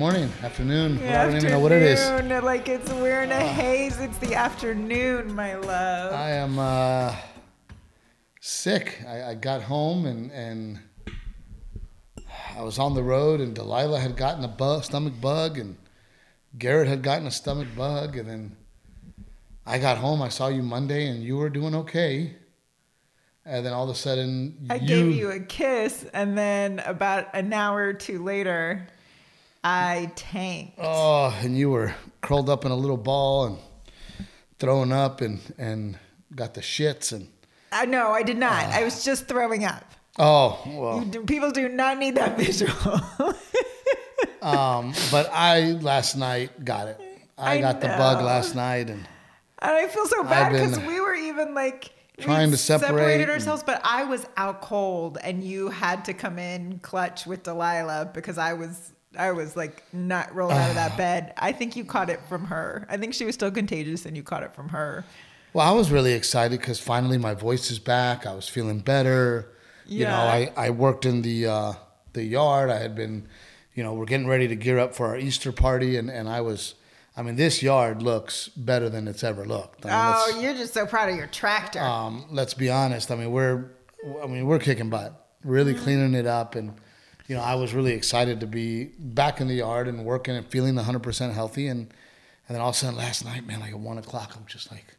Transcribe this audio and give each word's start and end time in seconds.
morning, 0.00 0.32
afternoon. 0.42 0.96
I 1.02 1.26
don't 1.26 1.36
even 1.36 1.50
know 1.50 1.60
what 1.60 1.72
it 1.72 1.82
is. 1.82 2.00
Afternoon, 2.00 2.42
Like 2.42 2.70
it's 2.70 2.90
we're 2.90 3.20
in 3.20 3.30
a 3.30 3.38
haze. 3.38 4.00
It's 4.00 4.16
the 4.16 4.34
afternoon, 4.34 5.34
my 5.34 5.56
love. 5.56 6.14
I 6.14 6.30
am 6.30 6.58
uh, 6.58 7.14
sick. 8.40 9.04
I, 9.06 9.24
I 9.24 9.34
got 9.34 9.60
home 9.60 10.06
and 10.06 10.32
and 10.32 10.80
I 12.56 12.62
was 12.62 12.78
on 12.78 12.94
the 12.94 13.02
road, 13.02 13.42
and 13.42 13.54
Delilah 13.54 14.00
had 14.00 14.16
gotten 14.16 14.42
a 14.42 14.48
bug, 14.48 14.84
stomach 14.84 15.20
bug, 15.20 15.58
and 15.58 15.76
Garrett 16.56 16.88
had 16.88 17.02
gotten 17.02 17.26
a 17.26 17.30
stomach 17.30 17.68
bug, 17.76 18.16
and 18.16 18.26
then 18.26 18.56
I 19.66 19.78
got 19.78 19.98
home. 19.98 20.22
I 20.22 20.30
saw 20.30 20.48
you 20.48 20.62
Monday, 20.62 21.08
and 21.08 21.22
you 21.22 21.36
were 21.36 21.50
doing 21.50 21.74
okay. 21.74 22.36
And 23.44 23.66
then 23.66 23.74
all 23.74 23.84
of 23.84 23.90
a 23.90 23.94
sudden, 23.94 24.66
I 24.70 24.76
you, 24.76 24.86
gave 24.86 25.14
you 25.14 25.30
a 25.30 25.40
kiss, 25.40 26.06
and 26.14 26.38
then 26.38 26.78
about 26.86 27.26
an 27.34 27.52
hour 27.52 27.82
or 27.82 27.92
two 27.92 28.24
later, 28.24 28.86
I 29.62 30.10
tanked. 30.16 30.78
oh, 30.80 31.36
and 31.42 31.56
you 31.58 31.70
were 31.70 31.94
curled 32.22 32.48
up 32.48 32.64
in 32.64 32.70
a 32.70 32.76
little 32.76 32.96
ball 32.96 33.44
and 33.46 33.58
throwing 34.58 34.92
up, 34.92 35.20
and 35.20 35.40
and 35.58 35.98
got 36.34 36.54
the 36.54 36.60
shits, 36.62 37.12
and 37.12 37.28
Uh, 37.72 37.84
no, 37.84 38.10
I 38.10 38.22
did 38.22 38.38
not. 38.38 38.52
Ah. 38.66 38.78
I 38.78 38.84
was 38.84 39.04
just 39.04 39.26
throwing 39.28 39.64
up. 39.64 39.84
oh 40.18 40.58
well. 40.66 41.04
You 41.12 41.24
people 41.24 41.50
do 41.50 41.68
not 41.68 41.98
need 41.98 42.14
that 42.16 42.36
visual. 42.44 43.00
Um, 44.42 44.94
but 45.10 45.28
I 45.32 45.72
last 45.82 46.16
night 46.16 46.64
got 46.64 46.88
it. 46.88 46.98
I, 47.36 47.56
I 47.56 47.60
got 47.60 47.82
the 47.82 47.88
bug 47.88 48.24
last 48.24 48.54
night, 48.54 48.88
and 48.88 49.06
And 49.58 49.70
I 49.72 49.86
feel 49.86 50.06
so 50.06 50.24
bad 50.24 50.52
because 50.52 50.78
we 50.80 50.98
were 50.98 51.14
even 51.14 51.52
like 51.54 51.90
trying 52.18 52.50
to 52.50 52.56
separate 52.56 52.88
separated 52.88 53.22
and- 53.24 53.32
ourselves, 53.32 53.62
but 53.62 53.82
I 53.84 54.04
was 54.04 54.24
out 54.38 54.62
cold, 54.62 55.18
and 55.22 55.44
you 55.44 55.68
had 55.68 56.06
to 56.06 56.14
come 56.14 56.38
in 56.38 56.78
clutch 56.78 57.26
with 57.26 57.42
Delilah 57.42 58.10
because 58.14 58.38
I 58.38 58.54
was 58.54 58.92
I 59.18 59.32
was 59.32 59.56
like 59.56 59.82
not 59.92 60.34
rolled 60.34 60.52
out 60.52 60.68
of 60.70 60.76
that 60.76 60.96
bed. 60.96 61.32
I 61.36 61.52
think 61.52 61.74
you 61.76 61.84
caught 61.84 62.10
it 62.10 62.20
from 62.28 62.44
her. 62.46 62.86
I 62.88 62.96
think 62.96 63.14
she 63.14 63.24
was 63.24 63.34
still 63.34 63.50
contagious, 63.50 64.06
and 64.06 64.16
you 64.16 64.22
caught 64.22 64.42
it 64.42 64.54
from 64.54 64.68
her. 64.70 65.04
well, 65.52 65.66
I 65.66 65.74
was 65.76 65.90
really 65.90 66.12
excited 66.12 66.60
because 66.60 66.78
finally 66.78 67.18
my 67.18 67.34
voice 67.34 67.70
is 67.70 67.78
back. 67.80 68.24
I 68.26 68.34
was 68.34 68.48
feeling 68.48 68.78
better. 68.80 69.50
Yeah. 69.86 69.98
You 69.98 70.04
know, 70.04 70.52
I, 70.56 70.66
I 70.66 70.70
worked 70.70 71.04
in 71.06 71.22
the 71.22 71.46
uh, 71.46 71.72
the 72.12 72.22
yard. 72.22 72.70
I 72.70 72.78
had 72.78 72.94
been, 72.94 73.26
you 73.74 73.82
know, 73.82 73.94
we're 73.94 74.04
getting 74.04 74.28
ready 74.28 74.46
to 74.46 74.54
gear 74.54 74.78
up 74.78 74.94
for 74.94 75.06
our 75.08 75.18
Easter 75.18 75.50
party, 75.50 75.96
and, 75.96 76.08
and 76.08 76.28
I 76.28 76.40
was, 76.40 76.74
I 77.16 77.22
mean, 77.22 77.34
this 77.34 77.64
yard 77.64 78.02
looks 78.02 78.48
better 78.50 78.88
than 78.88 79.08
it's 79.08 79.24
ever 79.24 79.44
looked. 79.44 79.84
I 79.84 79.88
mean, 79.88 79.96
Oh, 80.36 80.40
you're 80.40 80.54
just 80.54 80.72
so 80.72 80.86
proud 80.86 81.08
of 81.08 81.16
your 81.16 81.26
tractor. 81.26 81.80
um, 81.80 82.26
let's 82.30 82.54
be 82.54 82.70
honest. 82.70 83.10
I 83.10 83.16
mean, 83.16 83.32
we're, 83.32 83.70
I 84.22 84.28
mean, 84.28 84.46
we're 84.46 84.60
kicking 84.60 84.88
butt, 84.88 85.26
really 85.42 85.74
Mm-hmm. 85.74 85.82
cleaning 85.82 86.14
it 86.14 86.26
up, 86.28 86.54
and 86.54 86.74
you 87.30 87.36
know, 87.36 87.42
I 87.42 87.54
was 87.54 87.72
really 87.72 87.92
excited 87.92 88.40
to 88.40 88.46
be 88.48 88.86
back 88.98 89.40
in 89.40 89.46
the 89.46 89.54
yard 89.54 89.86
and 89.86 90.04
working 90.04 90.34
and 90.34 90.44
feeling 90.48 90.74
100% 90.74 91.32
healthy, 91.32 91.68
and 91.68 91.82
and 92.48 92.56
then 92.56 92.60
all 92.60 92.70
of 92.70 92.74
a 92.74 92.78
sudden 92.78 92.96
last 92.96 93.24
night, 93.24 93.46
man, 93.46 93.60
like 93.60 93.70
at 93.70 93.78
one 93.78 93.98
o'clock, 93.98 94.34
I'm 94.36 94.46
just 94.46 94.72
like, 94.72 94.96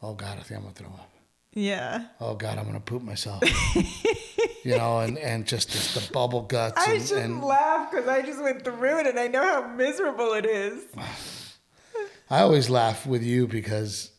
oh 0.00 0.14
god, 0.14 0.38
I 0.38 0.42
think 0.42 0.58
I'm 0.58 0.62
gonna 0.62 0.74
throw 0.74 0.90
up. 0.90 1.10
yeah. 1.54 2.04
Oh 2.20 2.36
god, 2.36 2.58
I'm 2.58 2.66
gonna 2.66 2.78
poop 2.78 3.02
myself. 3.02 3.42
you 4.64 4.76
know, 4.76 5.00
and 5.00 5.18
and 5.18 5.44
just 5.44 5.68
just 5.70 5.96
the 5.96 6.12
bubble 6.12 6.42
guts. 6.42 6.80
I 6.86 6.92
and, 6.92 7.02
shouldn't 7.02 7.24
and 7.24 7.42
laugh 7.42 7.90
because 7.90 8.06
I 8.06 8.22
just 8.22 8.40
went 8.40 8.62
through 8.62 9.00
it 9.00 9.08
and 9.08 9.18
I 9.18 9.26
know 9.26 9.42
how 9.42 9.66
miserable 9.66 10.34
it 10.34 10.46
is. 10.46 10.84
I 12.30 12.42
always 12.42 12.70
laugh 12.70 13.06
with 13.06 13.24
you 13.24 13.48
because, 13.48 14.12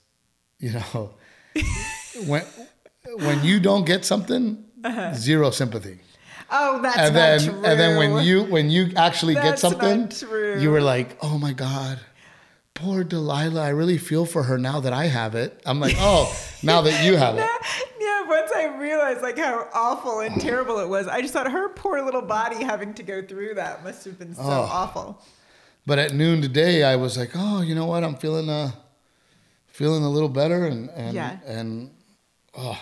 you 0.59 0.73
know, 0.73 1.13
when 2.25 2.43
when 3.05 3.45
you 3.45 3.61
don't 3.61 3.85
get 3.85 4.03
something, 4.03 4.65
uh-huh. 4.83 5.13
zero 5.13 5.49
sympathy. 5.51 5.99
Oh, 6.49 6.81
that's 6.81 6.97
and 6.97 7.13
not 7.13 7.19
then 7.19 7.39
true. 7.41 7.65
and 7.65 7.79
then 7.79 7.97
when 7.97 8.23
you 8.25 8.43
when 8.43 8.69
you 8.69 8.91
actually 8.95 9.33
get 9.35 9.59
something, 9.59 10.11
you 10.61 10.71
were 10.71 10.81
like, 10.81 11.17
"Oh 11.21 11.37
my 11.37 11.51
god, 11.53 11.99
poor 12.73 13.03
Delilah. 13.03 13.61
I 13.63 13.69
really 13.69 13.97
feel 13.97 14.25
for 14.25 14.43
her 14.43 14.57
now 14.57 14.79
that 14.79 14.93
I 14.93 15.05
have 15.07 15.35
it." 15.35 15.61
I'm 15.65 15.79
like, 15.79 15.95
"Oh, 15.99 16.33
now 16.63 16.81
that 16.81 17.03
you 17.05 17.17
have 17.17 17.35
it." 17.37 17.49
Yeah, 17.99 18.27
once 18.29 18.51
I 18.55 18.77
realized 18.79 19.21
like 19.21 19.37
how 19.37 19.67
awful 19.73 20.21
and 20.21 20.39
terrible 20.39 20.79
it 20.79 20.87
was, 20.87 21.07
I 21.07 21.21
just 21.21 21.33
thought 21.33 21.51
her 21.51 21.67
poor 21.69 22.01
little 22.01 22.21
body 22.21 22.63
having 22.63 22.93
to 22.93 23.03
go 23.03 23.21
through 23.21 23.55
that 23.55 23.83
must 23.83 24.05
have 24.05 24.17
been 24.17 24.33
so 24.33 24.41
Oh. 24.43 24.69
awful. 24.71 25.21
But 25.85 25.99
at 25.99 26.13
noon 26.13 26.41
today, 26.41 26.83
I 26.83 26.95
was 26.95 27.17
like, 27.17 27.31
"Oh, 27.35 27.61
you 27.61 27.75
know 27.75 27.85
what? 27.87 28.03
I'm 28.05 28.15
feeling 28.15 28.49
uh 28.49 28.71
feeling 29.67 30.03
a 30.03 30.09
little 30.09 30.29
better 30.29 30.65
and 30.65 30.89
and 30.91 31.13
Yeah. 31.13 31.37
and 31.45 31.91
oh, 32.57 32.79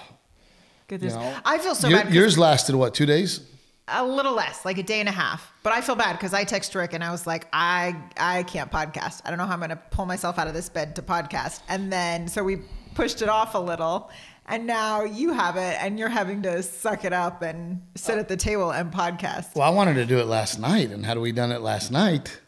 Goodness. 0.88 1.13
You 1.13 1.19
know, 1.19 1.35
I 1.44 1.57
feel 1.57 1.73
so 1.73 1.88
your- 1.88 2.03
bad. 2.03 2.13
yours 2.13 2.38
lasted 2.38 2.75
what? 2.75 2.94
2 2.94 3.07
days? 3.07 3.41
A 3.88 4.03
little 4.06 4.34
less, 4.34 4.66
like 4.66 4.78
a 4.78 4.84
day 4.84 5.00
and 5.00 5.07
a 5.09 5.12
half. 5.12 5.51
But 5.63 5.73
I 5.73 5.81
feel 5.81 5.96
bad 5.96 6.13
because 6.13 6.34
I 6.34 6.44
text 6.44 6.73
Rick 6.75 6.94
and 6.94 7.03
I 7.03 7.12
was 7.12 7.28
like, 7.28 7.47
I 7.53 7.96
I 8.18 8.44
can't 8.44 8.72
podcast. 8.72 9.22
I 9.25 9.29
don't 9.29 9.38
know 9.38 9.46
how 9.46 9.53
I'm 9.53 9.59
gonna 9.59 9.75
pull 9.91 10.06
myself 10.06 10.40
out 10.40 10.47
of 10.47 10.53
this 10.53 10.69
bed 10.69 10.96
to 10.96 11.01
podcast. 11.01 11.62
And 11.69 11.91
then 11.91 12.28
so 12.28 12.44
we 12.44 12.62
pushed 12.96 13.22
it 13.22 13.29
off 13.29 13.53
a 13.56 13.59
little. 13.59 14.09
And 14.47 14.68
now 14.68 15.03
you 15.03 15.34
have 15.34 15.56
it 15.57 15.75
and 15.81 15.97
you're 15.97 16.09
having 16.09 16.44
to 16.44 16.62
suck 16.62 17.03
it 17.03 17.13
up 17.13 17.41
and 17.41 17.81
sit 17.96 18.19
at 18.19 18.28
the 18.28 18.38
table 18.38 18.72
and 18.72 18.91
podcast. 18.91 19.56
Well, 19.56 19.68
I 19.68 19.72
wanted 19.72 19.96
to 19.96 20.06
do 20.06 20.19
it 20.19 20.28
last 20.28 20.59
night, 20.59 20.91
and 20.91 21.03
had 21.03 21.17
we 21.17 21.31
done 21.31 21.52
it 21.52 21.62
last 21.62 21.90
night, 21.91 22.40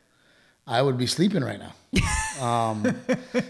I 0.68 0.84
would 0.84 0.98
be 0.98 1.08
sleeping 1.08 1.44
right 1.44 1.60
now. 1.60 1.74
Um, 2.40 2.84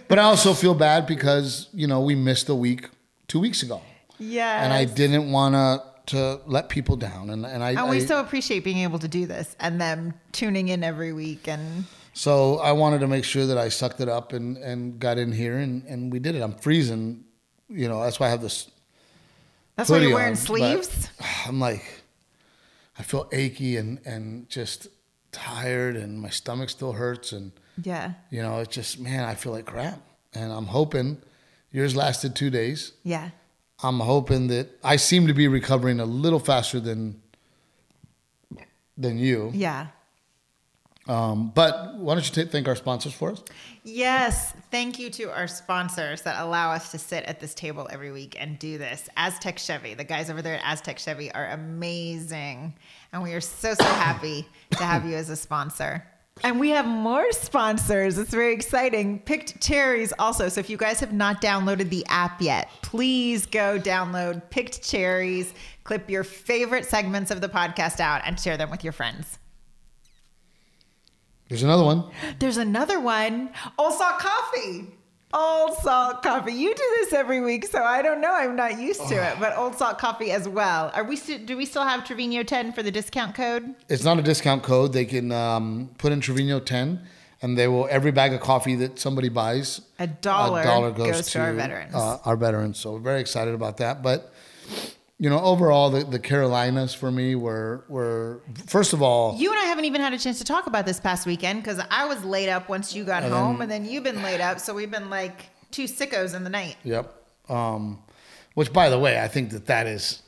but 0.08 0.18
I 0.18 0.22
also 0.24 0.54
feel 0.54 0.74
bad 0.74 1.08
because 1.08 1.68
you 1.74 1.88
know 1.88 2.00
we 2.00 2.16
missed 2.16 2.48
a 2.48 2.56
week 2.56 2.88
two 3.28 3.38
weeks 3.42 3.62
ago, 3.64 3.82
Yeah. 4.18 4.64
and 4.64 4.72
I 4.72 4.86
didn't 4.86 5.30
want 5.30 5.56
to 5.56 5.84
to 6.08 6.40
let 6.46 6.70
people 6.70 6.96
down, 6.96 7.30
and 7.30 7.46
and 7.46 7.64
I, 7.64 7.72
And 7.72 7.90
we 7.90 7.98
I- 7.98 8.06
so 8.06 8.20
appreciate 8.20 8.64
being 8.64 8.80
able 8.80 9.00
to 9.00 9.08
do 9.08 9.26
this 9.26 9.56
and 9.60 9.80
them 9.80 10.14
tuning 10.32 10.68
in 10.70 10.84
every 10.84 11.14
week 11.14 11.48
and 11.48 11.86
so 12.14 12.58
I 12.58 12.72
wanted 12.72 13.00
to 13.02 13.08
make 13.08 13.24
sure 13.24 13.46
that 13.46 13.58
I 13.60 13.70
sucked 13.70 14.02
it 14.02 14.10
up 14.10 14.34
and 14.34 14.58
and 14.58 15.00
got 15.00 15.18
in 15.18 15.32
here, 15.32 15.58
and 15.58 15.84
and 15.86 16.12
we 16.12 16.20
did 16.20 16.34
it. 16.36 16.42
I'm 16.42 16.56
freezing, 16.56 17.24
you 17.70 17.88
know. 17.88 18.02
That's 18.02 18.20
why 18.20 18.28
I 18.28 18.30
have 18.32 18.42
this. 18.42 18.70
that's 19.76 19.90
why 19.90 19.98
you're 20.00 20.14
wearing 20.16 20.32
on, 20.32 20.36
sleeves. 20.36 21.10
I'm 21.48 21.60
like, 21.60 21.84
I 22.98 23.04
feel 23.04 23.30
achy 23.32 23.78
and 23.78 24.00
and 24.06 24.50
just 24.50 24.88
tired, 25.32 25.96
and 25.96 26.20
my 26.20 26.30
stomach 26.30 26.70
still 26.70 26.94
hurts, 26.94 27.32
and. 27.32 27.52
Yeah. 27.84 28.14
You 28.32 28.42
know, 28.42 28.62
it's 28.62 28.74
just 28.74 29.00
man, 29.00 29.24
I 29.24 29.36
feel 29.36 29.52
like 29.52 29.68
crap, 29.68 30.02
and 30.34 30.52
I'm 30.52 30.66
hoping 30.66 31.22
yours 31.72 31.96
lasted 31.96 32.36
two 32.36 32.50
days. 32.50 32.94
Yeah. 33.04 33.30
I'm 33.84 34.00
hoping 34.00 34.48
that 34.48 34.70
I 34.84 34.96
seem 34.96 35.28
to 35.28 35.34
be 35.34 35.48
recovering 35.48 36.00
a 36.00 36.06
little 36.06 36.40
faster 36.40 36.80
than 36.80 37.22
than 38.98 39.18
you. 39.20 39.52
Yeah. 39.54 39.88
Um, 41.08 41.52
but 41.56 41.96
why 41.96 42.16
don't 42.16 42.38
you 42.38 42.44
ta 42.44 42.50
thank 42.50 42.68
our 42.68 42.76
sponsors 42.76 43.14
for 43.14 43.32
us? 43.32 43.44
Yes, 43.84 44.54
thank 44.72 45.00
you 45.00 45.10
to 45.12 45.32
our 45.32 45.48
sponsors 45.48 46.24
that 46.24 46.42
allow 46.44 46.72
us 46.72 46.92
to 46.92 46.98
sit 46.98 47.24
at 47.26 47.40
this 47.40 47.54
table 47.54 47.88
every 47.90 48.12
week 48.12 48.36
and 48.38 48.60
do 48.60 48.78
this. 48.78 49.08
Aztec 49.16 49.58
Chevy, 49.58 49.94
the 49.94 50.04
guys 50.04 50.30
over 50.30 50.42
there 50.42 50.56
at 50.56 50.62
Aztec 50.66 51.00
Chevy 51.00 51.32
are 51.32 51.50
amazing. 51.52 52.74
And 53.14 53.24
we 53.24 53.34
are 53.34 53.42
so, 53.42 53.74
so 53.74 53.86
happy 53.86 54.46
to 54.72 54.84
have 54.84 55.06
you 55.06 55.16
as 55.16 55.30
a 55.30 55.38
sponsor. 55.38 56.04
And 56.44 56.60
we 56.60 56.70
have 56.70 56.86
more 56.86 57.32
sponsors. 57.32 58.18
It's 58.18 58.32
very 58.32 58.54
exciting. 58.54 59.20
Picked 59.20 59.62
Cherries 59.62 60.14
also. 60.20 60.50
So 60.50 60.60
if 60.60 60.70
you 60.70 60.78
guys 60.78 61.00
have 61.00 61.14
not 61.14 61.42
downloaded 61.42 61.90
the 61.90 62.06
app 62.08 62.42
yet, 62.42 62.70
please 62.82 63.46
go 63.46 63.80
download 63.80 64.42
Picked 64.50 64.82
Cherries, 64.84 65.54
clip 65.84 66.10
your 66.10 66.24
favorite 66.24 66.86
segments 66.86 67.32
of 67.32 67.42
the 67.42 67.50
podcast 67.50 68.00
out, 68.00 68.22
and 68.26 68.40
share 68.40 68.58
them 68.58 68.70
with 68.70 68.84
your 68.84 68.94
friends. 68.94 69.40
There's 71.50 71.64
another 71.64 71.84
one. 71.84 72.04
There's 72.40 72.58
another 72.58 73.00
one. 73.00 73.52
Salt 73.78 74.20
Coffee. 74.20 74.97
Old 75.34 75.74
Salt 75.80 76.24
Coffee. 76.24 76.54
You 76.54 76.74
do 76.74 76.96
this 77.00 77.14
every 77.14 77.42
week, 77.42 77.66
so 77.66 77.84
I 77.84 78.02
don't 78.02 78.22
know. 78.22 78.34
I'm 78.34 78.56
not 78.56 78.80
used 78.80 79.08
to 79.10 79.16
it, 79.16 79.38
but 79.40 79.58
Old 79.58 79.76
Salt 79.76 79.98
Coffee 79.98 80.32
as 80.32 80.48
well. 80.48 80.90
Are 80.94 81.04
we? 81.04 81.18
St- 81.18 81.46
do 81.46 81.58
we 81.58 81.66
still 81.66 81.84
have 81.84 82.06
Trevino 82.06 82.44
10 82.44 82.72
for 82.72 82.82
the 82.82 82.92
discount 82.92 83.36
code? 83.36 83.76
It's 83.90 84.06
not 84.06 84.20
a 84.20 84.22
discount 84.22 84.64
code. 84.64 84.94
They 84.94 85.06
can 85.06 85.32
um, 85.34 85.90
put 85.98 86.14
in 86.14 86.22
Trevino 86.22 86.62
ten, 86.62 87.02
and 87.42 87.58
they 87.58 87.68
will 87.68 87.88
every 87.92 88.12
bag 88.12 88.34
of 88.34 88.40
coffee 88.40 88.76
that 88.76 89.00
somebody 89.00 89.28
buys, 89.28 89.82
A 90.00 90.08
dollar, 90.08 90.62
a 90.62 90.64
dollar 90.64 90.92
goes, 90.92 91.12
goes, 91.12 91.30
to, 91.32 91.40
our 91.40 91.54
veterans. 91.54 91.94
Uh, 91.94 92.20
our 92.24 92.38
veterans. 92.38 92.80
So 92.80 92.94
we're 92.94 93.00
very 93.00 93.20
excited 93.20 93.54
about 93.54 93.78
that. 93.78 94.02
But 94.02 94.32
you 95.20 95.30
know, 95.30 95.40
overall, 95.40 95.90
the, 95.90 96.04
the 96.04 96.20
Carolinas 96.20 96.94
for 96.94 97.12
me 97.12 97.34
were 97.34 97.84
were 97.88 98.42
first 98.68 98.94
of 98.94 99.02
all, 99.02 99.36
you 99.36 99.50
and 99.50 99.60
I 99.60 99.64
haven't 99.64 99.86
even 99.86 100.02
had 100.02 100.14
a 100.14 100.20
chance 100.20 100.38
to 100.38 100.44
talk 100.44 100.68
about 100.68 100.86
this 100.86 101.00
past 101.00 101.26
weekend 101.26 101.64
because 101.64 101.82
I 101.90 102.06
was 102.06 102.24
laid 102.24 102.50
up 102.50 102.70
once 102.70 102.94
you 102.94 103.04
got 103.04 103.24
home, 103.24 103.62
and 103.62 103.72
then 103.72 103.86
you've 103.86 104.04
been 104.04 104.22
laid 104.22 104.42
up. 104.42 104.60
So 104.60 104.74
we've 104.76 104.92
been 104.92 105.10
like 105.10 105.50
two 105.72 105.86
sickos 105.86 106.36
in 106.36 106.44
the 106.44 106.50
night. 106.52 106.78
Yep. 106.84 107.14
Um, 107.50 108.04
which, 108.54 108.72
by 108.72 108.90
the 108.90 109.00
way, 109.00 109.20
I 109.20 109.28
think 109.28 109.52
that 109.52 109.66
that 109.68 109.88
is 109.88 110.22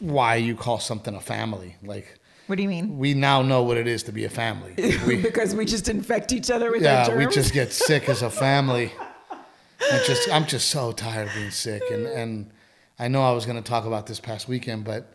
why 0.00 0.36
you 0.36 0.56
call 0.56 0.80
something 0.80 1.14
a 1.14 1.20
family. 1.20 1.76
Like 1.84 2.18
What 2.48 2.56
do 2.56 2.62
you 2.62 2.68
mean? 2.68 2.98
we 2.98 3.14
now 3.14 3.42
know 3.42 3.62
what 3.62 3.76
it 3.76 3.86
is 3.86 4.02
to 4.04 4.12
be 4.12 4.24
a 4.24 4.30
family. 4.30 4.74
We, 5.06 5.16
because 5.22 5.54
we 5.54 5.64
just 5.64 5.88
infect 5.88 6.32
each 6.32 6.50
other 6.50 6.72
with 6.72 6.82
our 6.84 6.92
yeah, 6.92 7.06
germs. 7.06 7.26
we 7.26 7.32
just 7.32 7.52
get 7.52 7.72
sick 7.72 8.08
as 8.08 8.22
a 8.22 8.30
family. 8.30 8.90
I 9.80 10.02
just, 10.06 10.28
I'm 10.32 10.46
just 10.46 10.70
so 10.70 10.92
tired 10.92 11.28
of 11.28 11.34
being 11.34 11.50
sick, 11.50 11.82
and 11.90 12.06
and 12.06 12.50
I 12.98 13.08
know 13.08 13.22
I 13.22 13.32
was 13.32 13.44
going 13.46 13.60
to 13.62 13.68
talk 13.68 13.84
about 13.86 14.06
this 14.06 14.20
past 14.20 14.48
weekend, 14.48 14.84
but 14.84 15.12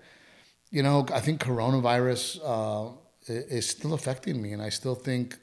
you 0.71 0.83
know, 0.83 1.05
I 1.13 1.19
think 1.19 1.41
coronavirus 1.41 2.39
uh, 2.43 2.91
is 3.27 3.67
still 3.67 3.93
affecting 3.93 4.41
me, 4.41 4.51
and 4.53 4.61
I 4.61 4.69
still 4.69 4.95
think, 4.95 5.37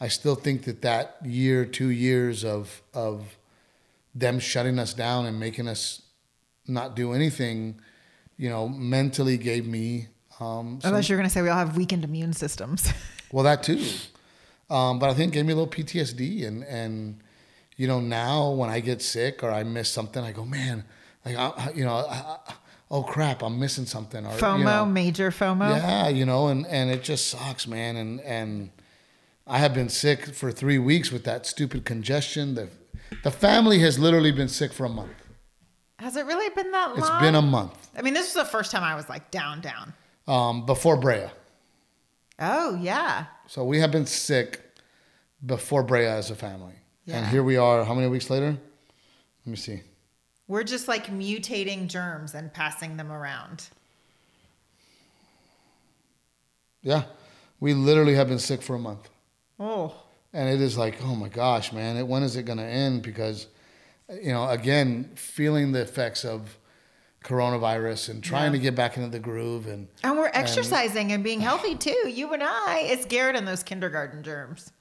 I 0.00 0.08
still 0.08 0.34
think 0.34 0.64
that 0.64 0.82
that 0.82 1.16
year, 1.24 1.64
two 1.64 1.88
years 1.90 2.44
of 2.44 2.82
of 2.92 3.36
them 4.14 4.38
shutting 4.40 4.78
us 4.78 4.92
down 4.92 5.26
and 5.26 5.38
making 5.38 5.68
us 5.68 6.02
not 6.66 6.96
do 6.96 7.12
anything, 7.12 7.80
you 8.36 8.48
know, 8.50 8.68
mentally 8.68 9.38
gave 9.38 9.66
me. 9.66 10.08
Um, 10.40 10.80
some- 10.80 10.88
Unless 10.90 11.08
you're 11.08 11.18
going 11.18 11.28
to 11.28 11.32
say 11.32 11.42
we 11.42 11.48
all 11.48 11.58
have 11.58 11.76
weakened 11.76 12.02
immune 12.04 12.32
systems. 12.32 12.92
well, 13.32 13.44
that 13.44 13.62
too, 13.62 13.84
um, 14.68 14.98
but 14.98 15.08
I 15.10 15.14
think 15.14 15.32
it 15.32 15.34
gave 15.36 15.46
me 15.46 15.52
a 15.52 15.56
little 15.56 15.70
PTSD, 15.72 16.46
and 16.46 16.64
and 16.64 17.20
you 17.76 17.86
know 17.86 18.00
now 18.00 18.50
when 18.50 18.68
I 18.68 18.80
get 18.80 19.00
sick 19.00 19.42
or 19.42 19.50
I 19.50 19.62
miss 19.62 19.88
something, 19.88 20.22
I 20.22 20.32
go, 20.32 20.44
man, 20.44 20.84
like 21.24 21.36
I, 21.36 21.72
you 21.74 21.84
know, 21.84 21.94
I, 21.94 22.38
oh 22.90 23.02
crap, 23.02 23.42
I'm 23.42 23.58
missing 23.58 23.86
something, 23.86 24.24
or 24.24 24.30
FOMO, 24.30 24.58
you 24.58 24.64
know, 24.64 24.86
major 24.86 25.30
FOMO. 25.30 25.70
yeah, 25.76 26.08
you 26.08 26.24
know, 26.24 26.48
and 26.48 26.66
and 26.66 26.90
it 26.90 27.02
just 27.02 27.28
sucks, 27.28 27.66
man. 27.66 27.96
And 27.96 28.20
and 28.22 28.70
I 29.46 29.58
have 29.58 29.74
been 29.74 29.88
sick 29.88 30.26
for 30.34 30.50
three 30.52 30.78
weeks 30.78 31.10
with 31.10 31.24
that 31.24 31.46
stupid 31.46 31.84
congestion. 31.84 32.54
The 32.54 32.68
the 33.22 33.30
family 33.30 33.80
has 33.80 33.98
literally 33.98 34.32
been 34.32 34.48
sick 34.48 34.72
for 34.72 34.84
a 34.84 34.88
month. 34.88 35.12
Has 35.98 36.16
it 36.16 36.24
really 36.24 36.48
been 36.54 36.70
that 36.70 36.90
long? 36.90 36.98
It's 36.98 37.10
been 37.20 37.34
a 37.34 37.42
month 37.42 37.90
I 37.96 38.02
mean, 38.02 38.14
this 38.14 38.34
was 38.34 38.44
the 38.44 38.50
first 38.50 38.70
time 38.70 38.82
I 38.82 38.94
was 38.94 39.08
like 39.10 39.30
down, 39.30 39.60
down. 39.60 39.92
um, 40.26 40.64
before 40.64 40.96
Brea. 40.96 41.26
Oh, 42.38 42.74
yeah. 42.80 43.26
So 43.46 43.64
we 43.64 43.80
have 43.80 43.90
been 43.90 44.06
sick 44.06 44.60
before 45.44 45.82
Brea 45.82 46.06
as 46.06 46.30
a 46.30 46.34
family, 46.34 46.74
and 47.06 47.26
here 47.26 47.42
we 47.42 47.56
are. 47.58 47.84
How 47.84 47.94
many 47.94 48.06
weeks 48.08 48.30
later? 48.30 48.56
Let 49.44 49.50
me 49.50 49.56
see. 49.56 49.82
We're 50.50 50.64
just 50.64 50.88
like 50.88 51.06
mutating 51.06 51.86
germs 51.86 52.34
and 52.34 52.52
passing 52.52 52.96
them 52.96 53.12
around. 53.12 53.68
Yeah, 56.82 57.04
we 57.60 57.72
literally 57.72 58.14
have 58.16 58.26
been 58.28 58.40
sick 58.40 58.60
for 58.60 58.74
a 58.74 58.78
month. 58.78 59.08
Oh, 59.60 59.94
and 60.32 60.48
it 60.48 60.60
is 60.60 60.76
like 60.76 60.96
oh 61.04 61.14
my 61.14 61.28
gosh 61.28 61.72
man 61.72 61.96
it, 61.96 62.06
when 62.06 62.22
is 62.22 62.34
it 62.36 62.44
going 62.44 62.58
to 62.58 62.64
end 62.64 63.02
because 63.02 63.46
you 64.22 64.32
know 64.32 64.48
again 64.48 65.10
feeling 65.16 65.72
the 65.72 65.80
effects 65.82 66.24
of 66.24 66.56
coronavirus 67.24 68.08
and 68.08 68.22
trying 68.24 68.46
Yeah. 68.52 68.58
to 68.58 68.58
get 68.58 68.74
back 68.74 68.96
into 68.96 69.08
the 69.10 69.18
groove 69.18 69.66
and 69.66 69.86
and 70.02 70.16
we're 70.16 70.30
exercising 70.32 71.12
and 71.12 71.22
being 71.22 71.40
healthy 71.40 71.76
too. 71.76 72.08
You 72.08 72.32
and 72.32 72.42
I. 72.42 72.84
It's 72.86 73.04
Garrett 73.04 73.36
and 73.36 73.46
those 73.46 73.62
kindergarten 73.62 74.22
germs. 74.24 74.72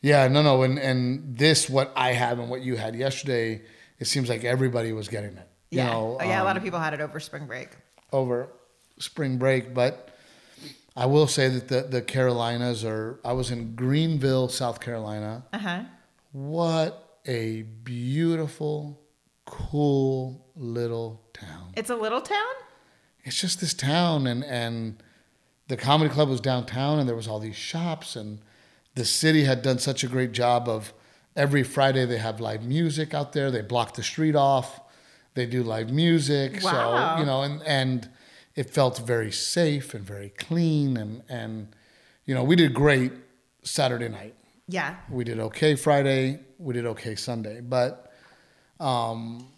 yeah 0.00 0.26
no 0.26 0.42
no 0.42 0.62
and 0.62 0.78
and 0.80 1.36
this 1.38 1.68
what 1.70 1.92
i 1.94 2.12
have 2.12 2.38
and 2.40 2.48
what 2.48 2.62
you 2.62 2.76
had 2.76 2.94
yesterday 2.96 3.60
it 3.98 4.06
seems 4.06 4.28
like 4.28 4.44
everybody 4.44 4.92
was 4.92 5.08
getting 5.08 5.36
it 5.36 5.48
you 5.70 5.78
Yeah. 5.78 5.86
know 5.90 6.18
oh, 6.20 6.24
yeah. 6.24 6.36
a 6.38 6.40
um, 6.40 6.44
lot 6.46 6.56
of 6.56 6.62
people 6.62 6.78
had 6.80 6.94
it 6.94 7.00
over 7.00 7.18
spring 7.20 7.46
break. 7.46 7.68
over 8.12 8.48
spring 8.98 9.38
break 9.38 9.74
but 9.74 10.10
i 10.96 11.06
will 11.06 11.26
say 11.26 11.48
that 11.48 11.68
the 11.68 11.82
the 11.82 12.02
carolinas 12.02 12.84
are 12.84 13.18
i 13.24 13.32
was 13.32 13.50
in 13.50 13.74
greenville 13.74 14.48
south 14.48 14.80
carolina 14.80 15.44
Uh 15.52 15.58
huh. 15.58 15.80
what 16.32 17.18
a 17.26 17.62
beautiful 17.62 19.00
cool 19.46 20.46
little 20.56 21.22
town 21.32 21.72
It's 21.76 21.90
a 21.90 21.96
little 21.96 22.20
town. 22.20 22.54
it's 23.24 23.40
just 23.40 23.60
this 23.60 23.74
town 23.74 24.26
and 24.26 24.44
and 24.44 25.02
the 25.68 25.76
comedy 25.76 26.10
club 26.12 26.28
was 26.28 26.40
downtown 26.40 26.98
and 26.98 27.08
there 27.08 27.16
was 27.16 27.26
all 27.28 27.38
these 27.40 27.56
shops 27.56 28.16
and 28.16 28.38
the 28.94 29.04
city 29.04 29.44
had 29.44 29.62
done 29.62 29.78
such 29.78 30.04
a 30.04 30.06
great 30.06 30.32
job 30.32 30.68
of 30.68 30.92
every 31.36 31.62
friday 31.62 32.04
they 32.06 32.18
have 32.18 32.40
live 32.40 32.62
music 32.62 33.12
out 33.14 33.32
there 33.32 33.50
they 33.50 33.60
block 33.62 33.94
the 33.94 34.02
street 34.02 34.36
off 34.36 34.80
they 35.34 35.46
do 35.46 35.62
live 35.62 35.90
music 35.90 36.60
Wow. 36.62 37.14
so 37.16 37.20
you 37.20 37.26
know 37.26 37.42
and 37.42 37.62
and 37.62 38.08
it 38.54 38.70
felt 38.70 38.98
very 38.98 39.32
safe 39.32 39.94
and 39.94 40.04
very 40.04 40.30
clean 40.30 40.96
and 40.96 41.22
and 41.28 41.74
you 42.24 42.34
know 42.34 42.44
we 42.44 42.54
did 42.56 42.72
great 42.72 43.12
saturday 43.62 44.08
night 44.08 44.34
Yeah. 44.68 44.94
we 45.10 45.24
did 45.24 45.38
okay 45.40 45.74
Friday. 45.74 46.38
We 46.58 46.72
did 46.72 46.86
okay 46.86 47.14
Sunday, 47.16 47.60
but 47.60 48.10
um, 48.80 49.48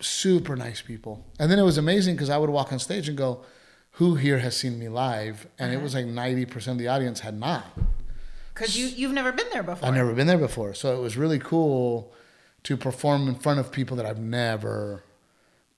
super 0.00 0.56
nice 0.56 0.80
people. 0.80 1.24
And 1.38 1.50
then 1.50 1.58
it 1.58 1.62
was 1.62 1.78
amazing 1.78 2.14
because 2.14 2.30
I 2.30 2.38
would 2.38 2.48
walk 2.50 2.72
on 2.72 2.78
stage 2.78 3.08
and 3.08 3.18
go, 3.18 3.44
"Who 3.92 4.14
here 4.14 4.38
has 4.38 4.56
seen 4.56 4.78
me 4.78 4.88
live?" 4.88 5.46
And 5.58 5.72
it 5.74 5.82
was 5.82 5.94
like 5.94 6.06
ninety 6.06 6.46
percent 6.46 6.76
of 6.76 6.78
the 6.78 6.88
audience 6.88 7.20
had 7.20 7.38
not. 7.38 7.64
Because 8.54 8.76
you 8.76 8.86
you've 8.86 9.12
never 9.12 9.32
been 9.32 9.46
there 9.52 9.62
before. 9.62 9.88
I've 9.88 9.94
never 9.94 10.12
been 10.12 10.26
there 10.26 10.38
before, 10.38 10.74
so 10.74 10.96
it 10.96 11.00
was 11.00 11.16
really 11.16 11.38
cool 11.38 12.12
to 12.64 12.76
perform 12.76 13.28
in 13.28 13.34
front 13.34 13.58
of 13.60 13.72
people 13.72 13.96
that 13.96 14.06
I've 14.06 14.20
never 14.20 15.02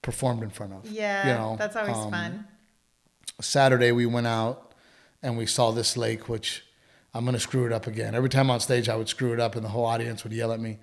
performed 0.03 0.43
in 0.43 0.51
front 0.51 0.73
of. 0.73 0.91
Yeah. 0.91 1.27
you 1.27 1.33
know, 1.35 1.57
that's 1.59 1.77
always 1.77 1.97
um, 1.97 2.11
fun. 2.11 2.47
Saturday 3.41 3.91
we 3.93 4.07
went 4.07 4.27
out 4.27 4.73
and 5.23 5.37
we 5.39 5.47
saw 5.47 5.71
this 5.71 5.97
lake, 5.97 6.29
which 6.29 6.63
I'm 7.15 7.25
gonna 7.25 7.41
screw 7.41 7.65
it 7.67 7.73
up 7.73 7.87
again. 7.87 8.15
Every 8.15 8.29
time 8.29 8.51
on 8.51 8.61
stage, 8.61 8.89
I 8.89 8.97
would 8.97 9.09
screw 9.09 9.33
it 9.33 9.41
up, 9.41 9.57
and 9.57 9.65
the 9.65 9.69
whole 9.71 9.87
audience 9.87 10.25
would 10.25 10.33
yell 10.33 10.53
at 10.53 10.61
me, 10.61 10.79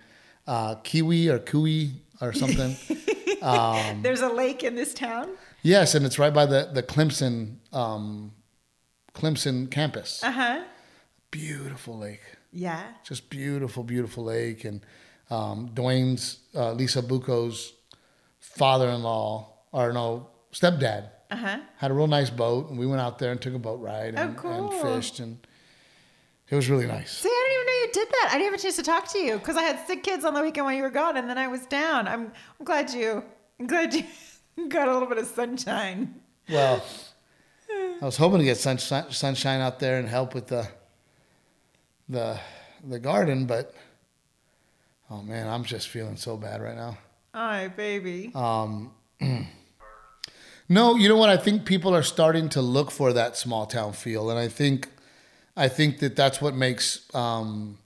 uh, 0.48 0.76
"Kiwi" 0.84 1.30
or 1.30 1.40
"Kui" 1.40 1.92
or 2.22 2.34
something. 2.34 2.76
um, 3.42 4.02
There's 4.02 4.22
a 4.22 4.30
lake 4.30 4.64
in 4.64 4.76
this 4.76 4.94
town. 4.94 5.30
yes, 5.62 5.94
and 5.94 6.06
it's 6.06 6.18
right 6.18 6.34
by 6.34 6.46
the 6.46 6.70
the 6.74 6.84
Clemson 6.84 7.58
um, 7.74 8.32
Clemson 9.14 9.70
campus. 9.70 10.24
Uh 10.24 10.32
huh. 10.32 10.62
Beautiful 11.32 11.98
lake, 11.98 12.22
Yeah. 12.52 12.84
just 13.04 13.30
beautiful, 13.30 13.84
beautiful 13.84 14.26
lake. 14.26 14.66
And 14.66 14.82
um, 15.30 15.70
Dwayne's 15.74 16.40
uh, 16.56 16.74
Lisa 16.74 17.02
Bucco's 17.02 17.74
father-in-law, 18.40 19.48
or 19.72 19.94
no 19.94 20.28
stepdad, 20.52 21.10
Uh 21.30 21.36
huh. 21.38 21.58
had 21.78 21.92
a 21.92 21.94
real 21.94 22.08
nice 22.08 22.30
boat, 22.30 22.70
and 22.70 22.78
we 22.78 22.86
went 22.86 23.02
out 23.02 23.18
there 23.20 23.32
and 23.32 23.42
took 23.42 23.54
a 23.54 23.60
boat 23.60 23.80
ride 23.80 24.16
Oh, 24.18 24.24
and, 24.24 24.38
cool. 24.38 24.52
and 24.52 24.74
fished, 24.82 25.20
and 25.20 25.38
it 26.50 26.56
was 26.56 26.70
really 26.70 26.86
nice. 26.88 27.12
See, 27.20 27.30
I 27.30 27.48
didn't 27.48 27.54
even 27.56 27.66
know 27.66 27.80
you 27.88 27.92
did 27.94 28.08
that. 28.12 28.28
I 28.32 28.38
didn't 28.38 28.52
have 28.52 28.60
a 28.60 28.64
chance 28.64 28.76
to 28.76 28.84
talk 28.84 29.08
to 29.14 29.20
you 29.20 29.38
because 29.38 29.56
I 29.56 29.64
had 29.64 29.88
sick 29.88 30.04
kids 30.04 30.26
on 30.26 30.34
the 30.34 30.42
weekend 30.42 30.66
while 30.66 30.76
you 30.76 30.84
were 30.84 30.90
gone, 30.90 31.16
and 31.16 31.30
then 31.30 31.38
I 31.38 31.48
was 31.48 31.66
down. 31.68 32.08
I'm 32.10 32.32
I'm 32.60 32.66
glad 32.66 32.92
you 32.92 33.24
I'm 33.60 33.68
glad 33.68 33.94
you 33.94 34.04
got 34.68 34.90
a 34.90 34.92
little 34.94 35.08
bit 35.08 35.18
of 35.18 35.28
sunshine. 35.28 36.16
Well, 36.50 36.84
I 38.02 38.04
was 38.06 38.18
hoping 38.18 38.40
to 38.40 38.44
get 38.44 38.58
sunshine, 38.58 39.10
sunshine 39.12 39.62
out 39.62 39.80
there 39.80 39.98
and 40.00 40.10
help 40.10 40.34
with 40.36 40.48
the 40.48 40.68
the 42.12 42.40
the 42.88 43.00
garden, 43.00 43.46
but 43.46 43.74
oh 45.10 45.22
man, 45.22 45.48
I'm 45.48 45.64
just 45.64 45.88
feeling 45.88 46.18
so 46.18 46.38
bad 46.38 46.62
right 46.62 46.76
now. 46.76 46.98
Ay, 47.34 47.70
baby. 47.70 48.32
Um, 48.36 48.92
no, 50.70 50.96
you 50.96 51.08
know 51.08 51.16
what? 51.16 51.30
I 51.30 51.38
think 51.38 51.66
people 51.66 51.96
are 51.96 52.04
starting 52.04 52.50
to 52.50 52.62
look 52.62 52.92
for 52.92 53.14
that 53.14 53.38
small 53.38 53.66
town 53.66 53.94
feel, 53.94 54.30
and 54.30 54.38
I 54.38 54.48
think 54.48 54.90
I 55.56 55.68
think 55.68 56.00
that 56.00 56.16
that's 56.16 56.42
what 56.42 56.54
makes 56.56 57.14
um, 57.16 57.78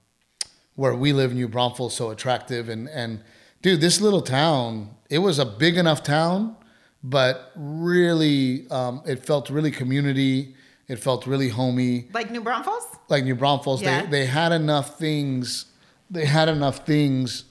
where 0.74 0.94
we 0.94 1.12
live, 1.12 1.30
in 1.30 1.36
New 1.36 1.48
Braunfels, 1.48 1.94
so 1.94 2.10
attractive. 2.10 2.68
And 2.68 2.88
and 2.88 3.22
dude, 3.62 3.80
this 3.80 4.00
little 4.00 4.22
town, 4.22 4.90
it 5.08 5.18
was 5.18 5.38
a 5.38 5.46
big 5.46 5.76
enough 5.76 6.02
town, 6.02 6.56
but 7.02 7.52
really, 7.54 8.68
um, 8.70 9.02
it 9.06 9.24
felt 9.24 9.50
really 9.50 9.70
community. 9.70 10.54
It 10.88 10.98
felt 11.00 11.26
really 11.26 11.48
homey 11.48 12.08
Like 12.12 12.30
New 12.30 12.40
Braunfels? 12.40 12.84
like 13.08 13.24
New 13.24 13.34
Braunfels, 13.34 13.82
Yeah. 13.82 14.02
they 14.02 14.06
they 14.10 14.26
had 14.26 14.52
enough 14.52 14.98
things. 14.98 15.66
They 16.10 16.24
had 16.24 16.48
enough 16.48 16.86
things 16.86 17.44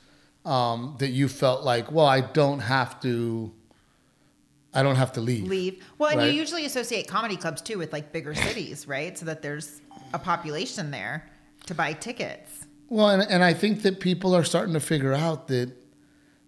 um, 0.46 0.96
that 1.00 1.10
you 1.10 1.28
felt 1.28 1.64
like, 1.64 1.92
well, 1.92 2.06
I 2.06 2.22
don't 2.22 2.60
have 2.60 3.02
to. 3.02 3.52
I 4.74 4.84
don't 4.84 4.96
have 4.98 5.14
to 5.14 5.22
leave. 5.22 5.44
Leave. 5.48 5.84
Well, 5.98 6.10
and 6.12 6.20
Right. 6.20 6.32
you 6.34 6.40
usually 6.40 6.66
associate 6.66 7.08
comedy 7.08 7.38
clubs 7.38 7.62
too 7.62 7.78
with 7.78 7.92
like 7.94 8.12
bigger 8.12 8.34
cities, 8.36 8.88
right? 8.88 9.18
So 9.18 9.26
that 9.26 9.42
there's 9.42 9.82
a 10.14 10.20
population 10.20 10.92
there 10.92 11.30
to 11.66 11.74
buy 11.74 11.94
tickets. 11.94 12.66
Well, 12.90 13.10
and, 13.10 13.24
and 13.24 13.44
I 13.44 13.54
think 13.54 13.82
that 13.84 14.00
people 14.00 14.36
are 14.36 14.44
starting 14.44 14.74
to 14.74 14.80
figure 14.82 15.14
out 15.14 15.48
that, 15.48 15.72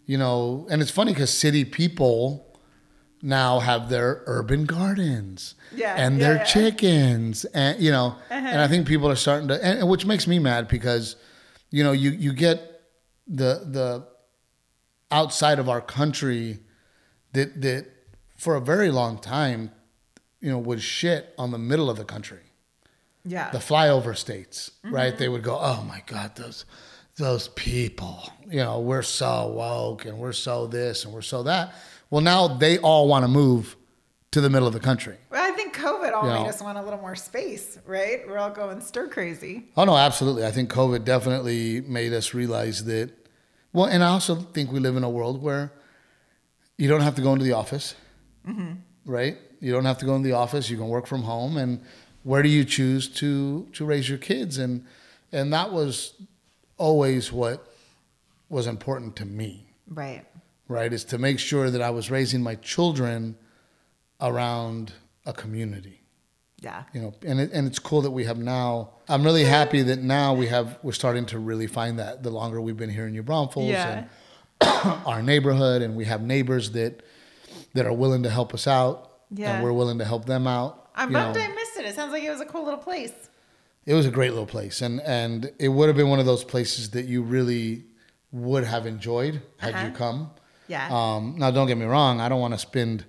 you 0.06 0.18
know, 0.18 0.68
and 0.70 0.82
it's 0.82 0.92
funny 0.92 1.14
because 1.14 1.34
city 1.34 1.64
people 1.66 2.47
now 3.22 3.60
have 3.60 3.90
their 3.90 4.24
urban 4.28 4.66
gardens 4.66 5.56
Yeah, 5.76 5.96
and 5.96 6.18
yeah, 6.18 6.28
their 6.28 6.36
yeah. 6.38 6.44
chickens 6.44 7.46
and 7.46 7.80
you 7.80 7.92
know 7.92 8.16
and 8.30 8.46
Uh-huh. 8.48 8.64
i 8.64 8.68
think 8.68 8.88
people 8.88 9.10
are 9.10 9.16
starting 9.16 9.48
to 9.50 9.56
and, 9.66 9.80
and 9.80 9.90
which 9.90 10.06
makes 10.06 10.28
me 10.28 10.38
mad 10.40 10.68
because 10.68 11.16
you 11.72 11.84
know 11.84 11.92
you 11.94 12.12
you 12.12 12.32
get 12.34 12.82
the 13.28 13.62
the 13.78 14.08
outside 15.12 15.60
of 15.60 15.70
our 15.70 15.82
country 15.82 16.60
that 17.34 17.62
that 17.62 17.86
for 18.38 18.56
a 18.56 18.62
very 18.62 18.92
long 18.92 19.18
time 19.18 19.72
you 20.42 20.50
know 20.52 20.60
would 20.60 20.82
shit 20.82 21.34
on 21.38 21.52
the 21.52 21.58
middle 21.58 21.90
of 21.90 21.98
the 21.98 22.06
country 22.06 22.42
Yeah. 23.26 23.50
the 23.52 23.58
flyover 23.60 24.16
states, 24.16 24.72
Mm-hmm. 24.86 24.96
right? 24.96 25.18
They 25.18 25.28
would 25.28 25.44
go, 25.44 25.58
"Oh 25.60 25.82
my 25.84 26.02
God, 26.06 26.36
those 26.36 26.66
those 27.18 27.48
people, 27.50 28.18
you 28.48 28.62
know, 28.64 28.80
we're 28.80 29.02
so 29.02 29.48
woke 29.48 30.06
and 30.06 30.18
we're 30.20 30.34
so 30.48 30.68
this 30.68 31.04
and 31.04 31.14
we're 31.14 31.22
so 31.34 31.44
that." 31.44 31.74
Well, 32.10 32.22
now 32.22 32.48
they 32.48 32.78
all 32.80 33.08
want 33.08 33.24
to 33.24 33.28
move 33.28 33.76
to 34.32 34.42
the 34.42 34.50
middle 34.50 34.68
of 34.68 34.74
the 34.74 34.80
country. 34.80 35.18
well, 35.32 35.42
I 35.52 35.56
think 35.56 35.76
COVID 35.76 36.14
all 36.14 36.26
Yeah. 36.28 36.44
made 36.44 36.50
us 36.50 36.62
want 36.62 36.78
a 36.78 36.82
little 36.82 37.00
more 37.00 37.16
space, 37.16 37.78
right? 37.86 38.22
We're 38.28 38.38
all 38.38 38.50
going 38.52 38.82
stir 38.82 39.08
crazy. 39.08 39.66
Oh 39.78 39.86
no, 39.86 39.96
absolutely. 39.98 40.46
I 40.46 40.52
think 40.52 40.70
COVID 40.72 41.04
definitely 41.06 41.82
made 41.82 42.14
us 42.14 42.34
realize 42.34 42.84
that. 42.86 43.10
Well, 43.74 43.86
and 43.86 44.04
I 44.04 44.08
also 44.10 44.36
think 44.36 44.72
we 44.72 44.80
live 44.80 44.96
in 44.98 45.04
a 45.04 45.10
world 45.10 45.42
where 45.42 45.72
you 46.78 46.88
don't 46.88 47.02
have 47.02 47.16
to 47.16 47.22
go 47.22 47.34
into 47.34 47.46
the 47.46 47.54
office, 47.54 47.96
Mm-hmm. 48.48 48.74
right? 49.06 49.38
You 49.60 49.72
don't 49.74 49.86
have 49.86 49.98
to 50.00 50.06
go 50.06 50.16
into 50.16 50.28
the 50.28 50.36
office. 50.36 50.70
You 50.70 50.78
can 50.78 50.88
work 50.88 51.08
from 51.08 51.24
home, 51.24 51.58
and 51.58 51.82
where 52.24 52.42
do 52.44 52.50
you 52.50 52.64
choose 52.66 53.08
to 53.22 53.68
to 53.74 53.86
raise 53.86 54.08
your 54.10 54.18
kids 54.20 54.58
and 54.58 54.86
and 55.32 55.52
that 55.54 55.72
was 55.74 56.14
always 56.78 57.32
what 57.32 57.66
was 58.50 58.68
important 58.68 59.16
to 59.18 59.26
me 59.26 59.66
Right. 59.90 60.26
Right 60.68 60.92
is 60.94 61.04
to 61.06 61.18
make 61.18 61.40
sure 61.40 61.70
that 61.70 61.82
i 61.82 61.90
was 61.90 62.10
raising 62.12 62.42
my 62.44 62.56
children 62.56 63.36
around 64.22 64.94
a 65.26 65.34
community 65.34 66.02
Yeah. 66.62 66.84
you 66.94 67.02
know 67.02 67.14
and 67.26 67.40
it, 67.40 67.52
and 67.54 67.68
it's 67.68 67.80
cool 67.80 68.02
that 68.02 68.12
we 68.12 68.24
have 68.26 68.38
now 68.38 68.92
i'm 69.08 69.24
really 69.24 69.44
happy 69.44 69.82
that 69.84 70.00
now 70.02 70.34
we 70.34 70.48
have 70.48 70.80
we're 70.84 70.92
starting 70.94 71.26
to 71.28 71.40
really 71.40 71.68
find 71.68 72.00
that 72.00 72.24
the 72.24 72.30
longer 72.32 72.60
we've 72.62 72.78
been 72.78 72.90
here 72.90 73.06
in 73.08 73.14
new 73.14 73.24
braunfels 73.24 73.70
Yeah. 73.70 74.06
and 74.62 75.06
our 75.06 75.22
neighborhood 75.22 75.82
and 75.82 75.96
we 75.96 76.06
have 76.06 76.22
neighbors 76.22 76.72
that 76.72 77.04
that 77.74 77.86
are 77.86 77.94
willing 77.94 78.24
to 78.24 78.30
help 78.30 78.54
us 78.54 78.66
out 78.68 79.12
Yeah. 79.32 79.56
and 79.56 79.64
we're 79.64 79.74
willing 79.74 80.00
to 80.00 80.06
help 80.06 80.26
them 80.26 80.48
out 80.48 80.84
I'm 81.00 81.14
bummed. 81.14 81.38
I 81.38 81.48
missed 81.50 81.78
it. 81.78 81.86
It 81.86 81.94
sounds 81.94 82.12
like 82.12 82.24
it 82.24 82.32
was 82.32 82.42
a 82.42 82.46
cool 82.46 82.64
little 82.64 82.80
place. 82.80 83.14
it 83.86 83.94
was 83.94 84.08
a 84.08 84.12
great 84.12 84.32
little 84.32 84.48
place 84.48 84.82
and 84.82 85.00
and 85.02 85.52
it 85.60 85.68
would 85.70 85.88
have 85.90 85.96
been 85.96 86.10
one 86.10 86.20
of 86.20 86.26
those 86.26 86.44
places 86.44 86.90
that 86.92 87.06
you 87.06 87.22
really 87.22 87.84
would 88.32 88.64
have 88.64 88.88
enjoyed 88.88 89.42
had 89.58 89.76
Uh-huh. 89.76 89.86
you 89.88 89.92
come 89.92 90.32
Yeah. 90.68 90.88
um, 90.92 91.36
now 91.38 91.52
don't 91.52 91.68
get 91.68 91.78
me 91.78 91.86
wrong 91.86 92.20
i 92.22 92.30
don't 92.30 92.40
want 92.42 92.54
to 92.54 92.60
spend 92.60 93.06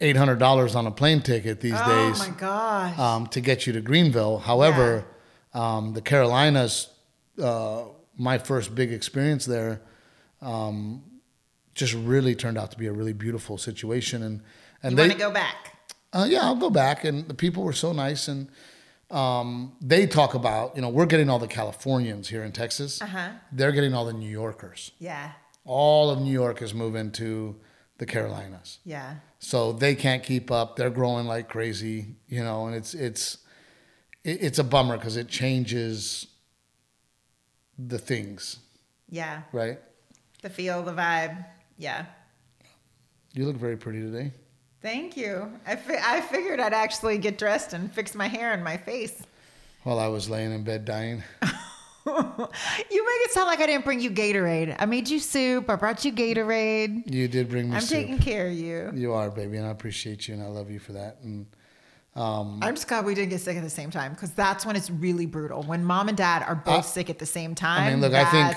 $800 0.00 0.74
on 0.74 0.86
a 0.86 0.90
plane 0.90 1.20
ticket 1.20 1.60
these 1.60 1.74
oh 1.76 2.08
days 2.08 2.18
my 2.26 2.34
gosh. 2.34 2.98
um, 2.98 3.26
to 3.28 3.40
get 3.42 3.66
you 3.66 3.74
to 3.74 3.82
Greenville. 3.82 4.38
However, 4.38 5.04
um, 5.52 5.92
the 5.92 6.00
Carolinas, 6.00 6.88
uh, 7.38 7.82
my 8.16 8.38
first 8.38 8.74
big 8.74 8.92
experience 8.94 9.44
there, 9.44 9.82
um, 10.40 11.02
just 11.74 11.92
really 11.92 12.34
turned 12.34 12.56
out 12.56 12.70
to 12.70 12.78
be 12.78 12.86
a 12.86 12.92
really 12.92 13.12
beautiful 13.12 13.58
situation. 13.58 14.22
And 14.22 14.40
and 14.82 14.92
you 14.92 14.96
they, 14.96 15.02
want 15.02 15.12
to 15.12 15.18
go 15.18 15.30
back? 15.30 15.76
uh, 16.14 16.26
yeah, 16.28 16.44
I'll 16.44 16.56
go 16.56 16.70
back. 16.70 17.04
And 17.04 17.28
the 17.28 17.34
people 17.34 17.62
were 17.62 17.74
so 17.74 17.92
nice, 17.92 18.26
and 18.26 18.48
um, 19.10 19.72
they 19.82 20.06
talk 20.06 20.32
about 20.32 20.76
you 20.76 20.80
know 20.82 20.88
we're 20.88 21.04
getting 21.04 21.28
all 21.28 21.38
the 21.38 21.46
Californians 21.46 22.28
here 22.30 22.42
in 22.42 22.52
Texas. 22.52 23.02
Uh-huh. 23.02 23.28
They're 23.52 23.72
getting 23.72 23.92
all 23.92 24.06
the 24.06 24.14
New 24.14 24.30
Yorkers. 24.30 24.92
Yeah. 24.98 25.32
All 25.64 26.10
of 26.10 26.20
New 26.20 26.32
York 26.32 26.62
is 26.62 26.72
moving 26.74 27.10
to 27.12 27.56
the 27.98 28.06
Carolinas 28.06 28.78
Yeah. 28.84 29.16
so 29.38 29.72
they 29.72 29.94
can't 29.94 30.22
keep 30.22 30.50
up. 30.50 30.76
They're 30.76 30.88
growing 30.90 31.26
like 31.26 31.48
crazy, 31.48 32.16
you 32.28 32.42
know, 32.42 32.66
and 32.66 32.74
it's 32.74 32.94
it's 32.94 33.38
it's 34.24 34.58
a 34.58 34.64
bummer 34.64 34.96
because 34.96 35.16
it 35.16 35.28
changes 35.28 36.26
the 37.78 37.98
things, 37.98 38.58
Yeah. 39.08 39.42
right? 39.52 39.78
The 40.42 40.50
feel, 40.50 40.82
the 40.82 40.92
vibe. 40.92 41.44
Yeah. 41.78 42.06
You 43.34 43.46
look 43.46 43.56
very 43.56 43.76
pretty 43.76 44.00
today. 44.00 44.32
Thank 44.82 45.16
you. 45.16 45.52
I, 45.66 45.76
fi- 45.76 46.00
I 46.02 46.20
figured 46.22 46.58
I'd 46.58 46.72
actually 46.74 47.18
get 47.18 47.36
dressed 47.38 47.74
and 47.74 47.92
fix 47.92 48.14
my 48.14 48.28
hair 48.28 48.52
and 48.52 48.64
my 48.64 48.76
face. 48.78 49.22
While 49.82 49.98
I 49.98 50.08
was 50.08 50.28
laying 50.28 50.52
in 50.52 50.64
bed 50.64 50.84
dying, 50.86 51.22
You 52.90 53.04
make 53.06 53.26
it 53.26 53.30
sound 53.32 53.46
like 53.46 53.60
I 53.60 53.66
didn't 53.66 53.84
bring 53.84 54.00
you 54.00 54.10
Gatorade. 54.10 54.74
I 54.78 54.86
made 54.86 55.08
you 55.08 55.18
soup. 55.18 55.68
I 55.68 55.76
brought 55.76 56.04
you 56.04 56.12
Gatorade. 56.12 57.12
you 57.12 57.28
did 57.28 57.48
bring 57.48 57.70
me 57.70 57.72
soup. 57.72 57.76
I'm 57.76 57.80
soup. 57.82 57.98
taking 57.98 58.18
care 58.18 58.48
of 58.48 58.54
you. 58.54 58.90
You 58.94 59.12
are, 59.12 59.30
baby, 59.30 59.56
and 59.58 59.66
I 59.66 59.70
appreciate 59.70 60.26
you 60.26 60.34
and 60.34 60.42
I 60.42 60.46
love 60.46 60.70
you 60.70 60.78
for 60.78 60.92
that. 60.92 61.18
And 61.22 61.46
um, 62.16 62.58
I'm 62.62 62.74
just 62.74 62.88
glad 62.88 63.04
we 63.04 63.14
didn't 63.14 63.30
get 63.30 63.40
sick 63.40 63.56
at 63.56 63.62
the 63.62 63.70
same 63.70 63.90
time 63.90 64.12
because 64.14 64.30
that's 64.32 64.64
when 64.66 64.76
it's 64.76 64.90
really 64.90 65.26
brutal. 65.26 65.62
When 65.62 65.84
mom 65.84 66.08
and 66.08 66.16
dad 66.16 66.42
are 66.42 66.54
both 66.56 66.78
I- 66.84 66.88
sick 66.88 67.10
at 67.10 67.18
the 67.18 67.26
same 67.26 67.54
time. 67.54 67.92
mean, 67.92 68.00
look, 68.00 68.14
I 68.14 68.24
think- 68.24 68.56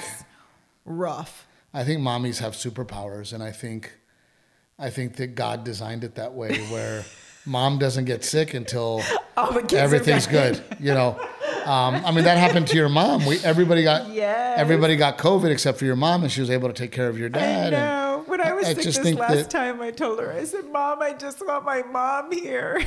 rough. 0.85 1.47
I 1.73 1.83
think 1.83 2.01
mommies 2.01 2.39
have 2.39 2.53
superpowers, 2.53 3.33
and 3.33 3.41
I 3.43 3.51
think 3.51 3.93
I 4.79 4.89
think 4.89 5.15
that 5.17 5.35
God 5.35 5.63
designed 5.63 6.03
it 6.03 6.15
that 6.15 6.33
way, 6.33 6.57
where 6.67 7.03
mom 7.45 7.77
doesn't 7.79 8.05
get 8.05 8.23
sick 8.23 8.53
until 8.53 9.01
kids 9.67 9.73
everything's 9.73 10.27
good. 10.27 10.63
You 10.79 10.93
know, 10.93 11.19
um, 11.65 11.95
I 12.05 12.11
mean 12.11 12.23
that 12.25 12.37
happened 12.37 12.67
to 12.67 12.75
your 12.77 12.89
mom. 12.89 13.25
We 13.25 13.39
everybody 13.39 13.83
got 13.83 14.09
Yes. 14.13 14.59
everybody 14.59 14.95
got 14.95 15.17
COVID 15.17 15.49
except 15.51 15.77
for 15.79 15.85
your 15.85 15.95
mom, 15.95 16.23
and 16.23 16.31
she 16.31 16.41
was 16.41 16.49
able 16.49 16.67
to 16.67 16.73
take 16.73 16.91
care 16.91 17.07
of 17.09 17.17
your 17.17 17.27
I 17.27 17.39
dad. 17.39 17.73
and- 17.73 18.27
When 18.27 18.41
I 18.41 18.53
was 18.53 18.65
I 18.67 18.73
sick 18.73 18.83
just 18.83 19.03
this 19.03 19.13
last 19.15 19.33
that- 19.35 19.49
time, 19.49 19.81
I 19.81 19.91
told 19.91 20.19
her, 20.19 20.31
I 20.31 20.43
said, 20.45 20.65
Mom, 20.71 21.01
I 21.01 21.13
just 21.13 21.45
want 21.45 21.65
my 21.65 21.81
mom 21.83 22.31
here. 22.31 22.81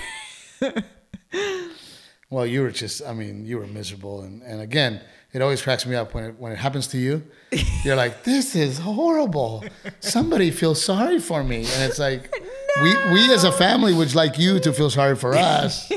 well, 2.31 2.47
you 2.47 2.63
were 2.63 2.71
just, 2.71 3.03
I 3.05 3.13
mean, 3.13 3.45
you 3.45 3.59
were 3.59 3.67
miserable, 3.67 4.23
and 4.23 4.43
and 4.43 4.61
again, 4.61 5.01
it 5.33 5.43
always 5.43 5.63
cracks 5.63 5.87
me 5.87 5.95
up 5.95 6.15
when 6.15 6.25
it 6.25 6.35
when 6.39 6.53
it 6.53 6.57
happens 6.59 6.87
to 6.89 6.99
you. 6.99 7.23
You're 7.85 7.97
like, 7.97 8.25
this 8.25 8.57
is 8.57 8.79
horrible. 8.79 9.65
Somebody 10.01 10.51
feel 10.51 10.75
sorry 10.75 11.19
for 11.21 11.45
me, 11.45 11.59
and 11.59 11.83
it's 11.89 11.99
like, 11.99 12.33
we 12.83 12.95
we 13.13 13.33
as 13.33 13.45
a 13.45 13.53
family 13.53 13.93
would 13.95 14.15
like 14.15 14.39
you 14.39 14.59
to 14.61 14.73
feel 14.73 14.91
sorry 14.91 15.17
for 15.17 15.35
us 15.35 15.91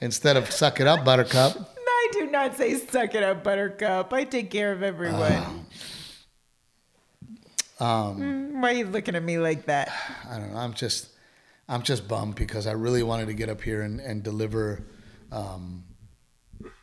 instead 0.00 0.36
of 0.36 0.50
suck 0.50 0.80
it 0.80 0.86
up, 0.86 1.04
Buttercup. 1.04 1.56
I 1.86 2.08
do 2.12 2.30
not 2.30 2.56
say 2.56 2.74
suck 2.76 3.14
it 3.14 3.22
up, 3.22 3.42
Buttercup. 3.44 4.12
I 4.12 4.24
take 4.24 4.50
care 4.50 4.72
of 4.72 4.82
everyone. 4.82 5.66
Um, 7.80 8.60
Why 8.60 8.70
are 8.70 8.74
you 8.74 8.86
looking 8.86 9.14
at 9.14 9.22
me 9.22 9.38
like 9.38 9.66
that? 9.66 9.92
I 10.30 10.38
don't 10.38 10.52
know. 10.52 10.58
I'm 10.58 10.74
just, 10.74 11.08
I'm 11.68 11.82
just 11.82 12.08
bummed 12.08 12.34
because 12.34 12.66
I 12.66 12.72
really 12.72 13.02
wanted 13.02 13.26
to 13.26 13.34
get 13.34 13.48
up 13.48 13.60
here 13.60 13.82
and, 13.82 14.00
and 14.00 14.22
deliver 14.22 14.82
um, 15.30 15.84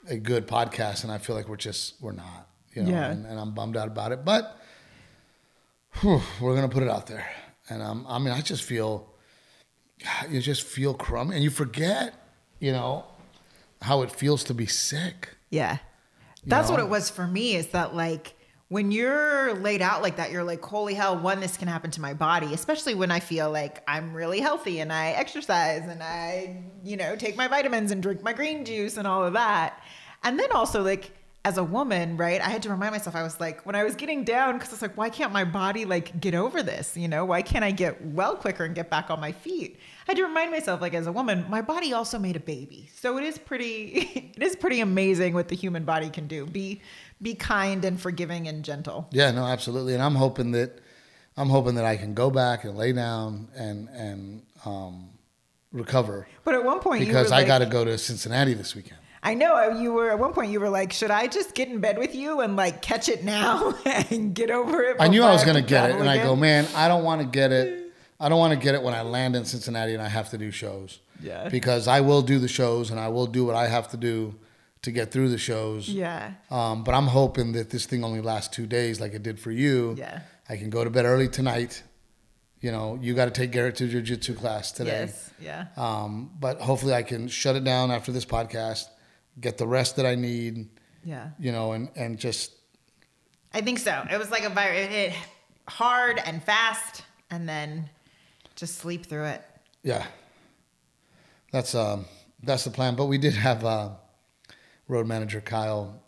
a 0.07 0.17
good 0.17 0.48
podcast, 0.48 1.03
and 1.03 1.12
I 1.12 1.17
feel 1.17 1.36
like 1.36 1.48
we're 1.50 1.55
just 1.57 1.95
we're 2.01 2.12
not, 2.12 2.48
you 2.74 2.84
know, 2.84 2.91
Yeah. 2.91 3.12
and, 3.12 3.25
and 3.25 3.39
I'm 3.39 3.53
bummed 3.53 3.75
out 3.77 3.88
about 3.88 4.12
it. 4.12 4.24
But 4.24 4.57
whew, 6.01 6.22
we're 6.39 6.55
gonna 6.55 6.69
put 6.69 6.84
it 6.84 6.89
out 6.89 7.07
there, 7.07 7.25
and 7.69 7.81
um, 7.81 8.05
I 8.07 8.19
mean, 8.19 8.29
I 8.34 8.41
just 8.41 8.63
feel, 8.63 9.10
you 10.29 10.39
just 10.39 10.63
feel 10.63 10.93
crummy, 10.93 11.36
and 11.36 11.43
you 11.43 11.50
forget, 11.50 12.13
you 12.65 12.72
know, 12.72 13.03
how 13.79 14.01
it 14.01 14.10
feels 14.10 14.43
to 14.45 14.53
be 14.55 14.65
sick. 14.65 15.29
Yeah. 15.51 15.77
That's 16.48 16.67
know? 16.67 16.77
what 16.77 16.84
it 16.84 16.89
was 16.89 17.12
for 17.12 17.27
me 17.27 17.55
is 17.55 17.67
that 17.67 17.93
like 17.93 18.34
when 18.69 18.91
you're 18.91 19.53
laid 19.53 19.84
out 19.84 20.01
like 20.01 20.15
that, 20.15 20.31
you're 20.31 20.43
like, 20.43 20.65
holy 20.65 20.95
hell, 20.95 21.15
one, 21.15 21.41
this 21.41 21.57
can 21.57 21.67
happen 21.67 21.91
to 21.91 22.01
my 22.01 22.15
body, 22.15 22.55
especially 22.55 22.95
when 22.95 23.12
I 23.12 23.19
feel 23.19 23.51
like 23.51 23.84
I'm 23.88 24.15
really 24.15 24.39
healthy 24.39 24.79
and 24.79 24.91
I 24.91 25.12
exercise 25.12 25.84
and 25.88 26.01
I, 26.01 26.63
you 26.84 26.98
know, 26.98 27.15
take 27.15 27.38
my 27.38 27.48
vitamins 27.48 27.91
and 27.91 28.01
drink 28.01 28.24
my 28.24 28.34
green 28.34 28.65
juice 28.65 28.98
and 28.98 29.05
all 29.05 29.24
of 29.24 29.34
that. 29.34 29.79
And 30.24 30.39
then 30.39 30.51
also 30.51 30.81
like 30.81 31.12
as 31.45 31.59
a 31.59 31.63
woman, 31.63 32.17
right, 32.17 32.41
I 32.41 32.49
had 32.49 32.63
to 32.63 32.71
remind 32.71 32.91
myself, 32.91 33.15
I 33.15 33.21
was 33.21 33.39
like, 33.39 33.63
when 33.67 33.75
I 33.75 33.83
was 33.83 33.93
getting 33.93 34.23
down, 34.23 34.57
because 34.57 34.73
it's 34.73 34.81
like, 34.81 34.97
why 34.97 35.11
can't 35.11 35.31
my 35.31 35.43
body 35.43 35.85
like 35.85 36.19
get 36.19 36.33
over 36.33 36.63
this? 36.63 36.97
You 36.97 37.07
know, 37.07 37.23
why 37.23 37.43
can't 37.43 37.63
I 37.63 37.69
get 37.69 38.03
well 38.03 38.35
quicker 38.35 38.65
and 38.65 38.73
get 38.73 38.89
back 38.89 39.11
on 39.11 39.19
my 39.19 39.31
feet? 39.31 39.77
I 40.07 40.11
had 40.11 40.17
to 40.17 40.23
remind 40.23 40.49
myself, 40.49 40.81
like 40.81 40.95
as 40.95 41.05
a 41.05 41.11
woman, 41.11 41.45
my 41.47 41.61
body 41.61 41.93
also 41.93 42.17
made 42.17 42.35
a 42.35 42.39
baby. 42.39 42.89
So 42.95 43.19
it 43.19 43.23
is 43.23 43.37
pretty 43.37 44.31
it 44.35 44.41
is 44.41 44.55
pretty 44.55 44.79
amazing 44.79 45.35
what 45.35 45.47
the 45.47 45.55
human 45.55 45.85
body 45.85 46.09
can 46.09 46.25
do. 46.25 46.47
Be 46.47 46.81
be 47.21 47.35
kind 47.35 47.85
and 47.85 48.01
forgiving 48.01 48.47
and 48.47 48.65
gentle. 48.65 49.07
Yeah, 49.11 49.29
no, 49.29 49.45
absolutely. 49.45 49.93
And 49.93 50.01
I'm 50.01 50.15
hoping 50.15 50.49
that 50.53 50.79
I'm 51.37 51.49
hoping 51.49 51.75
that 51.75 51.85
I 51.85 51.95
can 51.95 52.15
go 52.15 52.31
back 52.31 52.63
and 52.63 52.75
lay 52.75 52.91
down 52.91 53.49
and 53.55 53.87
and 53.89 54.41
um, 54.65 55.09
recover 55.71 56.25
But 56.43 56.55
at 56.55 56.65
one 56.65 56.79
point 56.79 57.01
you 57.01 57.05
because 57.05 57.31
I 57.31 57.41
like, 57.41 57.47
got 57.47 57.59
to 57.59 57.67
go 57.67 57.85
to 57.85 57.99
Cincinnati 57.99 58.55
this 58.55 58.75
weekend. 58.75 58.97
I 59.25 59.34
know 59.34 59.79
you 59.79 59.91
were 59.91 60.12
at 60.12 60.20
one 60.20 60.34
point 60.34 60.51
you 60.51 60.60
were 60.60 60.70
like, 60.70 60.94
should 60.94 61.10
I 61.10 61.25
just 61.25 61.55
get 61.55 61.67
in 61.67 61.79
bed 61.79 61.98
with 61.98 62.13
you 62.13 62.41
and 62.41 62.55
like 62.55 62.82
catch 62.84 63.10
it 63.10 63.24
now 63.24 63.74
and 63.86 64.36
get 64.36 64.51
over 64.51 64.84
it? 64.84 64.98
I 65.00 65.08
knew 65.08 65.24
I 65.24 65.32
was 65.32 65.44
going 65.44 65.55
to 65.55 65.67
get 65.67 65.89
it, 65.89 65.96
and 65.96 66.08
I 66.08 66.22
go, 66.22 66.36
man, 66.36 66.67
I 66.75 66.88
don't 66.88 67.03
want 67.03 67.22
to 67.22 67.27
get 67.27 67.51
it. 67.51 67.91
I 68.20 68.29
don't 68.29 68.39
want 68.39 68.53
to 68.53 68.60
get 68.63 68.75
it 68.75 68.84
when 68.84 68.94
I 68.94 69.01
land 69.01 69.36
in 69.36 69.44
Cincinnati 69.44 69.94
and 69.94 70.01
I 70.01 70.08
have 70.08 70.29
to 70.29 70.38
do 70.38 70.51
shows. 70.51 71.00
Yeah. 71.22 71.50
Because 71.50 71.88
I 71.88 72.01
will 72.01 72.22
do 72.22 72.39
the 72.39 72.48
shows 72.48 72.91
and 72.91 73.00
I 73.00 73.10
will 73.10 73.27
do 73.27 73.46
what 73.46 73.55
I 73.55 73.67
have 73.67 73.89
to 73.89 73.98
do 73.98 74.36
to 74.84 74.91
get 74.91 75.12
through 75.12 75.29
the 75.29 75.38
shows. 75.38 75.89
Yeah. 75.89 76.34
Um, 76.50 76.84
but 76.84 76.94
I'm 76.94 77.08
hoping 77.08 77.53
that 77.53 77.72
this 77.72 77.86
thing 77.86 78.03
only 78.03 78.22
lasts 78.22 78.55
two 78.55 78.67
days, 78.67 79.01
like 79.01 79.13
it 79.13 79.24
did 79.24 79.39
for 79.39 79.51
you. 79.51 79.96
Yeah. 79.98 80.22
I 80.48 80.55
can 80.58 80.70
go 80.70 80.84
to 80.84 80.89
bed 80.89 81.05
early 81.05 81.27
tonight. 81.27 81.84
You 82.62 82.72
know, 82.72 82.98
you 83.01 83.13
got 83.15 83.25
to 83.25 83.32
take 83.32 83.51
Garrett 83.51 83.75
to 83.77 83.88
jiu-jitsu 83.88 84.36
class 84.36 84.72
today. 84.72 85.05
Yes. 85.08 85.32
Yeah. 85.41 85.65
Um, 85.75 86.32
but 86.39 86.62
hopefully 86.62 86.94
I 86.94 87.03
can 87.03 87.27
shut 87.27 87.55
it 87.55 87.63
down 87.63 87.91
after 87.91 88.12
this 88.12 88.25
podcast, 88.25 88.86
get 89.39 89.58
the 89.58 89.68
rest 89.68 89.96
that 89.98 90.06
I 90.06 90.15
need, 90.15 90.68
Yeah. 91.04 91.30
you 91.39 91.51
know, 91.51 91.74
and, 91.74 91.89
and 91.96 92.18
just, 92.18 92.51
I 93.54 93.62
think 93.62 93.80
so. 93.80 94.06
It 94.12 94.18
was 94.18 94.32
like 94.32 94.44
a 94.44 94.50
virus. 94.50 94.86
It 94.86 94.89
hit 94.92 95.13
hard 95.68 96.20
and 96.25 96.44
fast, 96.44 97.04
and 97.32 97.48
then 97.48 97.89
just 98.56 98.75
sleep 98.77 99.06
through 99.06 99.25
it. 99.25 99.42
yeah, 99.84 100.06
that's, 101.51 101.74
um, 101.75 102.06
that's 102.44 102.63
the 102.63 102.72
plan. 102.72 102.96
But 102.96 103.06
we 103.06 103.18
did 103.18 103.34
have, 103.34 103.63
uh, 103.65 103.89
road 104.88 105.08
manager 105.08 105.42
Kyle. 105.42 106.01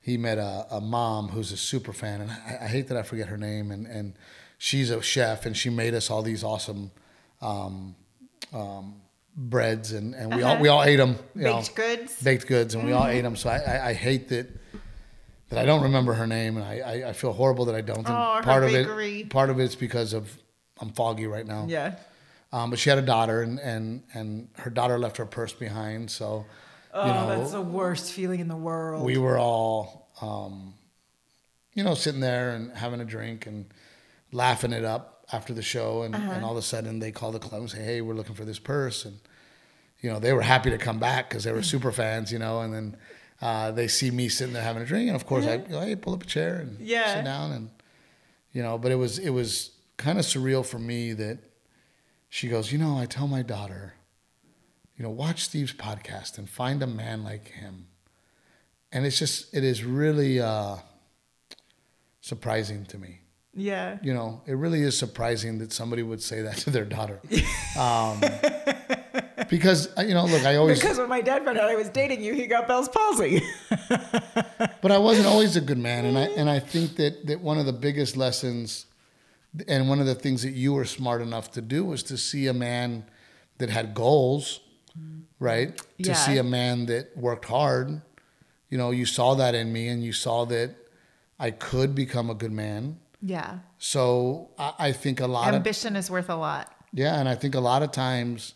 He 0.00 0.16
met 0.16 0.38
a, 0.38 0.66
a 0.70 0.80
mom 0.80 1.28
who's 1.28 1.52
a 1.52 1.56
super 1.56 1.92
fan, 1.92 2.22
and 2.22 2.30
I, 2.30 2.58
I 2.62 2.66
hate 2.68 2.88
that 2.88 2.96
I 2.96 3.02
forget 3.02 3.28
her 3.28 3.36
name. 3.36 3.70
And, 3.70 3.86
and 3.86 4.14
she's 4.56 4.90
a 4.90 5.02
chef, 5.02 5.44
and 5.46 5.56
she 5.56 5.68
made 5.70 5.94
us 5.94 6.10
all 6.10 6.22
these 6.22 6.42
awesome 6.42 6.90
um, 7.42 7.94
um, 8.52 8.96
breads, 9.38 9.92
and, 9.92 10.14
and 10.14 10.34
we 10.34 10.42
all 10.42 10.58
we 10.58 10.68
all 10.68 10.82
ate 10.82 10.96
them. 10.96 11.16
You 11.34 11.44
know. 11.44 11.56
Baked 11.58 11.74
goods. 11.74 12.22
baked 12.22 12.46
goods, 12.46 12.74
and 12.74 12.84
we 12.84 12.92
all 12.92 13.06
ate 13.06 13.22
them. 13.22 13.36
So 13.36 13.48
I, 13.48 13.58
I, 13.58 13.88
I 13.88 13.92
hate 13.92 14.28
that 14.30 14.48
that 15.48 15.58
I 15.58 15.64
don't 15.64 15.82
remember 15.82 16.12
her 16.14 16.26
name, 16.26 16.56
and 16.56 16.66
I, 16.66 16.78
I, 16.78 17.08
I 17.10 17.12
feel 17.12 17.32
horrible 17.32 17.66
that 17.66 17.74
I 17.74 17.80
don't. 17.80 17.98
And 17.98 18.08
Oh, 18.08 18.40
part 18.42 18.64
of 18.64 18.74
it, 18.74 19.30
part 19.30 19.48
of 19.48 19.60
it's 19.60 19.76
because 19.76 20.12
of 20.12 20.36
I'm 20.80 20.90
foggy 20.90 21.26
right 21.26 21.46
now. 21.46 21.66
Yeah. 21.68 21.96
Um, 22.52 22.70
but 22.70 22.78
she 22.78 22.90
had 22.90 22.98
a 22.98 23.02
daughter, 23.02 23.42
and, 23.42 23.60
and 23.60 24.02
and 24.12 24.48
her 24.56 24.70
daughter 24.70 24.98
left 24.98 25.18
her 25.18 25.26
purse 25.26 25.52
behind. 25.52 26.10
So, 26.10 26.46
oh, 26.92 27.06
you 27.06 27.12
know, 27.12 27.38
that's 27.38 27.52
the 27.52 27.60
worst 27.60 28.12
feeling 28.12 28.40
in 28.40 28.48
the 28.48 28.56
world. 28.56 29.04
We 29.04 29.18
were 29.18 29.38
all, 29.38 30.10
um, 30.20 30.74
you 31.74 31.84
know, 31.84 31.94
sitting 31.94 32.20
there 32.20 32.50
and 32.50 32.72
having 32.72 33.00
a 33.00 33.04
drink 33.04 33.46
and 33.46 33.66
laughing 34.32 34.72
it 34.72 34.84
up 34.84 35.26
after 35.30 35.52
the 35.52 35.62
show, 35.62 36.02
and, 36.02 36.14
uh-huh. 36.14 36.32
and 36.32 36.44
all 36.44 36.52
of 36.52 36.56
a 36.56 36.62
sudden 36.62 37.00
they 37.00 37.12
call 37.12 37.32
the 37.32 37.38
club 37.38 37.60
and 37.60 37.70
say, 37.70 37.82
"Hey, 37.82 38.00
we're 38.00 38.14
looking 38.14 38.34
for 38.34 38.46
this 38.46 38.58
purse," 38.58 39.04
and 39.04 39.18
you 40.00 40.10
know 40.10 40.18
they 40.18 40.32
were 40.32 40.42
happy 40.42 40.70
to 40.70 40.78
come 40.78 40.98
back 40.98 41.28
because 41.28 41.44
they 41.44 41.52
were 41.52 41.62
super 41.62 41.92
fans, 41.92 42.32
you 42.32 42.38
know, 42.38 42.60
and 42.60 42.74
then. 42.74 42.96
Uh, 43.40 43.70
they 43.70 43.86
see 43.86 44.10
me 44.10 44.28
sitting 44.28 44.52
there 44.52 44.64
having 44.64 44.82
a 44.82 44.84
drink, 44.84 45.06
and 45.06 45.14
of 45.14 45.24
course, 45.24 45.46
I 45.46 45.58
go, 45.58 45.78
hey, 45.78 45.94
pull 45.94 46.12
up 46.12 46.24
a 46.24 46.26
chair 46.26 46.56
and 46.56 46.76
yeah. 46.80 47.14
sit 47.14 47.24
down, 47.24 47.52
and 47.52 47.70
you 48.50 48.64
know. 48.64 48.78
But 48.78 48.90
it 48.90 48.96
was 48.96 49.20
it 49.20 49.30
was 49.30 49.70
kind 49.96 50.18
of 50.18 50.24
surreal 50.24 50.66
for 50.66 50.80
me 50.80 51.12
that 51.12 51.38
she 52.28 52.48
goes, 52.48 52.72
you 52.72 52.78
know, 52.78 52.98
I 52.98 53.06
tell 53.06 53.26
my 53.26 53.42
daughter, 53.42 53.94
you 54.96 55.02
know, 55.02 55.10
watch 55.10 55.44
Steve's 55.44 55.72
podcast 55.72 56.38
and 56.38 56.48
find 56.48 56.82
a 56.82 56.86
man 56.86 57.24
like 57.24 57.48
him. 57.48 57.88
And 58.92 59.04
it's 59.04 59.18
just, 59.18 59.54
it 59.54 59.64
is 59.64 59.84
really 59.84 60.40
uh, 60.40 60.76
surprising 62.20 62.84
to 62.86 62.98
me. 62.98 63.20
Yeah. 63.54 63.98
You 64.02 64.14
know, 64.14 64.42
it 64.46 64.52
really 64.54 64.82
is 64.82 64.96
surprising 64.96 65.58
that 65.58 65.72
somebody 65.72 66.02
would 66.02 66.22
say 66.22 66.42
that 66.42 66.56
to 66.58 66.70
their 66.70 66.84
daughter. 66.84 67.20
Um, 67.78 68.20
because, 69.48 69.88
uh, 69.98 70.02
you 70.02 70.14
know, 70.14 70.26
look, 70.26 70.44
I 70.44 70.56
always. 70.56 70.80
Because 70.80 70.98
when 70.98 71.08
my 71.08 71.20
dad 71.20 71.44
found 71.44 71.58
out 71.58 71.68
I 71.68 71.76
was 71.76 71.88
dating 71.88 72.22
you, 72.22 72.34
he 72.34 72.46
got 72.46 72.68
Bell's 72.68 72.88
palsy. 72.88 73.42
but 73.88 74.92
I 74.92 74.98
wasn't 74.98 75.26
always 75.26 75.56
a 75.56 75.60
good 75.60 75.78
man. 75.78 76.04
And 76.04 76.18
I, 76.18 76.24
and 76.24 76.48
I 76.50 76.58
think 76.58 76.96
that, 76.96 77.26
that 77.26 77.40
one 77.40 77.58
of 77.58 77.66
the 77.66 77.72
biggest 77.72 78.16
lessons 78.16 78.86
and 79.66 79.88
one 79.88 80.00
of 80.00 80.06
the 80.06 80.14
things 80.14 80.42
that 80.42 80.52
you 80.52 80.74
were 80.74 80.84
smart 80.84 81.22
enough 81.22 81.50
to 81.52 81.62
do 81.62 81.84
was 81.84 82.02
to 82.04 82.16
see 82.16 82.46
a 82.46 82.54
man 82.54 83.04
that 83.58 83.70
had 83.70 83.94
goals, 83.94 84.60
right? 85.38 85.80
Yeah. 85.96 86.12
To 86.12 86.14
see 86.14 86.36
a 86.38 86.44
man 86.44 86.86
that 86.86 87.16
worked 87.16 87.46
hard. 87.46 88.02
You 88.70 88.78
know, 88.78 88.90
you 88.90 89.06
saw 89.06 89.34
that 89.34 89.54
in 89.54 89.72
me 89.72 89.88
and 89.88 90.04
you 90.04 90.12
saw 90.12 90.44
that 90.46 90.74
I 91.38 91.50
could 91.50 91.94
become 91.94 92.30
a 92.30 92.34
good 92.34 92.52
man. 92.52 92.98
Yeah. 93.22 93.58
So 93.78 94.50
I, 94.58 94.74
I 94.78 94.92
think 94.92 95.20
a 95.20 95.26
lot 95.26 95.52
ambition 95.54 95.96
of, 95.96 96.00
is 96.00 96.10
worth 96.10 96.28
a 96.28 96.36
lot. 96.36 96.72
Yeah, 96.92 97.18
and 97.18 97.28
I 97.28 97.34
think 97.34 97.54
a 97.54 97.60
lot 97.60 97.82
of 97.82 97.92
times 97.92 98.54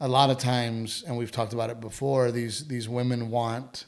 a 0.00 0.08
lot 0.08 0.30
of 0.30 0.38
times, 0.38 1.04
and 1.06 1.16
we've 1.16 1.32
talked 1.32 1.52
about 1.52 1.70
it 1.70 1.80
before, 1.80 2.30
these 2.30 2.66
these 2.68 2.88
women 2.88 3.30
want 3.30 3.86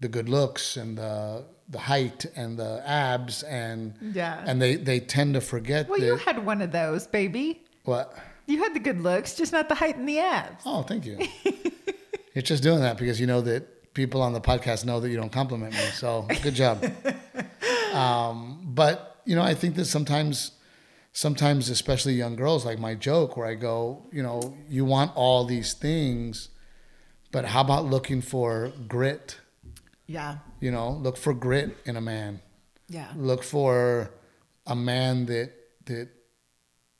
the 0.00 0.08
good 0.08 0.28
looks 0.28 0.76
and 0.76 0.96
the 0.98 1.44
the 1.68 1.78
height 1.78 2.26
and 2.34 2.58
the 2.58 2.82
abs 2.84 3.42
and 3.44 3.94
yeah. 4.00 4.42
and 4.46 4.60
they 4.60 4.74
they 4.74 4.98
tend 4.98 5.34
to 5.34 5.40
forget 5.40 5.88
well 5.88 6.00
that, 6.00 6.06
you 6.06 6.16
had 6.16 6.44
one 6.44 6.60
of 6.62 6.72
those 6.72 7.06
baby. 7.06 7.62
What? 7.84 8.16
You 8.46 8.58
had 8.58 8.74
the 8.74 8.80
good 8.80 9.00
looks 9.00 9.34
just 9.34 9.52
not 9.52 9.68
the 9.68 9.76
height 9.76 9.96
and 9.96 10.08
the 10.08 10.18
abs. 10.18 10.62
Oh 10.66 10.82
thank 10.82 11.06
you. 11.06 11.18
You're 12.34 12.42
just 12.42 12.62
doing 12.62 12.80
that 12.80 12.96
because 12.98 13.20
you 13.20 13.26
know 13.26 13.40
that 13.42 13.94
people 13.94 14.22
on 14.22 14.32
the 14.32 14.40
podcast 14.40 14.84
know 14.84 15.00
that 15.00 15.10
you 15.10 15.16
don't 15.16 15.32
compliment 15.32 15.72
me 15.72 15.80
so 15.94 16.26
good 16.42 16.54
job. 16.54 16.84
Um, 17.92 18.60
but 18.62 19.10
you 19.24 19.34
know 19.34 19.42
i 19.42 19.54
think 19.54 19.74
that 19.76 19.84
sometimes 19.86 20.52
sometimes 21.12 21.68
especially 21.68 22.14
young 22.14 22.36
girls 22.36 22.64
like 22.64 22.78
my 22.78 22.94
joke 22.94 23.36
where 23.36 23.46
i 23.46 23.54
go 23.54 24.06
you 24.12 24.22
know 24.22 24.56
you 24.68 24.84
want 24.84 25.10
all 25.16 25.44
these 25.44 25.72
things 25.74 26.48
but 27.32 27.44
how 27.44 27.60
about 27.60 27.84
looking 27.84 28.20
for 28.20 28.72
grit 28.88 29.38
yeah. 30.10 30.38
You 30.58 30.72
know, 30.72 30.90
look 30.90 31.16
for 31.16 31.32
grit 31.32 31.76
in 31.84 31.96
a 31.96 32.00
man. 32.00 32.40
Yeah. 32.88 33.06
Look 33.14 33.44
for 33.44 34.10
a 34.66 34.74
man 34.74 35.26
that 35.26 35.52
that 35.84 36.08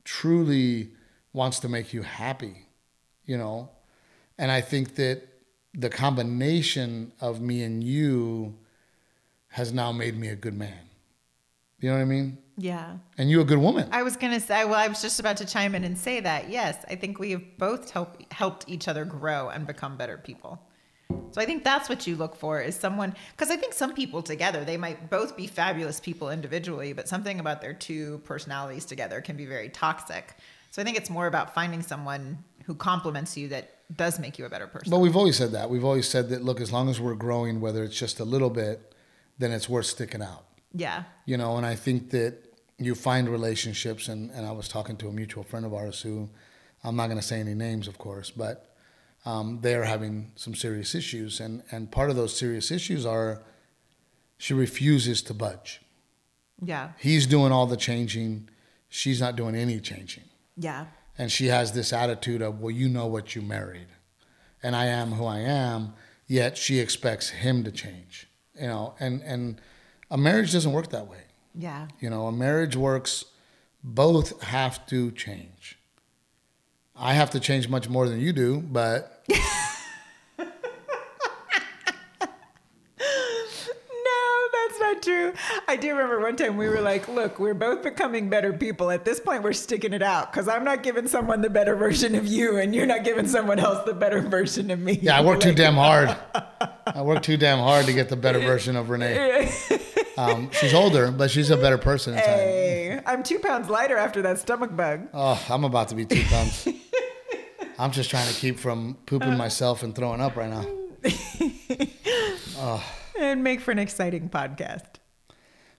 truly 0.05 0.91
wants 1.33 1.59
to 1.59 1.67
make 1.67 1.91
you 1.93 2.03
happy, 2.03 2.67
you 3.25 3.37
know. 3.37 3.69
And 4.37 4.49
I 4.49 4.61
think 4.61 4.95
that 4.95 5.23
the 5.73 5.89
combination 5.89 7.11
of 7.19 7.41
me 7.41 7.63
and 7.63 7.83
you 7.83 8.57
has 9.49 9.73
now 9.73 9.91
made 9.91 10.17
me 10.17 10.29
a 10.29 10.35
good 10.37 10.55
man. 10.55 10.90
You 11.81 11.89
know 11.89 11.95
what 11.95 12.01
I 12.01 12.05
mean? 12.05 12.37
Yeah. 12.57 12.97
And 13.17 13.29
you 13.29 13.41
a 13.41 13.43
good 13.43 13.57
woman. 13.57 13.89
I 13.91 14.03
was 14.03 14.15
going 14.15 14.33
to 14.33 14.39
say, 14.39 14.65
well, 14.65 14.75
I 14.75 14.87
was 14.87 15.01
just 15.01 15.19
about 15.19 15.37
to 15.37 15.45
chime 15.45 15.73
in 15.73 15.83
and 15.83 15.97
say 15.97 16.19
that. 16.19 16.49
Yes, 16.49 16.77
I 16.87 16.95
think 16.95 17.19
we 17.19 17.31
have 17.31 17.57
both 17.57 17.89
help, 17.89 18.31
helped 18.31 18.65
each 18.67 18.87
other 18.87 19.03
grow 19.03 19.49
and 19.49 19.65
become 19.65 19.97
better 19.97 20.17
people. 20.17 20.61
So 21.31 21.41
I 21.41 21.45
think 21.45 21.63
that's 21.63 21.89
what 21.89 22.07
you 22.07 22.15
look 22.15 22.35
for 22.35 22.61
is 22.61 22.75
someone 22.75 23.15
because 23.31 23.49
I 23.49 23.57
think 23.57 23.73
some 23.73 23.93
people 23.93 24.21
together 24.21 24.63
they 24.63 24.77
might 24.77 25.09
both 25.09 25.35
be 25.35 25.47
fabulous 25.47 25.99
people 25.99 26.29
individually, 26.29 26.93
but 26.93 27.07
something 27.07 27.39
about 27.39 27.61
their 27.61 27.73
two 27.73 28.19
personalities 28.19 28.85
together 28.85 29.21
can 29.21 29.35
be 29.35 29.45
very 29.45 29.69
toxic. 29.69 30.35
So 30.71 30.81
I 30.81 30.85
think 30.85 30.97
it's 30.97 31.09
more 31.09 31.27
about 31.27 31.53
finding 31.53 31.81
someone 31.81 32.37
who 32.65 32.75
complements 32.75 33.35
you 33.35 33.49
that 33.49 33.75
does 33.97 34.19
make 34.19 34.39
you 34.39 34.45
a 34.45 34.49
better 34.49 34.67
person. 34.67 34.89
But 34.89 34.99
we've 34.99 35.17
always 35.17 35.35
said 35.35 35.51
that. 35.51 35.69
We've 35.69 35.83
always 35.83 36.07
said 36.07 36.29
that 36.29 36.43
look, 36.43 36.61
as 36.61 36.71
long 36.71 36.89
as 36.89 36.99
we're 36.99 37.15
growing, 37.15 37.59
whether 37.59 37.83
it's 37.83 37.97
just 37.97 38.19
a 38.19 38.25
little 38.25 38.49
bit, 38.49 38.93
then 39.37 39.51
it's 39.51 39.67
worth 39.67 39.87
sticking 39.87 40.21
out. 40.21 40.45
Yeah. 40.73 41.03
You 41.25 41.37
know, 41.37 41.57
and 41.57 41.65
I 41.65 41.75
think 41.75 42.11
that 42.11 42.37
you 42.77 42.95
find 42.95 43.29
relationships 43.29 44.07
and, 44.07 44.31
and 44.31 44.45
I 44.45 44.51
was 44.51 44.67
talking 44.67 44.97
to 44.97 45.07
a 45.07 45.11
mutual 45.11 45.43
friend 45.43 45.65
of 45.65 45.73
ours 45.73 46.01
who 46.01 46.29
I'm 46.83 46.95
not 46.95 47.07
gonna 47.07 47.21
say 47.21 47.39
any 47.39 47.53
names 47.53 47.87
of 47.87 47.97
course, 47.97 48.31
but 48.31 48.75
um, 49.25 49.59
they're 49.61 49.83
having 49.83 50.31
some 50.35 50.55
serious 50.55 50.95
issues. 50.95 51.39
And, 51.39 51.63
and 51.71 51.91
part 51.91 52.09
of 52.09 52.15
those 52.15 52.35
serious 52.35 52.71
issues 52.71 53.05
are 53.05 53.41
she 54.37 54.53
refuses 54.53 55.21
to 55.23 55.33
budge. 55.33 55.81
Yeah. 56.63 56.91
He's 56.97 57.27
doing 57.27 57.51
all 57.51 57.67
the 57.67 57.77
changing, 57.77 58.49
she's 58.89 59.21
not 59.21 59.35
doing 59.35 59.55
any 59.55 59.79
changing. 59.79 60.23
Yeah. 60.57 60.87
And 61.17 61.31
she 61.31 61.47
has 61.47 61.73
this 61.73 61.93
attitude 61.93 62.41
of, 62.41 62.59
well, 62.59 62.71
you 62.71 62.89
know 62.89 63.05
what 63.05 63.35
you 63.35 63.41
married, 63.41 63.87
and 64.63 64.75
I 64.75 64.85
am 64.85 65.11
who 65.11 65.25
I 65.25 65.39
am, 65.39 65.93
yet 66.25 66.57
she 66.57 66.79
expects 66.79 67.29
him 67.29 67.63
to 67.63 67.71
change. 67.71 68.27
You 68.59 68.67
know, 68.67 68.95
and, 68.99 69.21
and 69.21 69.61
a 70.11 70.17
marriage 70.17 70.51
doesn't 70.51 70.73
work 70.73 70.89
that 70.89 71.07
way. 71.07 71.23
Yeah. 71.55 71.87
You 71.99 72.09
know, 72.09 72.27
a 72.27 72.31
marriage 72.31 72.75
works, 72.75 73.25
both 73.83 74.43
have 74.43 74.85
to 74.87 75.09
change. 75.11 75.79
I 76.95 77.13
have 77.13 77.31
to 77.31 77.39
change 77.39 77.67
much 77.67 77.89
more 77.89 78.07
than 78.07 78.19
you 78.19 78.33
do, 78.33 78.59
but. 78.59 79.23
no, 79.29 79.37
that's 84.53 84.79
not 84.79 85.01
true. 85.01 85.33
I 85.67 85.77
do 85.77 85.89
remember 85.89 86.19
one 86.19 86.35
time 86.35 86.57
we 86.57 86.67
were 86.67 86.81
like, 86.81 87.07
look, 87.07 87.39
we're 87.39 87.53
both 87.53 87.81
becoming 87.81 88.29
better 88.29 88.51
people. 88.53 88.91
At 88.91 89.05
this 89.05 89.19
point, 89.19 89.41
we're 89.41 89.53
sticking 89.53 89.93
it 89.93 90.03
out 90.03 90.31
because 90.31 90.47
I'm 90.47 90.65
not 90.65 90.83
giving 90.83 91.07
someone 91.07 91.41
the 91.41 91.49
better 91.49 91.75
version 91.75 92.15
of 92.15 92.27
you, 92.27 92.57
and 92.57 92.75
you're 92.75 92.85
not 92.85 93.05
giving 93.05 93.27
someone 93.27 93.59
else 93.59 93.83
the 93.85 93.93
better 93.93 94.19
version 94.21 94.69
of 94.69 94.79
me. 94.79 94.99
Yeah, 95.01 95.17
I 95.17 95.21
work 95.23 95.39
too 95.39 95.53
damn 95.55 95.75
hard. 95.75 96.15
I 96.85 97.01
work 97.01 97.23
too 97.23 97.37
damn 97.37 97.59
hard 97.59 97.85
to 97.85 97.93
get 97.93 98.09
the 98.09 98.17
better 98.17 98.39
version 98.39 98.75
of 98.75 98.89
Renee. 98.89 99.49
Um, 100.21 100.51
she's 100.51 100.73
older, 100.73 101.11
but 101.11 101.31
she's 101.31 101.49
a 101.49 101.57
better 101.57 101.77
person. 101.79 102.13
Hey, 102.13 103.01
I'm 103.05 103.23
two 103.23 103.39
pounds 103.39 103.69
lighter 103.69 103.97
after 103.97 104.21
that 104.21 104.37
stomach 104.37 104.75
bug. 104.75 105.07
Oh, 105.13 105.43
I'm 105.49 105.63
about 105.63 105.89
to 105.89 105.95
be 105.95 106.05
two 106.05 106.23
pounds. 106.23 106.67
I'm 107.79 107.91
just 107.91 108.11
trying 108.11 108.31
to 108.31 108.39
keep 108.39 108.59
from 108.59 108.97
pooping 109.07 109.35
myself 109.37 109.81
and 109.81 109.95
throwing 109.95 110.21
up 110.21 110.35
right 110.35 110.49
now. 110.49 110.65
oh. 112.57 112.83
And 113.19 113.43
make 113.43 113.61
for 113.61 113.69
an 113.69 113.77
exciting 113.77 114.29
podcast. 114.29 114.95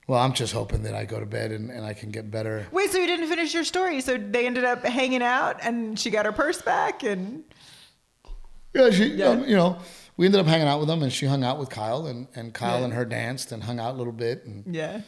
Well, 0.07 0.19
I'm 0.19 0.31
just 0.31 0.53
hoping 0.53 0.83
that 0.83 0.95
I 0.95 1.03
go 1.03 1.19
to 1.19 1.25
bed 1.25 1.51
and, 1.51 1.69
and 1.69 1.85
I 1.85 1.93
can 1.93 2.09
get 2.09 2.31
better. 2.31 2.67
Wait, 2.71 2.89
so 2.89 2.99
you 2.99 3.07
didn't 3.07 3.27
finish 3.27 3.53
your 3.53 3.65
story? 3.65 3.99
So 3.99 4.17
they 4.17 4.45
ended 4.45 4.63
up 4.63 4.81
hanging 4.85 5.21
out 5.21 5.59
and 5.61 5.99
she 5.99 6.09
got 6.09 6.25
her 6.25 6.31
purse 6.31 6.61
back 6.61 7.03
and. 7.03 7.43
Yeah, 8.73 8.91
she, 8.91 9.07
yeah. 9.07 9.27
Um, 9.27 9.45
you 9.45 9.57
know, 9.57 9.77
we 10.17 10.25
ended 10.25 10.41
up 10.41 10.47
hanging 10.47 10.67
out 10.67 10.79
with 10.79 10.87
them 10.87 11.03
and 11.03 11.11
she 11.11 11.25
hung 11.25 11.43
out 11.43 11.59
with 11.59 11.69
Kyle 11.69 12.05
and, 12.05 12.27
and 12.35 12.53
Kyle 12.53 12.79
yeah. 12.79 12.85
and 12.85 12.93
her 12.93 13.05
danced 13.05 13.51
and 13.51 13.63
hung 13.63 13.79
out 13.79 13.95
a 13.95 13.97
little 13.97 14.13
bit 14.13 14.45
and, 14.45 14.75
yeah, 14.75 15.01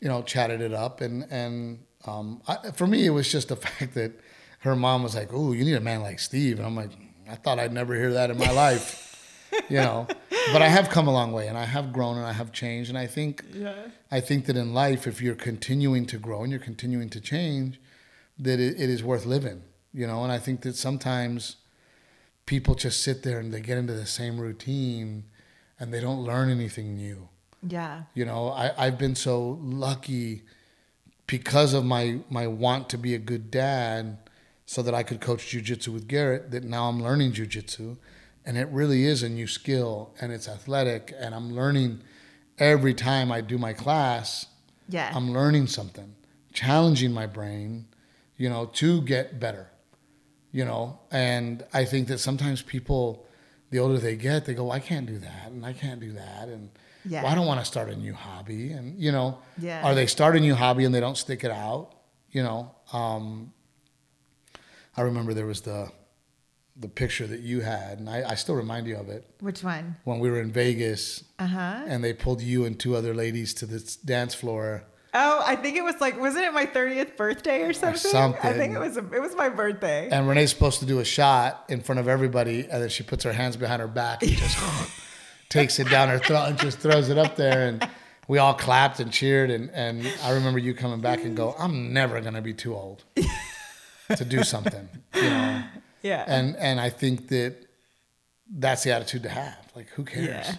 you 0.00 0.08
know, 0.08 0.22
chatted 0.22 0.60
it 0.60 0.74
up. 0.74 1.00
And, 1.00 1.26
and 1.30 1.80
um, 2.06 2.42
I, 2.46 2.70
for 2.72 2.86
me, 2.86 3.06
it 3.06 3.10
was 3.10 3.30
just 3.30 3.48
the 3.48 3.56
fact 3.66 3.94
that 3.94 4.12
her 4.60 4.76
mom 4.76 5.02
was 5.02 5.14
like, 5.14 5.30
"Oh, 5.32 5.52
you 5.52 5.64
need 5.64 5.74
a 5.74 5.80
man 5.80 6.02
like 6.02 6.18
Steve," 6.18 6.58
and 6.58 6.66
I'm 6.66 6.76
like, 6.76 6.90
"I 7.28 7.34
thought 7.34 7.58
I'd 7.58 7.72
never 7.72 7.94
hear 7.94 8.12
that 8.14 8.30
in 8.30 8.38
my 8.38 8.50
life," 8.50 9.50
you 9.68 9.76
know. 9.76 10.06
But 10.52 10.62
I 10.62 10.68
have 10.68 10.88
come 10.88 11.06
a 11.06 11.12
long 11.12 11.32
way, 11.32 11.48
and 11.48 11.58
I 11.58 11.66
have 11.66 11.92
grown, 11.92 12.16
and 12.16 12.26
I 12.26 12.32
have 12.32 12.50
changed, 12.50 12.88
and 12.88 12.96
I 12.96 13.06
think, 13.06 13.44
yeah. 13.52 13.74
I 14.10 14.20
think 14.20 14.46
that 14.46 14.56
in 14.56 14.72
life, 14.72 15.06
if 15.06 15.20
you're 15.20 15.34
continuing 15.34 16.06
to 16.06 16.18
grow 16.18 16.42
and 16.42 16.50
you're 16.50 16.58
continuing 16.58 17.10
to 17.10 17.20
change, 17.20 17.78
that 18.38 18.58
it, 18.58 18.80
it 18.80 18.88
is 18.88 19.04
worth 19.04 19.26
living, 19.26 19.62
you 19.92 20.06
know. 20.06 20.24
And 20.24 20.32
I 20.32 20.38
think 20.38 20.62
that 20.62 20.76
sometimes 20.76 21.56
people 22.46 22.74
just 22.74 23.02
sit 23.02 23.22
there 23.22 23.38
and 23.38 23.52
they 23.52 23.60
get 23.60 23.78
into 23.78 23.94
the 23.94 24.06
same 24.06 24.38
routine, 24.40 25.24
and 25.78 25.92
they 25.92 26.00
don't 26.00 26.24
learn 26.24 26.50
anything 26.50 26.96
new. 26.96 27.28
Yeah. 27.66 28.02
You 28.14 28.24
know, 28.24 28.50
I, 28.50 28.72
I've 28.86 28.98
been 28.98 29.14
so 29.14 29.58
lucky 29.62 30.42
because 31.26 31.74
of 31.74 31.84
my 31.84 32.20
my 32.28 32.46
want 32.46 32.88
to 32.90 32.98
be 32.98 33.14
a 33.14 33.18
good 33.18 33.50
dad 33.50 34.18
so 34.66 34.82
that 34.82 34.94
I 34.94 35.02
could 35.02 35.20
coach 35.20 35.46
jujitsu 35.46 35.88
with 35.88 36.08
Garrett. 36.08 36.50
That 36.50 36.64
now 36.64 36.88
I'm 36.88 37.02
learning 37.02 37.32
jujitsu, 37.32 37.96
and 38.44 38.56
it 38.56 38.68
really 38.68 39.04
is 39.04 39.22
a 39.22 39.28
new 39.28 39.46
skill, 39.46 40.14
and 40.20 40.32
it's 40.32 40.48
athletic, 40.48 41.12
and 41.18 41.34
I'm 41.34 41.52
learning 41.54 42.00
every 42.58 42.94
time 42.94 43.30
I 43.32 43.40
do 43.40 43.58
my 43.58 43.72
class. 43.72 44.46
Yeah, 44.88 45.12
I'm 45.14 45.32
learning 45.32 45.68
something, 45.68 46.14
challenging 46.52 47.12
my 47.12 47.26
brain, 47.26 47.86
you 48.36 48.48
know, 48.48 48.66
to 48.74 49.02
get 49.02 49.38
better. 49.38 49.69
You 50.52 50.64
know. 50.64 50.98
And 51.10 51.64
I 51.72 51.84
think 51.84 52.08
that 52.08 52.18
sometimes 52.18 52.62
people, 52.62 53.26
the 53.70 53.78
older 53.78 53.98
they 53.98 54.16
get, 54.16 54.44
they 54.46 54.54
go, 54.54 54.70
I 54.70 54.80
can't 54.80 55.06
do 55.06 55.18
that, 55.18 55.48
and 55.50 55.64
I 55.64 55.72
can't 55.72 56.00
do 56.00 56.12
that, 56.12 56.48
and 56.48 56.70
Yeah. 57.04 57.22
well, 57.22 57.32
I 57.32 57.34
don't 57.34 57.46
want 57.46 57.60
to 57.60 57.66
start 57.66 57.88
a 57.88 57.96
new 57.96 58.14
hobby, 58.14 58.72
and 58.72 58.98
you 58.98 59.12
know, 59.12 59.38
Yeah. 59.58 59.82
are 59.86 59.94
they 59.94 60.06
start 60.06 60.36
a 60.36 60.40
new 60.40 60.54
hobby 60.54 60.84
and 60.84 60.94
they 60.94 61.00
don't 61.00 61.16
stick 61.16 61.44
it 61.44 61.50
out? 61.50 61.94
You 62.30 62.42
know, 62.42 62.74
um, 62.92 63.52
I 64.96 65.02
remember 65.02 65.34
there 65.34 65.46
was 65.46 65.62
the 65.62 65.90
the 66.76 66.88
picture 66.88 67.26
that 67.26 67.40
you 67.40 67.60
had, 67.60 67.98
and 67.98 68.08
I, 68.08 68.30
I 68.30 68.34
still 68.36 68.54
remind 68.54 68.86
you 68.86 68.96
of 68.96 69.10
it 69.10 69.28
Which 69.40 69.62
one? 69.62 69.96
when 70.04 70.18
we 70.18 70.30
were 70.30 70.40
in 70.40 70.50
Vegas, 70.50 71.24
Uh 71.38 71.46
huh. 71.46 71.84
and 71.86 72.02
they 72.02 72.12
pulled 72.14 72.40
you 72.40 72.64
and 72.64 72.78
two 72.78 72.96
other 72.96 73.12
ladies 73.12 73.52
to 73.54 73.66
this 73.66 73.96
dance 73.96 74.34
floor. 74.34 74.84
Oh, 75.12 75.42
I 75.44 75.56
think 75.56 75.76
it 75.76 75.82
was 75.82 76.00
like, 76.00 76.20
wasn't 76.20 76.44
it 76.44 76.52
my 76.54 76.66
30th 76.66 77.16
birthday 77.16 77.62
or 77.62 77.72
something? 77.72 78.10
I 78.10 78.12
something. 78.12 78.54
think 78.54 78.74
it 78.74 78.78
was, 78.78 78.96
it 78.96 79.20
was 79.20 79.34
my 79.34 79.48
birthday. 79.48 80.08
And 80.10 80.28
Renee's 80.28 80.50
supposed 80.50 80.78
to 80.80 80.86
do 80.86 81.00
a 81.00 81.04
shot 81.04 81.64
in 81.68 81.80
front 81.80 81.98
of 81.98 82.06
everybody, 82.06 82.60
and 82.70 82.82
then 82.82 82.88
she 82.88 83.02
puts 83.02 83.24
her 83.24 83.32
hands 83.32 83.56
behind 83.56 83.80
her 83.82 83.88
back 83.88 84.22
and 84.22 84.32
just 84.32 84.58
takes 85.48 85.78
it 85.80 85.88
down 85.90 86.08
her 86.08 86.18
throat 86.20 86.46
and 86.50 86.58
just 86.58 86.78
throws 86.78 87.08
it 87.08 87.18
up 87.18 87.34
there. 87.34 87.66
And 87.66 87.88
we 88.28 88.38
all 88.38 88.54
clapped 88.54 89.00
and 89.00 89.10
cheered. 89.12 89.50
And, 89.50 89.70
and 89.70 90.06
I 90.22 90.30
remember 90.32 90.60
you 90.60 90.74
coming 90.74 91.00
back 91.00 91.24
and 91.24 91.36
go, 91.36 91.56
I'm 91.58 91.92
never 91.92 92.20
going 92.20 92.34
to 92.34 92.42
be 92.42 92.54
too 92.54 92.76
old 92.76 93.02
to 94.16 94.24
do 94.24 94.44
something, 94.44 94.88
you 95.16 95.22
know? 95.22 95.62
yeah. 96.02 96.24
And, 96.28 96.56
and 96.56 96.80
I 96.80 96.90
think 96.90 97.28
that 97.28 97.56
that's 98.48 98.84
the 98.84 98.92
attitude 98.92 99.24
to 99.24 99.28
have. 99.28 99.58
Like, 99.74 99.88
who 99.88 100.04
cares? 100.04 100.28
Yeah. 100.28 100.54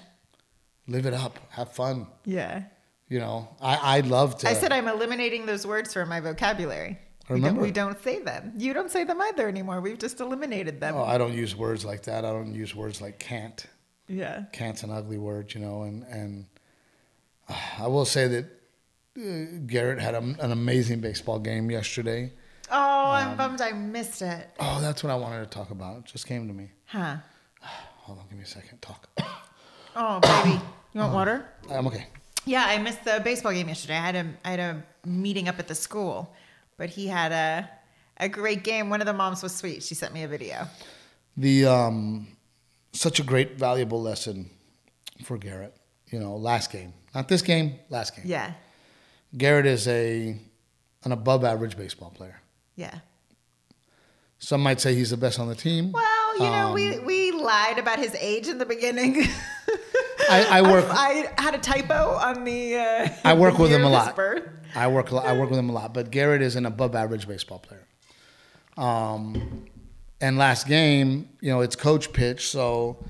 Live 0.88 1.06
it 1.06 1.14
up, 1.14 1.40
have 1.52 1.72
fun. 1.72 2.08
yeah. 2.26 2.64
You 3.12 3.20
know, 3.20 3.50
I, 3.62 3.98
I'd 3.98 4.08
love 4.08 4.38
to. 4.38 4.48
I 4.48 4.54
said 4.54 4.72
I'm 4.72 4.88
eliminating 4.88 5.46
those 5.46 5.68
words 5.68 5.92
from 5.94 6.08
my 6.08 6.22
vocabulary. 6.22 6.98
We 7.30 7.36
don't, 7.36 7.44
Remember. 7.44 7.62
we 7.62 7.72
don't 7.72 8.02
say 8.02 8.20
them. 8.20 8.54
You 8.58 8.72
don't 8.74 8.90
say 8.90 9.04
them 9.04 9.20
either 9.22 9.50
anymore. 9.50 9.82
We've 9.82 10.00
just 10.00 10.22
eliminated 10.22 10.80
them. 10.80 10.96
oh, 10.96 11.04
I 11.04 11.18
don't 11.18 11.34
use 11.34 11.54
words 11.54 11.84
like 11.84 12.04
that. 12.04 12.24
I 12.24 12.30
don't 12.32 12.56
use 12.56 12.74
words 12.74 13.02
like 13.02 13.20
can't. 13.20 13.66
Yeah. 14.08 14.44
can't's 14.54 14.84
an 14.84 14.92
ugly 14.92 15.18
word, 15.18 15.54
you 15.54 15.60
know, 15.60 15.82
and 15.84 16.04
and 16.04 16.46
uh, 17.50 17.56
I 17.80 17.88
will 17.88 18.06
say 18.06 18.28
that 18.30 18.46
uh, 19.20 19.60
Garrett 19.68 20.00
had 20.00 20.16
a, 20.16 20.20
an 20.20 20.54
amazing 20.54 21.02
baseball 21.02 21.40
game 21.40 21.70
yesterday. 21.70 22.32
Oh, 22.72 22.76
Um, 23.12 23.32
I'm 23.32 23.36
bummed 23.36 23.60
I 23.60 23.74
missed 23.74 24.22
it. 24.22 24.48
Oh, 24.58 24.80
that's 24.80 25.04
what 25.04 25.12
I 25.12 25.16
wanted 25.16 25.40
to 25.44 25.50
talk 25.50 25.72
about. 25.72 25.98
It 25.98 26.06
just 26.06 26.28
came 26.28 26.48
to 26.48 26.54
me. 26.54 26.70
Huh. 26.86 27.18
Hold 27.62 28.20
on, 28.20 28.26
give 28.30 28.38
me 28.38 28.44
a 28.46 28.48
second. 28.48 28.82
Talk. 28.82 29.10
Oh, 29.98 30.22
baby. 30.22 30.62
You 30.94 31.02
want 31.02 31.14
water? 31.14 31.46
I'm 31.70 31.86
okay. 31.88 32.08
Yeah, 32.46 32.66
I 32.68 32.78
missed 32.80 33.04
the 33.04 33.22
baseball 33.24 33.52
game 33.52 33.68
yesterday. 33.68 33.96
I 33.98 34.06
had 34.06 34.16
a 34.16 34.26
I 34.44 34.50
had 34.52 34.60
a 34.60 34.84
meeting 35.06 35.48
up 35.48 35.60
at 35.60 35.68
the 35.68 35.76
school, 35.76 36.34
but 36.78 36.90
he 36.90 37.08
had 37.08 37.32
a 37.32 37.70
a 38.18 38.30
great 38.30 38.64
game. 38.64 38.90
One 38.90 39.02
of 39.02 39.08
the 39.08 39.14
moms 39.14 39.44
was 39.44 39.56
sweet. 39.56 39.84
She 39.84 39.96
sent 39.96 40.14
me 40.14 40.24
a 40.24 40.28
video. 40.28 40.68
The 41.38 41.66
um, 41.66 42.28
such 42.94 43.20
a 43.20 43.24
great, 43.24 43.58
valuable 43.58 44.02
lesson 44.02 44.50
for 45.24 45.38
Garrett. 45.38 45.76
You 46.08 46.20
know, 46.20 46.36
last 46.36 46.72
game, 46.72 46.94
not 47.16 47.28
this 47.28 47.42
game, 47.42 47.80
last 47.90 48.16
game. 48.16 48.26
Yeah. 48.28 48.54
Garrett 49.38 49.66
is 49.66 49.88
a 49.88 50.38
an 51.04 51.12
above 51.12 51.44
average 51.44 51.78
baseball 51.78 52.12
player. 52.12 52.42
Yeah. 52.76 53.00
Some 54.40 54.62
might 54.62 54.82
say 54.82 54.96
he's 54.96 55.12
the 55.12 55.18
best 55.18 55.40
on 55.40 55.48
the 55.48 55.56
team. 55.56 55.92
Well, 55.92 56.04
you 56.36 56.50
know, 56.50 56.74
we 56.74 56.98
Um, 56.98 57.06
we 57.06 57.32
lied 57.32 57.78
about 57.78 58.00
his 58.00 58.16
age 58.16 58.48
in 58.48 58.58
the 58.58 58.66
beginning. 58.66 59.28
I, 60.30 60.60
I 60.60 60.62
work. 60.72 60.86
I, 60.90 61.34
had 61.38 61.56
a 61.56 61.60
typo 61.60 62.12
on 62.16 62.44
the. 62.44 62.78
Uh, 62.78 63.10
I 63.24 63.34
work 63.34 63.56
the 63.58 63.62
with 63.64 63.72
him 63.72 63.84
a 63.84 63.90
lot. 63.90 64.16
birth. 64.16 64.50
I 64.76 64.88
work. 64.88 65.12
I 65.12 65.38
work 65.38 65.50
with 65.50 65.60
him 65.60 65.70
a 65.70 65.74
lot. 65.74 65.94
But 65.94 66.12
Garrett 66.12 66.42
is 66.42 66.56
an 66.56 66.66
above 66.66 66.96
average 66.96 67.28
baseball 67.28 67.60
player. 67.60 67.86
Um, 68.78 69.66
and 70.22 70.38
last 70.38 70.68
game, 70.68 71.30
you 71.42 71.52
know, 71.52 71.62
it's 71.62 71.76
coach 71.76 72.14
pitch. 72.14 72.48
So 72.50 73.04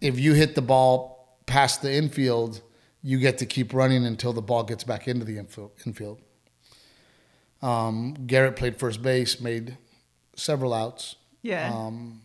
if 0.00 0.18
you 0.18 0.34
hit 0.34 0.54
the 0.54 0.62
ball 0.62 1.38
past 1.46 1.82
the 1.82 1.92
infield, 1.92 2.62
you 3.02 3.18
get 3.18 3.38
to 3.38 3.46
keep 3.46 3.72
running 3.72 4.04
until 4.04 4.32
the 4.32 4.42
ball 4.42 4.64
gets 4.64 4.84
back 4.84 5.06
into 5.06 5.24
the 5.24 5.38
infield. 5.38 5.72
infield. 5.86 6.20
Um, 7.62 8.14
Garrett 8.26 8.56
played 8.56 8.76
first 8.76 9.02
base, 9.02 9.40
made 9.40 9.76
several 10.34 10.74
outs. 10.74 11.16
Yeah. 11.42 11.72
Um, 11.72 12.22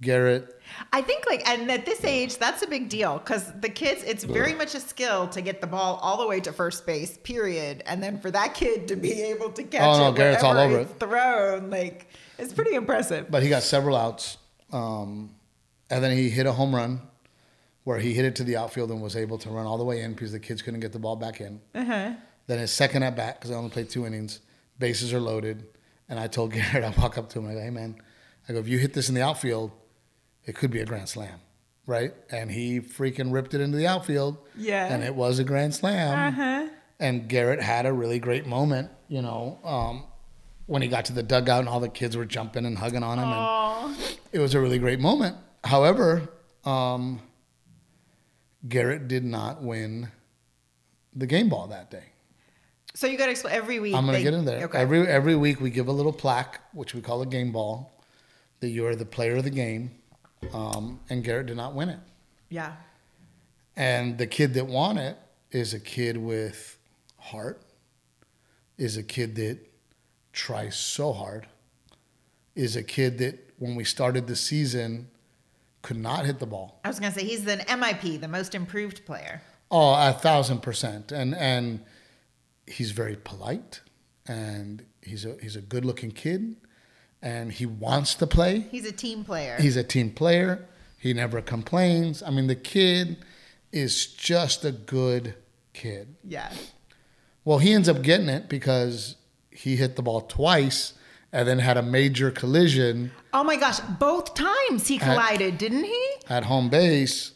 Garrett, 0.00 0.60
I 0.92 1.02
think 1.02 1.26
like 1.26 1.48
and 1.48 1.68
at 1.70 1.84
this 1.84 2.04
age 2.04 2.38
that's 2.38 2.62
a 2.62 2.68
big 2.68 2.88
deal 2.88 3.18
because 3.18 3.52
the 3.60 3.68
kids 3.68 4.04
it's 4.04 4.22
very 4.22 4.54
much 4.54 4.74
a 4.76 4.80
skill 4.80 5.26
to 5.28 5.40
get 5.40 5.60
the 5.60 5.66
ball 5.66 5.98
all 6.02 6.18
the 6.18 6.26
way 6.26 6.38
to 6.40 6.52
first 6.52 6.86
base 6.86 7.18
period 7.18 7.82
and 7.86 8.00
then 8.02 8.20
for 8.20 8.30
that 8.30 8.54
kid 8.54 8.86
to 8.88 8.96
be 8.96 9.20
able 9.22 9.50
to 9.50 9.64
catch 9.64 9.82
Oh, 9.82 9.98
no, 9.98 10.08
it 10.10 10.16
Garrett's 10.16 10.44
all 10.44 10.56
over 10.56 10.78
it's 10.80 10.92
thrown 10.92 11.70
like 11.70 12.08
it's 12.38 12.52
pretty 12.52 12.74
impressive. 12.74 13.28
but 13.30 13.42
he 13.42 13.48
got 13.48 13.62
several 13.64 13.96
outs. 13.96 14.38
Um, 14.72 15.34
and 15.90 16.04
then 16.04 16.16
he 16.16 16.28
hit 16.28 16.46
a 16.46 16.52
home 16.52 16.74
run 16.74 17.00
where 17.84 17.98
he 17.98 18.12
hit 18.14 18.24
it 18.24 18.36
to 18.36 18.44
the 18.44 18.56
outfield 18.56 18.90
and 18.90 19.00
was 19.02 19.16
able 19.16 19.38
to 19.38 19.48
run 19.50 19.66
all 19.66 19.78
the 19.78 19.84
way 19.84 20.02
in 20.02 20.12
because 20.12 20.30
the 20.30 20.38
kids 20.38 20.60
couldn't 20.62 20.80
get 20.80 20.92
the 20.92 20.98
ball 20.98 21.16
back 21.16 21.40
in. 21.40 21.60
Uh-huh. 21.74 22.12
Then 22.46 22.58
his 22.58 22.70
second 22.70 23.02
at 23.02 23.16
bat, 23.16 23.40
because 23.40 23.50
I 23.50 23.54
only 23.54 23.70
played 23.70 23.88
two 23.88 24.06
innings, 24.06 24.40
bases 24.78 25.12
are 25.12 25.20
loaded. 25.20 25.66
And 26.08 26.20
I 26.20 26.26
told 26.28 26.52
Garrett, 26.52 26.84
I 26.84 26.90
walk 27.00 27.16
up 27.18 27.30
to 27.30 27.38
him, 27.38 27.48
I 27.48 27.54
go, 27.54 27.60
hey 27.60 27.70
man, 27.70 27.96
I 28.48 28.52
go, 28.52 28.58
if 28.58 28.68
you 28.68 28.78
hit 28.78 28.92
this 28.92 29.08
in 29.08 29.14
the 29.14 29.22
outfield, 29.22 29.72
it 30.48 30.54
could 30.54 30.70
be 30.70 30.80
a 30.80 30.86
grand 30.86 31.08
slam, 31.08 31.40
right? 31.86 32.14
And 32.30 32.50
he 32.50 32.80
freaking 32.80 33.32
ripped 33.32 33.52
it 33.52 33.60
into 33.60 33.76
the 33.76 33.86
outfield. 33.86 34.38
Yeah. 34.56 34.86
And 34.92 35.04
it 35.04 35.14
was 35.14 35.38
a 35.38 35.44
grand 35.44 35.74
slam. 35.74 36.32
Uh-huh. 36.32 36.68
And 36.98 37.28
Garrett 37.28 37.60
had 37.60 37.84
a 37.84 37.92
really 37.92 38.18
great 38.18 38.46
moment, 38.46 38.90
you 39.08 39.20
know, 39.20 39.58
um, 39.62 40.04
when 40.66 40.80
he 40.80 40.88
got 40.88 41.04
to 41.04 41.12
the 41.12 41.22
dugout 41.22 41.60
and 41.60 41.68
all 41.68 41.80
the 41.80 41.88
kids 41.88 42.16
were 42.16 42.24
jumping 42.24 42.64
and 42.64 42.78
hugging 42.78 43.02
on 43.02 43.18
him. 43.18 43.28
And 43.28 44.18
it 44.32 44.38
was 44.38 44.54
a 44.54 44.60
really 44.60 44.78
great 44.78 45.00
moment. 45.00 45.36
However, 45.62 46.28
um, 46.64 47.20
Garrett 48.66 49.06
did 49.06 49.24
not 49.24 49.62
win 49.62 50.08
the 51.14 51.26
game 51.26 51.50
ball 51.50 51.68
that 51.68 51.90
day. 51.90 52.04
So 52.94 53.06
you 53.06 53.18
got 53.18 53.26
to 53.26 53.32
explain 53.32 53.54
every 53.54 53.78
week. 53.78 53.94
I'm 53.94 54.06
going 54.06 54.16
to 54.16 54.22
get 54.22 54.34
in 54.34 54.44
there. 54.44 54.64
Okay. 54.64 54.78
Every 54.78 55.06
every 55.06 55.36
week 55.36 55.60
we 55.60 55.70
give 55.70 55.88
a 55.88 55.92
little 55.92 56.12
plaque, 56.12 56.60
which 56.72 56.94
we 56.94 57.00
call 57.00 57.22
a 57.22 57.26
game 57.26 57.52
ball, 57.52 57.92
that 58.60 58.68
you 58.70 58.86
are 58.86 58.96
the 58.96 59.04
player 59.04 59.36
of 59.36 59.44
the 59.44 59.50
game, 59.50 59.90
um, 60.52 61.00
and 61.10 61.24
Garrett 61.24 61.46
did 61.46 61.56
not 61.56 61.74
win 61.74 61.88
it. 61.88 62.00
yeah. 62.48 62.72
And 63.76 64.18
the 64.18 64.26
kid 64.26 64.54
that 64.54 64.66
won 64.66 64.98
it 64.98 65.16
is 65.52 65.72
a 65.72 65.78
kid 65.78 66.16
with 66.16 66.78
heart, 67.16 67.62
is 68.76 68.96
a 68.96 69.04
kid 69.04 69.36
that 69.36 69.58
tries 70.32 70.76
so 70.76 71.12
hard, 71.12 71.46
is 72.56 72.74
a 72.74 72.82
kid 72.82 73.18
that 73.18 73.38
when 73.58 73.76
we 73.76 73.84
started 73.84 74.26
the 74.26 74.34
season 74.34 75.08
could 75.82 75.96
not 75.96 76.26
hit 76.26 76.40
the 76.40 76.46
ball. 76.46 76.80
I 76.84 76.88
was 76.88 76.98
gonna 76.98 77.14
say 77.14 77.24
he's 77.24 77.46
an 77.46 77.60
MIP, 77.60 78.20
the 78.20 78.26
most 78.26 78.54
improved 78.54 79.06
player. 79.06 79.42
Oh, 79.70 79.94
a 79.94 80.12
thousand 80.12 80.60
percent. 80.60 81.12
And 81.12 81.34
and 81.36 81.84
he's 82.66 82.90
very 82.90 83.16
polite 83.16 83.80
and 84.26 84.84
he's 85.02 85.24
a 85.24 85.36
he's 85.40 85.56
a 85.56 85.60
good 85.60 85.84
looking 85.84 86.10
kid 86.10 86.56
and 87.22 87.52
he 87.52 87.66
wants 87.66 88.14
to 88.16 88.26
play. 88.26 88.60
He's 88.70 88.86
a 88.86 88.92
team 88.92 89.24
player. 89.24 89.56
He's 89.60 89.76
a 89.76 89.82
team 89.84 90.10
player. 90.10 90.66
He 90.98 91.12
never 91.12 91.40
complains. 91.40 92.22
I 92.22 92.30
mean 92.30 92.46
the 92.46 92.54
kid 92.56 93.18
is 93.72 94.06
just 94.06 94.64
a 94.64 94.72
good 94.72 95.34
kid. 95.72 96.16
yeah. 96.24 96.50
Well, 97.44 97.58
he 97.58 97.72
ends 97.72 97.88
up 97.88 98.02
getting 98.02 98.28
it 98.28 98.48
because 98.48 99.16
he 99.50 99.76
hit 99.76 99.96
the 99.96 100.02
ball 100.02 100.20
twice 100.20 100.92
and 101.32 101.48
then 101.48 101.58
had 101.60 101.76
a 101.78 101.82
major 101.82 102.30
collision 102.30 103.10
Oh 103.32 103.44
my 103.44 103.56
gosh! 103.56 103.80
Both 103.80 104.34
times 104.34 104.88
he 104.88 104.98
collided, 104.98 105.58
didn't 105.58 105.84
he? 105.84 106.06
at 106.28 106.44
home 106.44 106.68
base. 106.70 107.32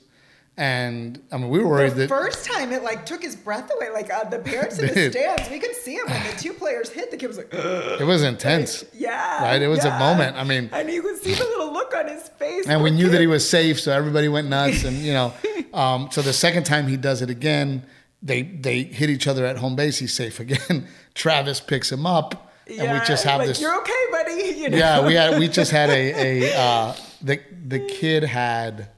And 0.58 1.22
I 1.32 1.38
mean, 1.38 1.48
we 1.48 1.60
were 1.60 1.68
worried 1.68 1.92
The 1.92 2.00
that 2.00 2.08
first 2.10 2.44
time 2.44 2.72
it 2.72 2.82
like 2.82 3.06
took 3.06 3.22
his 3.22 3.34
breath 3.34 3.70
away. 3.74 3.88
Like 3.90 4.12
uh, 4.12 4.24
the 4.24 4.38
parents 4.38 4.78
in 4.78 4.86
the 4.94 5.10
stands, 5.10 5.48
we 5.50 5.58
could 5.58 5.74
see 5.74 5.94
him 5.94 6.06
when 6.06 6.22
the 6.30 6.36
two 6.38 6.52
players 6.52 6.90
hit. 6.90 7.10
The 7.10 7.16
kid 7.16 7.28
was 7.28 7.38
like, 7.38 7.54
"Ugh." 7.54 8.00
it 8.00 8.04
was 8.04 8.22
intense. 8.22 8.84
yeah, 8.92 9.42
Right? 9.44 9.62
It 9.62 9.68
was 9.68 9.84
a 9.84 9.98
moment. 9.98 10.36
I 10.36 10.44
mean- 10.44 10.68
and 10.72 10.90
you 10.90 11.00
could 11.00 11.16
see 11.16 11.32
the 11.34 11.44
little 11.44 11.72
look 11.72 11.94
on 11.94 12.06
his 12.06 12.28
face. 12.28 12.66
and 12.68 12.82
we 12.82 12.90
knew 12.90 13.08
that 13.08 13.20
he 13.20 13.26
was 13.26 13.48
safe, 13.48 13.80
so 13.80 13.92
everybody 13.92 14.28
went 14.28 14.48
nuts. 14.48 14.84
And 14.84 14.98
you 14.98 15.14
know, 15.14 15.32
um, 15.72 16.08
so 16.10 16.20
the 16.20 16.34
second 16.34 16.64
time 16.64 16.86
he 16.86 16.98
does 16.98 17.22
it 17.22 17.30
again, 17.30 17.84
they 18.22 18.42
they 18.42 18.82
hit 18.82 19.08
each 19.08 19.26
other 19.26 19.46
at 19.46 19.56
home 19.56 19.74
base. 19.74 19.98
He's 19.98 20.12
safe 20.12 20.38
again. 20.38 20.86
Travis 21.14 21.60
picks 21.60 21.90
him 21.90 22.04
up, 22.04 22.52
and 22.66 22.92
we 22.92 23.06
just 23.06 23.24
have 23.24 23.38
like, 23.38 23.48
this. 23.48 23.60
You're 23.60 23.78
okay, 23.80 23.92
buddy. 24.10 24.60
You 24.60 24.68
know? 24.68 24.76
Yeah, 24.76 25.06
we 25.06 25.14
had 25.14 25.38
we 25.38 25.48
just 25.48 25.70
had 25.70 25.88
a 25.88 26.42
a 26.42 26.58
uh, 26.58 26.94
the 27.22 27.40
the 27.68 27.80
kid 27.86 28.22
had 28.22 28.88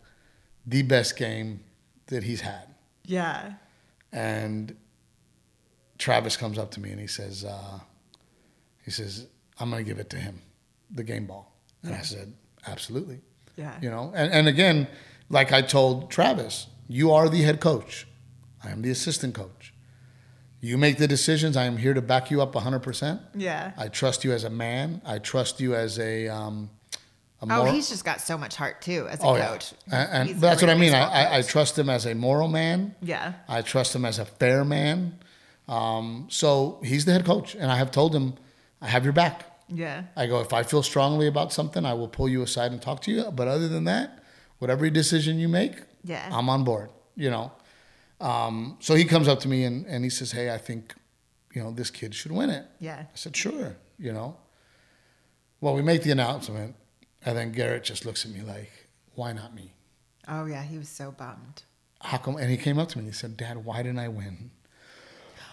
the 0.67 0.83
best 0.83 1.17
game 1.17 1.61
that 2.07 2.23
he's 2.25 2.41
had, 2.43 2.67
Yeah. 3.05 3.55
and 4.13 4.77
Travis 5.99 6.37
comes 6.37 6.59
up 6.59 6.71
to 6.73 6.81
me 6.81 6.91
and 6.91 7.01
he 7.01 7.07
says, 7.07 7.45
uh, 7.45 7.81
he 8.85 8.91
says, 8.91 9.27
I'm 9.59 9.71
gonna 9.71 9.83
give 9.85 9.99
it 9.99 10.11
to 10.11 10.17
him, 10.17 10.41
the 10.91 11.05
game 11.05 11.27
ball, 11.27 11.55
and 11.83 11.95
I 11.95 12.03
said, 12.03 12.33
absolutely. 12.67 13.21
Yeah. 13.57 13.79
You 13.81 13.91
know, 13.91 14.13
and, 14.15 14.33
and 14.33 14.49
again, 14.49 14.89
like 15.31 15.53
I 15.53 15.63
told 15.63 16.11
Travis, 16.11 16.67
you 16.89 17.13
are 17.13 17.29
the 17.29 17.43
head 17.43 17.61
coach. 17.61 18.07
I 18.63 18.71
am 18.71 18.83
the 18.83 18.91
assistant 18.91 19.35
coach. 19.35 19.73
You 20.61 20.77
make 20.79 20.97
the 20.99 21.07
decisions. 21.07 21.57
I 21.57 21.65
am 21.65 21.77
here 21.77 21.93
to 21.95 22.01
back 22.03 22.31
you 22.31 22.41
up 22.41 22.55
100%. 22.55 23.21
Yeah. 23.35 23.73
I 23.77 23.89
trust 23.89 24.25
you 24.25 24.33
as 24.33 24.45
a 24.45 24.51
man. 24.51 25.03
I 25.05 25.19
trust 25.19 25.61
you 25.61 25.75
as 25.75 25.99
a. 25.99 26.29
Um, 26.29 26.71
Oh, 27.43 27.65
he's 27.65 27.89
just 27.91 28.05
got 28.05 28.21
so 28.21 28.39
much 28.39 28.57
heart 28.57 28.81
too 28.81 29.07
as 29.11 29.21
a 29.21 29.27
oh, 29.27 29.37
yeah. 29.37 29.49
coach. 29.49 29.75
And, 29.91 30.31
and 30.31 30.41
that's 30.41 30.63
what 30.63 30.71
I 30.71 30.75
mean. 30.75 30.95
I, 30.95 31.03
I, 31.03 31.39
I 31.39 31.43
trust 31.43 31.79
him 31.79 31.91
as 31.91 32.07
a 32.07 32.15
moral 32.15 32.49
man. 32.49 32.95
Yeah. 33.03 33.35
I 33.49 33.61
trust 33.63 33.95
him 33.95 34.05
as 34.05 34.19
a 34.19 34.25
fair 34.25 34.65
man. 34.65 35.19
Um, 35.69 36.27
so 36.31 36.81
he's 36.83 37.05
the 37.05 37.13
head 37.13 37.25
coach, 37.25 37.55
and 37.55 37.71
I 37.71 37.77
have 37.77 37.91
told 37.91 38.15
him, 38.15 38.35
I 38.81 38.89
have 38.89 39.05
your 39.05 39.13
back. 39.13 39.45
Yeah. 39.69 40.05
I 40.17 40.27
go, 40.27 40.41
if 40.41 40.53
I 40.53 40.63
feel 40.63 40.83
strongly 40.83 41.27
about 41.27 41.53
something, 41.53 41.85
I 41.85 41.95
will 41.95 42.09
pull 42.09 42.29
you 42.29 42.43
aside 42.43 42.73
and 42.73 42.81
talk 42.81 43.01
to 43.03 43.11
you. 43.11 43.31
But 43.31 43.49
other 43.49 43.69
than 43.69 43.85
that, 43.85 44.23
whatever 44.59 44.89
decision 44.91 45.39
you 45.39 45.49
make, 45.49 45.83
Yeah. 46.03 46.29
I'm 46.31 46.49
on 46.49 46.65
board. 46.65 46.91
You 47.17 47.31
know. 47.31 47.53
Um, 48.21 48.77
so 48.81 48.95
he 48.95 49.05
comes 49.05 49.29
up 49.29 49.41
to 49.41 49.49
me 49.49 49.65
and, 49.65 49.87
and 49.87 50.03
he 50.05 50.11
says, 50.11 50.33
"Hey, 50.33 50.53
I 50.53 50.59
think, 50.59 50.95
you 51.55 51.63
know, 51.63 51.71
this 51.71 51.91
kid 51.91 52.15
should 52.15 52.33
win 52.33 52.51
it." 52.51 52.65
Yeah. 52.81 53.01
I 53.01 53.07
said, 53.15 53.37
"Sure." 53.37 53.77
You 53.99 54.13
know. 54.13 54.37
Well, 55.61 55.75
we 55.75 55.83
make 55.83 56.03
the 56.03 56.11
announcement, 56.11 56.75
and 57.25 57.37
then 57.37 57.53
Garrett 57.53 57.85
just 57.85 58.05
looks 58.05 58.25
at 58.25 58.31
me 58.31 58.43
like, 58.43 58.71
"Why 59.15 59.33
not 59.33 59.55
me? 59.55 59.73
Oh 60.29 60.47
yeah, 60.47 60.63
he 60.63 60.79
was 60.79 60.89
so 60.89 61.11
bummed. 61.13 61.63
How 62.01 62.19
come?" 62.19 62.37
And 62.37 62.51
he 62.51 62.57
came 62.57 62.79
up 62.79 62.89
to 62.91 62.99
me 62.99 63.05
and 63.05 63.13
he 63.13 63.17
said, 63.17 63.37
"Dad, 63.37 63.65
why 63.65 63.83
didn't 63.83 63.99
I 63.99 64.09
win 64.09 64.51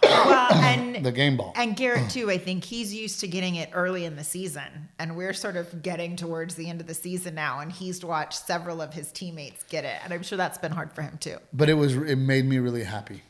Well, 0.02 0.52
and 0.54 1.04
the 1.04 1.12
game 1.12 1.36
ball?" 1.36 1.52
and 1.56 1.76
Garrett 1.76 2.10
too. 2.16 2.30
I 2.30 2.38
think 2.38 2.64
he's 2.64 2.94
used 2.94 3.20
to 3.20 3.26
getting 3.26 3.56
it 3.56 3.70
early 3.72 4.04
in 4.04 4.16
the 4.16 4.24
season, 4.24 4.88
and 4.98 5.16
we're 5.16 5.32
sort 5.32 5.56
of 5.56 5.82
getting 5.82 6.16
towards 6.16 6.54
the 6.54 6.68
end 6.68 6.80
of 6.80 6.86
the 6.86 6.94
season 6.94 7.34
now, 7.34 7.60
and 7.60 7.72
he's 7.72 8.04
watched 8.04 8.46
several 8.46 8.80
of 8.82 8.92
his 8.92 9.10
teammates 9.12 9.62
get 9.64 9.84
it, 9.84 9.98
and 10.04 10.12
I'm 10.12 10.22
sure 10.22 10.36
that's 10.36 10.58
been 10.58 10.72
hard 10.72 10.92
for 10.92 11.02
him 11.02 11.18
too. 11.18 11.38
But 11.52 11.68
it 11.68 11.74
was 11.74 11.96
it 11.96 12.16
made 12.16 12.44
me 12.44 12.58
really 12.58 12.84
happy 12.84 13.22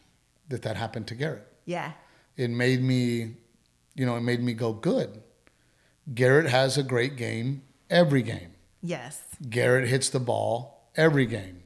that 0.49 0.63
that 0.63 0.77
happened 0.77 1.07
to 1.09 1.15
Garrett. 1.15 1.47
Yeah. 1.65 1.93
It 2.37 2.51
made 2.51 2.83
me, 2.83 3.37
you 3.95 4.07
know, 4.07 4.17
it 4.17 4.23
made 4.23 4.43
me 4.43 4.55
go 4.55 4.73
good. 4.73 5.23
Garrett 6.15 6.47
has 6.47 6.77
a 6.79 6.83
great 6.83 7.17
game 7.17 7.63
every 7.93 8.23
game. 8.23 8.51
Yes. 8.83 9.23
Garrett 9.49 9.89
hits 9.89 10.09
the 10.11 10.19
ball 10.19 10.89
every 10.97 11.27
game. 11.27 11.63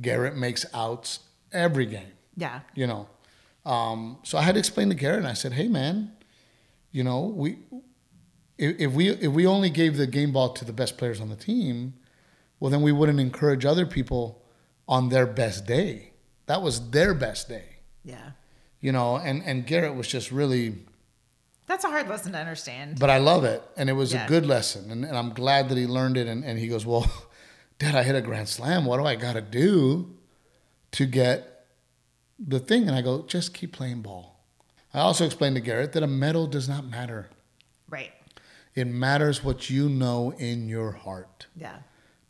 Garrett 0.00 0.36
makes 0.36 0.66
outs 0.74 1.20
every 1.52 1.86
game. 1.86 2.12
Yeah. 2.36 2.60
You 2.74 2.86
know, 2.86 3.08
um, 3.64 4.18
so 4.22 4.36
I 4.38 4.42
had 4.42 4.54
to 4.54 4.58
explain 4.58 4.88
to 4.90 4.94
Garrett, 4.94 5.18
and 5.20 5.26
I 5.28 5.32
said, 5.34 5.52
"Hey, 5.52 5.68
man, 5.68 6.12
you 6.92 7.02
know, 7.04 7.20
we 7.20 7.58
if, 8.58 8.78
if 8.78 8.92
we 8.92 9.08
if 9.08 9.32
we 9.32 9.46
only 9.46 9.70
gave 9.70 9.96
the 9.96 10.06
game 10.06 10.32
ball 10.32 10.52
to 10.54 10.64
the 10.64 10.72
best 10.72 10.98
players 10.98 11.20
on 11.20 11.28
the 11.28 11.36
team, 11.36 11.94
well, 12.58 12.70
then 12.70 12.82
we 12.82 12.92
wouldn't 12.92 13.20
encourage 13.20 13.64
other 13.64 13.86
people 13.86 14.42
on 14.86 15.08
their 15.08 15.26
best 15.26 15.66
day. 15.66 16.12
That 16.46 16.62
was 16.62 16.90
their 16.90 17.14
best 17.14 17.48
day." 17.48 17.64
Yeah. 18.04 18.30
you 18.80 18.92
know 18.92 19.16
and 19.18 19.42
and 19.44 19.66
garrett 19.66 19.94
was 19.94 20.08
just 20.08 20.32
really 20.32 20.78
That's 21.70 21.84
a 21.84 21.88
hard 21.88 22.08
lesson 22.08 22.32
to 22.32 22.38
understand. 22.38 22.98
but 22.98 23.10
i 23.10 23.18
love 23.18 23.44
it 23.44 23.62
and 23.76 23.88
it 23.88 23.92
was 24.02 24.12
Yeah. 24.12 24.24
a 24.24 24.28
good 24.28 24.44
lesson 24.44 24.90
and, 24.90 25.04
and 25.04 25.16
i'm 25.20 25.32
glad 25.42 25.68
that 25.68 25.78
he 25.78 25.86
learned 25.86 26.16
it 26.16 26.26
and, 26.26 26.44
and 26.44 26.58
he 26.58 26.66
goes 26.66 26.84
well 26.84 27.06
dad 27.78 27.94
i 27.94 28.02
hit 28.02 28.16
a 28.16 28.20
grand 28.28 28.48
slam. 28.48 28.84
What 28.86 28.96
do 28.98 29.04
i 29.06 29.14
got 29.14 29.34
to 29.34 29.40
do 29.40 30.16
to 30.98 31.06
get 31.06 31.66
the 32.54 32.58
thing? 32.68 32.82
And 32.88 32.96
i 32.98 33.02
go 33.02 33.22
just 33.36 33.54
keep 33.54 33.70
playing 33.72 34.02
ball. 34.02 34.26
I 34.92 34.98
also 34.98 35.24
explained 35.24 35.54
to 35.54 35.60
garrett 35.60 35.92
that 35.92 36.02
a 36.02 36.08
medal 36.24 36.46
does 36.56 36.68
not 36.68 36.84
matter. 36.96 37.30
Right. 37.88 38.12
it 38.74 38.86
matters 38.88 39.44
what 39.44 39.70
you 39.70 39.88
know 39.88 40.32
in 40.50 40.68
your 40.68 40.90
heart. 41.06 41.46
Yeah. 41.56 41.78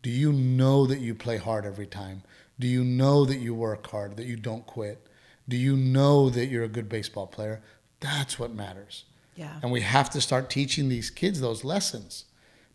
do 0.03 0.11
you 0.11 0.33
know 0.33 0.87
that 0.87 1.01
you 1.01 1.15
play 1.15 1.39
hard 1.39 1.65
every 1.65 1.87
time? 1.87 2.23
Do 2.59 2.67
you 2.67 2.85
know 2.85 3.25
that 3.25 3.39
you 3.47 3.55
work 3.55 3.87
hard 3.91 4.17
that 4.19 4.27
you 4.27 4.37
don't 4.37 4.67
quit? 4.67 5.07
Do 5.49 5.57
you 5.57 5.75
know 5.77 6.29
that 6.31 6.47
you're 6.51 6.65
a 6.71 6.77
good 6.79 6.89
baseball 6.91 7.27
player? 7.27 7.63
That's 8.01 8.39
what 8.39 8.53
matters 8.65 9.05
Yeah. 9.37 9.59
And 9.63 9.71
we 9.73 9.81
have 9.81 10.11
to 10.11 10.21
start 10.21 10.51
teaching 10.51 10.89
these 10.89 11.11
kids 11.11 11.41
those 11.41 11.65
lessons 11.65 12.27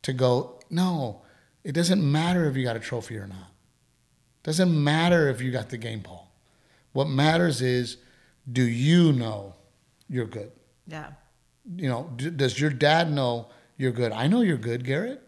to 0.02 0.14
go, 0.14 0.60
no, 0.70 1.22
it 1.64 1.74
doesn't 1.74 2.02
matter 2.12 2.50
if 2.50 2.56
you 2.56 2.64
got 2.64 2.76
a 2.76 2.80
trophy 2.80 3.18
or 3.18 3.28
not. 3.28 3.52
Doesn't 4.44 4.84
matter 4.84 5.30
if 5.30 5.42
you 5.42 5.52
got 5.52 5.70
the 5.70 5.78
game 5.78 6.00
ball. 6.00 6.32
What 6.94 7.08
matters 7.08 7.62
is, 7.62 7.98
do 8.52 8.64
you 8.64 9.12
know 9.12 9.56
you're 10.08 10.28
good? 10.28 10.52
Yeah. 10.88 11.08
You 11.76 11.90
know, 11.90 12.12
d- 12.16 12.30
does 12.30 12.60
your 12.60 12.70
dad 12.70 13.12
know 13.12 13.50
you're 13.78 13.92
good? 13.92 14.12
I 14.12 14.28
know 14.28 14.42
you're 14.42 14.58
good, 14.58 14.86
Garrett. 14.86 15.22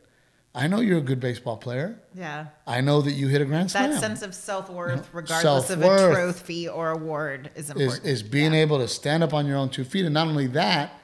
I 0.54 0.68
know 0.68 0.80
you're 0.80 0.98
a 1.00 1.02
good 1.02 1.20
baseball 1.20 1.58
player. 1.58 2.00
Yeah. 2.16 2.48
I 2.66 2.82
know 2.82 3.02
that 3.02 3.12
you 3.12 3.28
hit 3.28 3.42
a 3.42 3.46
grand 3.46 3.70
slam. 3.70 3.92
That 3.92 4.00
sense 4.00 4.22
of 4.22 4.34
self 4.34 4.70
worth, 4.70 5.08
regardless 5.14 5.70
of 5.70 5.82
a 5.82 5.84
Self-worth 5.84 6.14
trophy 6.16 6.68
or 6.68 6.92
award, 6.92 7.52
is 7.56 7.66
is, 7.66 7.70
important. 7.72 8.06
is 8.06 8.24
being 8.24 8.54
able 8.54 8.80
to 8.80 8.88
stand 8.88 9.24
up 9.24 9.34
on 9.34 9.46
your 9.46 9.58
own 9.58 9.70
two 9.70 9.84
feet 9.84 10.06
and 10.06 10.14
not 10.14 10.28
only 10.28 10.48
that 10.48 11.00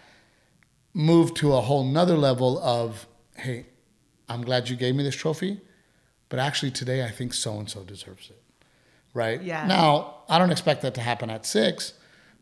move 0.94 1.34
to 1.36 1.54
a 1.54 1.62
whole 1.62 1.84
nother 1.84 2.18
level 2.18 2.60
of 2.60 3.08
hey 3.36 3.66
i'm 4.30 4.42
glad 4.44 4.70
you 4.70 4.76
gave 4.76 4.96
me 4.96 5.04
this 5.04 5.16
trophy 5.16 5.60
but 6.30 6.40
actually 6.40 6.72
today 6.72 7.04
i 7.04 7.10
think 7.10 7.34
so 7.34 7.58
and 7.60 7.70
so 7.70 7.84
deserves 7.84 8.30
it 8.30 8.42
right 9.14 9.42
Yeah. 9.42 9.66
now 9.68 10.16
i 10.30 10.38
don't 10.38 10.52
expect 10.52 10.82
that 10.84 10.94
to 10.96 11.02
happen 11.02 11.30
at 11.30 11.46
six 11.46 11.94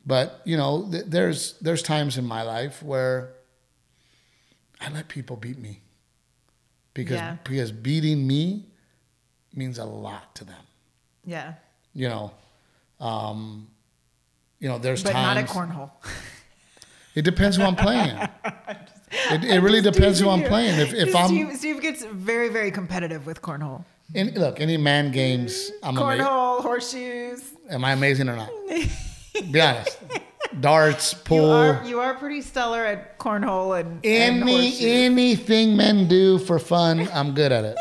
but 0.05 0.41
you 0.45 0.57
know 0.57 0.87
th- 0.91 1.05
there's 1.07 1.53
there's 1.61 1.81
times 1.83 2.17
in 2.17 2.25
my 2.25 2.41
life 2.41 2.83
where 2.83 3.33
i 4.81 4.89
let 4.89 5.07
people 5.07 5.35
beat 5.37 5.57
me 5.57 5.81
because 6.93 7.15
Yeah. 7.15 7.37
because 7.43 7.71
beating 7.71 8.27
me 8.27 8.65
means 9.53 9.77
a 9.77 9.85
lot 9.85 10.35
to 10.35 10.43
them 10.43 10.63
yeah. 11.25 11.53
you 11.93 12.09
know 12.09 12.31
um 12.99 13.67
you 14.59 14.67
know 14.69 14.77
there's 14.77 15.03
But 15.03 15.13
not 15.13 15.35
times 15.35 15.49
at 15.49 15.55
cornhole. 15.55 15.91
it 17.15 17.23
depends 17.23 17.57
who 17.57 17.63
i'm 17.63 17.75
playing. 17.75 18.17
It, 19.29 19.43
it 19.43 19.59
really 19.59 19.81
depends 19.81 20.21
who 20.21 20.29
i'm 20.29 20.41
playing. 20.43 20.79
If, 20.79 20.93
if 20.93 21.13
i'm 21.15 21.27
Steve, 21.27 21.53
Steve 21.57 21.81
gets 21.81 22.05
very, 22.05 22.47
very 22.47 22.71
competitive 22.71 23.25
with 23.25 23.41
cornhole. 23.41 23.83
in, 24.13 24.33
look 24.35 24.61
any 24.61 24.77
man 24.77 25.11
games 25.11 25.69
i'm 25.83 25.95
Cornhole, 25.95 26.61
horseshoes. 26.61 27.41
am 27.69 27.83
i 27.83 27.91
amazing 27.91 28.29
or 28.29 28.37
not? 28.37 28.49
Be 29.51 29.59
honest. 29.61 29.97
Darts 30.61 31.11
You 31.13 31.19
pool. 31.25 31.49
are 31.51 31.83
you 31.85 31.99
are 31.99 32.13
pretty 32.13 32.41
stellar 32.41 32.85
at 32.85 33.19
cornhole 33.19 33.77
and, 33.79 33.99
and 34.05 34.43
any 34.43 34.51
horseshoes. 34.69 34.81
anything 34.85 35.75
men 35.75 36.07
do 36.07 36.37
for 36.39 36.57
fun 36.57 37.09
i'm 37.13 37.33
good 37.33 37.51
at 37.51 37.65
it. 37.65 37.77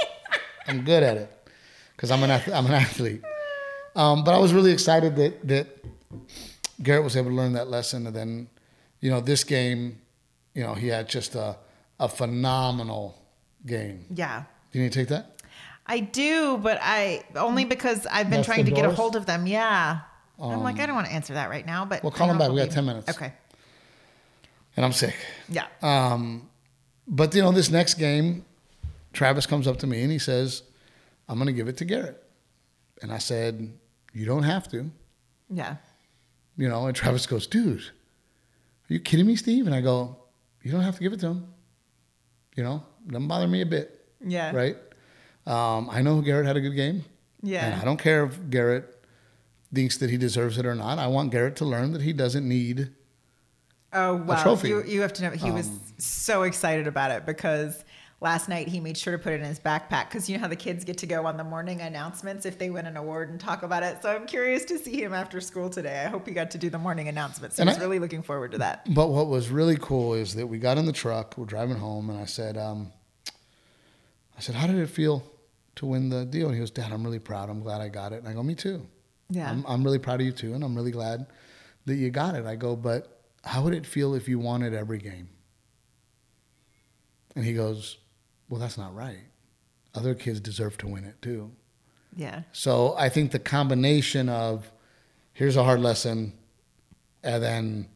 I'm 0.66 0.83
good 0.85 1.03
at 1.05 1.16
it. 1.16 1.51
Because 1.95 2.11
i'm 2.11 2.25
an 2.25 2.31
ath- 2.33 2.49
i'm 2.53 2.66
an 2.66 2.73
athlete. 2.73 3.23
Um, 3.95 4.25
but 4.25 4.35
i 4.35 4.38
was 4.38 4.53
really 4.53 4.73
excited 4.73 5.14
that 5.14 5.47
that 5.47 5.66
garrett 6.83 7.05
was 7.05 7.16
able 7.16 7.31
to 7.31 7.37
learn 7.37 7.53
that 7.53 7.69
lesson 7.69 8.07
and 8.09 8.16
then 8.16 8.49
you 9.01 9.11
know 9.11 9.21
this 9.21 9.45
game 9.45 10.01
you 10.55 10.63
know 10.63 10.75
he 10.75 10.89
had 10.89 11.09
just 11.09 11.35
a 11.35 11.57
a 11.99 12.09
phenomenal 12.09 13.21
game 13.67 14.07
Yeah. 14.15 14.45
do 14.73 14.79
you 14.79 14.85
need 14.85 14.93
to 14.93 14.99
take 15.01 15.09
that 15.09 15.37
I 15.87 15.99
do, 15.99 16.57
but 16.59 16.79
I 16.81 17.25
only 17.35 17.65
because 17.65 18.07
I've 18.07 18.31
been 18.31 18.39
That's 18.39 18.47
trying 18.47 18.65
the 18.65 18.71
to 18.71 18.77
get 18.77 18.85
a 18.85 18.93
hold 18.93 19.17
of 19.17 19.27
them. 19.27 19.49
Yeah. 19.49 20.01
I'm 20.41 20.63
like, 20.63 20.79
I 20.79 20.87
don't 20.87 20.95
want 20.95 21.09
to 21.09 21.13
answer 21.13 21.35
that 21.35 21.51
right 21.51 21.67
now, 21.67 21.85
but 21.85 22.05
Well, 22.05 22.13
call 22.13 22.27
I 22.29 22.31
them 22.31 22.39
back. 22.39 22.51
We 22.53 22.59
got 22.61 22.71
10 22.71 22.85
minutes. 22.87 23.09
Okay. 23.09 23.33
and 24.77 24.85
i'm 24.87 24.93
sick 24.93 25.17
Yeah. 25.49 25.67
Um, 25.83 26.49
but 27.09 27.35
you 27.35 27.43
know, 27.43 27.51
this 27.51 27.71
next 27.71 27.95
game, 27.95 28.45
Travis 29.13 29.47
comes 29.47 29.67
up 29.67 29.79
to 29.79 29.87
me 29.89 30.03
and 30.03 30.13
he 30.13 30.21
says, 30.21 30.63
"I'm 31.29 31.37
going 31.39 31.49
to 31.49 31.53
give 31.53 31.67
it 31.67 31.77
to 31.79 31.85
Garrett," 31.85 32.23
and 33.03 33.13
I 33.13 33.19
said, 33.19 33.73
"You 34.13 34.27
don't 34.27 34.45
have 34.45 34.69
to." 34.71 34.91
yeah. 35.49 35.77
You 36.57 36.69
know, 36.69 36.87
and 36.87 36.95
Travis 36.95 37.27
goes, 37.27 37.49
"Dude, 37.49 37.83
are 38.90 38.94
you 38.94 39.00
kidding 39.00 39.26
me, 39.26 39.37
Steve?" 39.37 39.66
And 39.66 39.74
I 39.74 39.81
go, 39.81 40.16
"You 40.62 40.72
don't 40.72 40.83
have 40.83 40.96
to 40.96 41.03
give 41.03 41.12
it 41.12 41.20
to 41.20 41.29
him. 41.29 41.46
You 42.57 42.64
know, 42.64 42.83
doesn't 43.07 43.29
bother 43.29 43.46
me 43.48 43.61
a 43.62 43.66
bit, 43.66 44.07
Yeah. 44.26 44.53
right? 44.55 44.76
Um, 45.46 45.88
I 45.90 46.03
know 46.03 46.20
Garrett 46.20 46.46
had 46.46 46.57
a 46.57 46.61
good 46.61 46.74
game, 46.74 47.05
Yeah. 47.42 47.64
and 47.66 47.81
I 47.81 47.85
don't 47.85 47.96
care 47.98 48.24
if 48.24 48.38
Garrett 48.50 49.03
thinks 49.72 49.96
that 49.98 50.11
he 50.11 50.16
deserves 50.18 50.59
it 50.59 50.66
or 50.66 50.74
not. 50.74 50.98
I 50.98 51.07
want 51.07 51.31
Garrett 51.31 51.57
to 51.57 51.64
learn 51.64 51.92
that 51.92 52.03
he 52.03 52.12
doesn't 52.12 52.46
need." 52.46 52.90
Oh 53.92 54.16
wow! 54.16 54.42
trophy. 54.42 54.68
You 54.68 54.85
you 54.85 55.00
have 55.03 55.12
to 55.14 55.22
know 55.22 55.31
he 55.31 55.50
was 55.50 55.66
Um, 55.68 55.81
so 55.98 56.42
excited 56.44 56.87
about 56.87 57.11
it 57.11 57.26
because 57.26 57.85
last 58.20 58.48
night 58.48 58.68
he 58.68 58.80
made 58.80 58.96
sure 58.98 59.16
to 59.16 59.22
put 59.22 59.33
it 59.33 59.40
in 59.40 59.46
his 59.46 59.59
backpack 59.59 60.09
because 60.11 60.28
you 60.28 60.37
know 60.37 60.42
how 60.42 60.48
the 60.48 60.56
kids 60.56 60.85
get 60.85 60.98
to 60.98 61.06
go 61.06 61.24
on 61.26 61.37
the 61.37 61.44
morning 61.44 61.80
announcements 61.80 62.44
if 62.44 62.59
they 62.59 62.68
win 62.70 62.87
an 62.87 62.96
award 62.96 63.30
and 63.30 63.40
talk 63.40 63.62
about 63.62 63.83
it. 63.83 64.02
So 64.02 64.11
I'm 64.11 64.26
curious 64.26 64.64
to 64.66 64.78
see 64.78 65.02
him 65.02 65.14
after 65.14 65.40
school 65.40 65.70
today. 65.70 66.04
I 66.04 66.09
hope 66.09 66.26
he 66.26 66.35
got 66.35 66.50
to 66.52 66.59
do 66.59 66.68
the 66.70 66.78
morning 66.78 67.09
announcements. 67.09 67.56
So 67.56 67.64
I- 67.64 67.76
really 67.78 67.98
looking 67.98 68.22
forward 68.22 68.52
to 68.52 68.59
that. 68.59 68.87
But 68.94 69.09
what 69.09 69.28
was 69.28 69.48
really 69.48 69.76
cool 69.76 70.14
is 70.14 70.35
that 70.35 70.46
we 70.46 70.59
got 70.59 70.76
in 70.78 70.85
the 70.87 70.92
truck, 70.92 71.37
we're 71.38 71.46
driving 71.46 71.76
home, 71.76 72.11
and 72.11 72.18
I 72.20 72.26
said, 72.26 72.59
um, 72.59 72.92
I 74.37 74.40
said, 74.40 74.54
how 74.54 74.66
did 74.66 74.76
it 74.76 74.88
feel 74.88 75.22
to 75.76 75.87
win 75.87 76.09
the 76.11 76.24
deal? 76.24 76.46
And 76.46 76.54
he 76.54 76.61
goes, 76.61 76.70
Dad, 76.70 76.92
I'm 76.92 77.04
really 77.04 77.18
proud. 77.18 77.48
I'm 77.48 77.61
glad 77.61 77.80
I 77.80 77.88
got 77.88 78.12
it. 78.12 78.20
And 78.20 78.28
I 78.28 78.33
go, 78.35 78.42
me 78.42 78.54
too. 78.54 78.87
Yeah. 79.30 79.50
I'm, 79.50 79.64
I'm 79.66 79.83
really 79.85 79.98
proud 79.98 80.20
of 80.20 80.26
you 80.26 80.33
too, 80.33 80.54
and 80.54 80.62
I'm 80.64 80.74
really 80.74 80.90
glad 80.90 81.26
that 81.87 81.94
you 81.94 82.11
got 82.11 82.35
it. 82.35 82.44
I 82.44 82.56
go, 82.56 82.76
but 82.76 83.22
how 83.44 83.62
would 83.62 83.72
it 83.74 83.87
feel 83.87 84.14
if 84.14 84.28
you 84.28 84.38
won 84.38 84.62
it 84.62 84.74
every 84.74 84.98
game? 84.98 85.28
And 87.37 87.44
he 87.44 87.54
goes, 87.54 87.96
well, 88.51 88.61
that's 88.61 88.77
not 88.77 88.95
right. 88.95 89.21
Other 89.95 90.15
kids 90.15 90.39
deserve 90.41 90.77
to 90.79 90.87
win 90.87 91.05
it 91.05 91.21
too. 91.23 91.51
Yeah. 92.15 92.43
So 92.53 92.95
I 92.99 93.09
think 93.09 93.31
the 93.31 93.39
combination 93.39 94.29
of 94.29 94.71
here's 95.33 95.57
a 95.57 95.65
hard 95.65 95.81
lesson, 95.81 96.35
and 97.23 97.43
then 97.43 97.89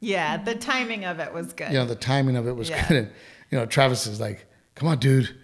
Yeah, 0.00 0.36
the 0.36 0.54
timing 0.54 1.04
of 1.04 1.18
it 1.20 1.32
was 1.32 1.52
good. 1.52 1.68
you 1.72 1.78
know 1.78 1.86
the 1.86 1.94
timing 1.96 2.36
of 2.36 2.46
it 2.46 2.52
was 2.52 2.68
Yeah. 2.68 2.86
good. 2.88 2.96
And, 2.98 3.10
you 3.50 3.58
know, 3.58 3.66
Travis 3.66 4.06
is 4.06 4.20
like, 4.20 4.46
"Come 4.76 4.88
on, 4.88 4.98
dude, 4.98 5.34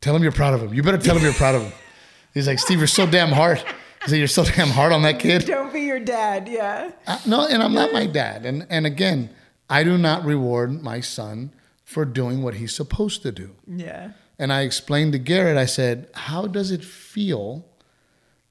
tell 0.00 0.14
him 0.14 0.22
you're 0.22 0.32
proud 0.32 0.54
of 0.54 0.62
him. 0.62 0.72
You 0.74 0.82
better 0.82 0.98
tell 0.98 1.16
him 1.16 1.22
you're 1.22 1.32
proud 1.32 1.54
of 1.54 1.62
him." 1.62 1.72
He's 2.34 2.46
like, 2.46 2.58
"Steve, 2.58 2.78
you're 2.78 2.86
so 2.86 3.06
damn 3.06 3.30
hard." 3.32 3.58
He 4.04 4.10
said, 4.10 4.18
"You're 4.18 4.28
so 4.28 4.44
damn 4.44 4.68
hard 4.68 4.92
on 4.92 5.02
that 5.02 5.18
kid." 5.18 5.44
Don't 5.46 5.72
be 5.72 5.80
your 5.82 5.98
dad. 6.00 6.46
Yeah. 6.48 6.90
Uh, 7.06 7.18
no, 7.26 7.46
and 7.46 7.62
I'm 7.62 7.72
not 7.74 7.92
my 7.92 8.06
dad. 8.06 8.44
And 8.46 8.66
and 8.70 8.86
again, 8.86 9.30
I 9.70 9.82
do 9.84 9.96
not 9.98 10.24
reward 10.24 10.82
my 10.82 11.00
son 11.00 11.52
for 11.88 12.04
doing 12.04 12.42
what 12.42 12.52
he's 12.52 12.74
supposed 12.74 13.22
to 13.22 13.32
do. 13.32 13.56
Yeah. 13.66 14.10
And 14.38 14.52
I 14.52 14.60
explained 14.60 15.12
to 15.12 15.18
Garrett, 15.18 15.56
I 15.56 15.64
said, 15.64 16.10
How 16.12 16.46
does 16.46 16.70
it 16.70 16.84
feel 16.84 17.64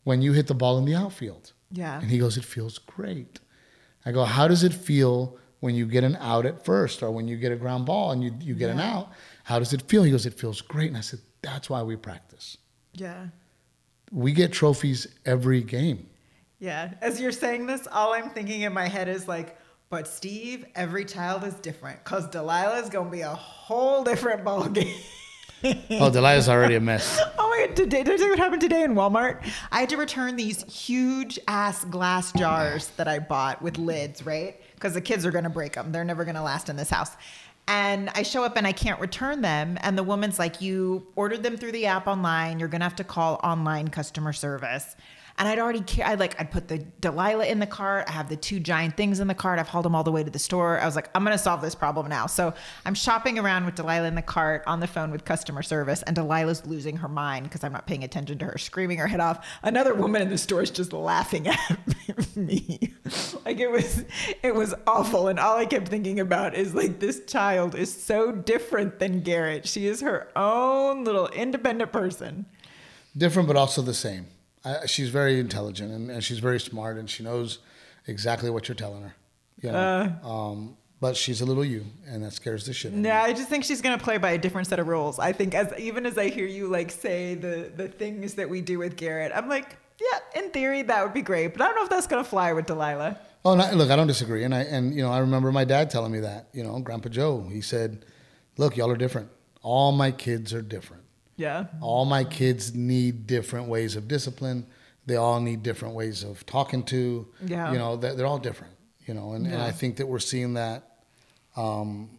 when 0.05 0.23
you 0.23 0.33
hit 0.33 0.47
the 0.47 0.55
ball 0.55 0.79
in 0.79 0.85
the 0.85 0.95
outfield? 0.95 1.53
Yeah. 1.71 2.01
And 2.01 2.09
he 2.09 2.17
goes, 2.17 2.35
It 2.35 2.43
feels 2.43 2.79
great. 2.79 3.39
I 4.03 4.11
go, 4.11 4.23
How 4.23 4.47
does 4.47 4.63
it 4.63 4.73
feel 4.73 5.37
when 5.59 5.75
you 5.75 5.85
get 5.85 6.03
an 6.03 6.15
out 6.19 6.47
at 6.47 6.65
first 6.65 7.03
or 7.03 7.11
when 7.11 7.27
you 7.27 7.37
get 7.37 7.51
a 7.51 7.55
ground 7.55 7.85
ball 7.85 8.09
and 8.09 8.23
you, 8.23 8.33
you 8.41 8.55
get 8.55 8.71
an 8.71 8.79
out? 8.79 9.11
How 9.43 9.59
does 9.59 9.71
it 9.71 9.83
feel? 9.83 10.01
He 10.01 10.09
goes, 10.09 10.25
It 10.25 10.33
feels 10.33 10.59
great. 10.59 10.87
And 10.87 10.97
I 10.97 11.01
said, 11.01 11.19
That's 11.43 11.69
why 11.69 11.83
we 11.83 11.95
practice. 11.95 12.57
Yeah. 12.93 13.27
We 14.11 14.31
get 14.31 14.51
trophies 14.51 15.05
every 15.27 15.61
game. 15.61 16.07
Yeah. 16.57 16.95
As 17.01 17.21
you're 17.21 17.31
saying 17.31 17.67
this, 17.67 17.87
all 17.91 18.13
I'm 18.15 18.31
thinking 18.31 18.61
in 18.61 18.73
my 18.73 18.87
head 18.87 19.07
is 19.07 19.27
like, 19.27 19.59
but 19.89 20.07
Steve, 20.07 20.65
every 20.75 21.05
child 21.05 21.43
is 21.43 21.53
different 21.55 22.03
because 22.03 22.27
Delilah's 22.29 22.89
going 22.89 23.05
to 23.07 23.11
be 23.11 23.21
a 23.21 23.33
whole 23.33 24.03
different 24.03 24.43
ball 24.43 24.67
game. 24.67 24.95
Oh, 25.63 26.11
Delilah's 26.11 26.47
already 26.49 26.75
a 26.75 26.79
mess. 26.79 27.19
Oh 27.39 27.49
my 27.49 27.65
god! 27.65 27.75
Today, 27.75 28.03
did 28.03 28.13
I 28.13 28.17
tell 28.17 28.25
you 28.25 28.31
what 28.33 28.37
happened 28.37 28.61
today 28.61 28.83
in 28.83 28.93
Walmart? 28.93 29.43
I 29.71 29.79
had 29.79 29.89
to 29.89 29.97
return 29.97 30.35
these 30.35 30.61
huge 30.71 31.39
ass 31.47 31.83
glass 31.85 32.31
jars 32.33 32.89
that 32.97 33.07
I 33.07 33.17
bought 33.17 33.63
with 33.63 33.79
lids, 33.79 34.23
right? 34.23 34.61
Because 34.75 34.93
the 34.93 35.01
kids 35.01 35.25
are 35.25 35.31
gonna 35.31 35.49
break 35.49 35.73
them. 35.73 35.91
They're 35.91 36.03
never 36.03 36.25
gonna 36.25 36.43
last 36.43 36.69
in 36.69 36.75
this 36.75 36.91
house. 36.91 37.09
And 37.67 38.09
I 38.13 38.21
show 38.21 38.43
up 38.43 38.55
and 38.55 38.67
I 38.67 38.71
can't 38.71 39.01
return 39.01 39.41
them. 39.41 39.79
And 39.81 39.97
the 39.97 40.03
woman's 40.03 40.37
like, 40.37 40.61
"You 40.61 41.07
ordered 41.15 41.41
them 41.41 41.57
through 41.57 41.71
the 41.71 41.87
app 41.87 42.05
online. 42.05 42.59
You're 42.59 42.69
gonna 42.69 42.85
have 42.85 42.95
to 42.97 43.03
call 43.03 43.39
online 43.43 43.87
customer 43.87 44.33
service." 44.33 44.95
And 45.39 45.47
I'd 45.47 45.59
already, 45.59 45.83
I 46.01 46.15
like, 46.15 46.39
I'd 46.39 46.49
put 46.49 46.67
the 46.67 46.79
Delilah 46.99 47.45
in 47.45 47.59
the 47.59 47.67
cart. 47.67 48.05
I 48.07 48.11
have 48.11 48.27
the 48.27 48.35
two 48.35 48.59
giant 48.59 48.97
things 48.97 49.19
in 49.19 49.27
the 49.27 49.35
cart. 49.35 49.59
I've 49.59 49.67
hauled 49.67 49.85
them 49.85 49.93
all 49.93 50.03
the 50.03 50.11
way 50.11 50.23
to 50.23 50.31
the 50.31 50.39
store. 50.39 50.79
I 50.79 50.85
was 50.85 50.95
like, 50.95 51.11
I'm 51.13 51.23
going 51.23 51.37
to 51.37 51.41
solve 51.41 51.61
this 51.61 51.75
problem 51.75 52.07
now. 52.07 52.25
So 52.25 52.55
I'm 52.85 52.95
shopping 52.95 53.37
around 53.37 53.65
with 53.65 53.75
Delilah 53.75 54.07
in 54.07 54.15
the 54.15 54.23
cart 54.23 54.63
on 54.65 54.79
the 54.79 54.87
phone 54.87 55.11
with 55.11 55.25
customer 55.25 55.61
service. 55.61 56.01
And 56.03 56.15
Delilah's 56.15 56.65
losing 56.65 56.97
her 56.97 57.07
mind 57.07 57.43
because 57.43 57.63
I'm 57.63 57.71
not 57.71 57.85
paying 57.85 58.03
attention 58.03 58.39
to 58.39 58.45
her, 58.45 58.57
screaming 58.57 58.97
her 58.97 59.05
head 59.05 59.19
off. 59.19 59.47
Another 59.61 59.93
woman 59.93 60.23
in 60.23 60.29
the 60.29 60.39
store 60.39 60.63
is 60.63 60.71
just 60.71 60.91
laughing 60.91 61.47
at 61.47 62.35
me. 62.35 62.93
like 63.45 63.59
it 63.59 63.69
was, 63.69 64.05
it 64.41 64.55
was 64.55 64.73
awful. 64.87 65.27
And 65.27 65.39
all 65.39 65.57
I 65.57 65.67
kept 65.67 65.87
thinking 65.87 66.19
about 66.19 66.55
is 66.55 66.73
like, 66.73 66.99
this 66.99 67.23
child 67.25 67.75
is 67.75 67.93
so 67.93 68.31
different 68.31 68.97
than 68.97 69.21
Garrett. 69.21 69.67
She 69.67 69.85
is 69.85 70.01
her 70.01 70.29
own 70.35 71.03
little 71.03 71.27
independent 71.27 71.91
person. 71.91 72.47
different 73.15 73.47
but 73.47 73.55
also 73.55 73.83
the 73.83 73.93
same. 73.93 74.25
I, 74.67 74.85
she's 74.85 75.09
very 75.09 75.39
intelligent 75.39 75.91
and, 75.91 76.11
and 76.11 76.23
she's 76.23 76.39
very 76.39 76.59
smart 76.59 76.97
and 76.97 77.09
she 77.09 77.23
knows 77.23 77.59
exactly 78.07 78.49
what 78.49 78.67
you're 78.67 78.75
telling 78.75 79.03
her. 79.03 79.15
You 79.61 79.71
know? 79.71 80.15
um, 80.23 80.77
but 80.99 81.15
she's 81.15 81.41
a 81.41 81.45
little 81.45 81.65
you, 81.65 81.85
and 82.07 82.23
that 82.23 82.33
scares 82.33 82.65
the 82.65 82.73
shit 82.73 82.91
out 82.91 82.95
of 82.95 83.01
me. 83.01 83.07
Yeah, 83.07 83.21
I 83.21 83.33
just 83.33 83.49
think 83.49 83.63
she's 83.63 83.81
gonna 83.81 83.97
play 83.99 84.17
by 84.17 84.31
a 84.31 84.37
different 84.37 84.67
set 84.67 84.79
of 84.79 84.87
rules. 84.87 85.19
I 85.19 85.31
think 85.31 85.53
as 85.53 85.71
even 85.77 86.05
as 86.05 86.17
I 86.17 86.29
hear 86.29 86.47
you 86.47 86.67
like 86.67 86.89
say 86.89 87.35
the 87.35 87.71
the 87.75 87.87
things 87.87 88.33
that 88.35 88.49
we 88.49 88.61
do 88.61 88.79
with 88.79 88.95
Garrett, 88.95 89.31
I'm 89.35 89.47
like, 89.47 89.77
yeah, 90.01 90.41
in 90.41 90.49
theory 90.49 90.81
that 90.83 91.03
would 91.03 91.13
be 91.13 91.21
great, 91.21 91.53
but 91.53 91.61
I 91.61 91.67
don't 91.67 91.75
know 91.75 91.83
if 91.83 91.89
that's 91.89 92.07
gonna 92.07 92.23
fly 92.23 92.53
with 92.53 92.65
Delilah. 92.65 93.19
Oh, 93.45 93.55
no, 93.55 93.71
look, 93.73 93.91
I 93.91 93.95
don't 93.95 94.07
disagree, 94.07 94.43
and 94.43 94.53
I 94.53 94.61
and 94.61 94.93
you 94.93 95.03
know 95.03 95.11
I 95.11 95.19
remember 95.19 95.51
my 95.51 95.65
dad 95.65 95.89
telling 95.89 96.11
me 96.11 96.19
that. 96.21 96.47
You 96.51 96.63
know, 96.63 96.79
Grandpa 96.79 97.09
Joe, 97.09 97.47
he 97.51 97.61
said, 97.61 98.03
"Look, 98.57 98.75
y'all 98.75 98.89
are 98.89 98.97
different. 98.97 99.29
All 99.61 99.91
my 99.91 100.11
kids 100.11 100.53
are 100.53 100.61
different. 100.63 101.03
Yeah, 101.37 101.65
All 101.81 102.05
my 102.05 102.23
kids 102.23 102.73
need 102.73 103.27
different 103.27 103.67
ways 103.67 103.95
of 103.95 104.07
discipline. 104.07 104.65
They 105.05 105.15
all 105.15 105.39
need 105.39 105.61
different 105.63 105.93
ways 105.95 106.23
of 106.23 106.45
talking 106.45 106.83
to. 106.85 107.27
Yeah. 107.45 107.71
You 107.71 107.77
know, 107.77 107.95
they're, 107.95 108.15
they're 108.15 108.25
all 108.25 108.39
different. 108.39 108.73
You 109.05 109.13
know, 109.13 109.33
and, 109.33 109.45
and 109.47 109.61
I 109.61 109.71
think 109.71 109.97
that 109.97 110.07
we're 110.07 110.19
seeing 110.19 110.55
that 110.55 110.83
um, 111.55 112.09